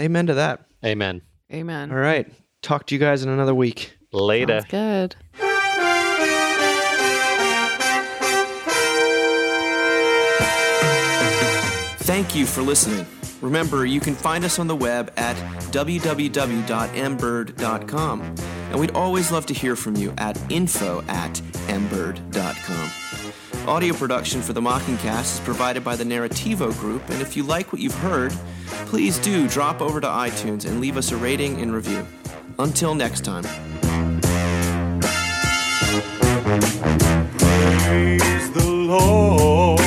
Amen 0.00 0.26
to 0.26 0.34
that. 0.34 0.66
Amen. 0.84 1.22
Amen. 1.52 1.90
All 1.90 1.98
right. 1.98 2.30
Talk 2.62 2.86
to 2.86 2.94
you 2.94 2.98
guys 2.98 3.22
in 3.22 3.28
another 3.28 3.54
week. 3.54 3.96
Later. 4.12 4.60
Sounds 4.60 4.70
good. 4.70 5.16
Thank 12.06 12.36
you 12.36 12.46
for 12.46 12.62
listening. 12.62 13.04
Remember, 13.40 13.84
you 13.84 13.98
can 13.98 14.14
find 14.14 14.44
us 14.44 14.60
on 14.60 14.68
the 14.68 14.76
web 14.76 15.12
at 15.16 15.34
www.mbird.com. 15.72 18.34
And 18.70 18.80
we'd 18.80 18.92
always 18.92 19.32
love 19.32 19.46
to 19.46 19.54
hear 19.54 19.74
from 19.74 19.96
you 19.96 20.14
at 20.16 20.40
info 20.48 21.02
at 21.08 21.32
mbird.com. 21.66 23.68
Audio 23.68 23.92
production 23.92 24.40
for 24.40 24.52
the 24.52 24.60
Mockingcast 24.60 25.34
is 25.34 25.40
provided 25.40 25.82
by 25.82 25.96
the 25.96 26.04
Narrativo 26.04 26.72
Group, 26.78 27.02
and 27.10 27.20
if 27.20 27.36
you 27.36 27.42
like 27.42 27.72
what 27.72 27.82
you've 27.82 27.96
heard, 27.96 28.30
please 28.86 29.18
do 29.18 29.48
drop 29.48 29.80
over 29.80 30.00
to 30.00 30.06
iTunes 30.06 30.64
and 30.64 30.80
leave 30.80 30.96
us 30.96 31.10
a 31.10 31.16
rating 31.16 31.60
and 31.60 31.74
review. 31.74 32.06
Until 32.60 32.94
next 32.94 33.24
time. 33.24 33.42
Praise 37.38 38.50
the 38.52 38.70
Lord. 38.70 39.85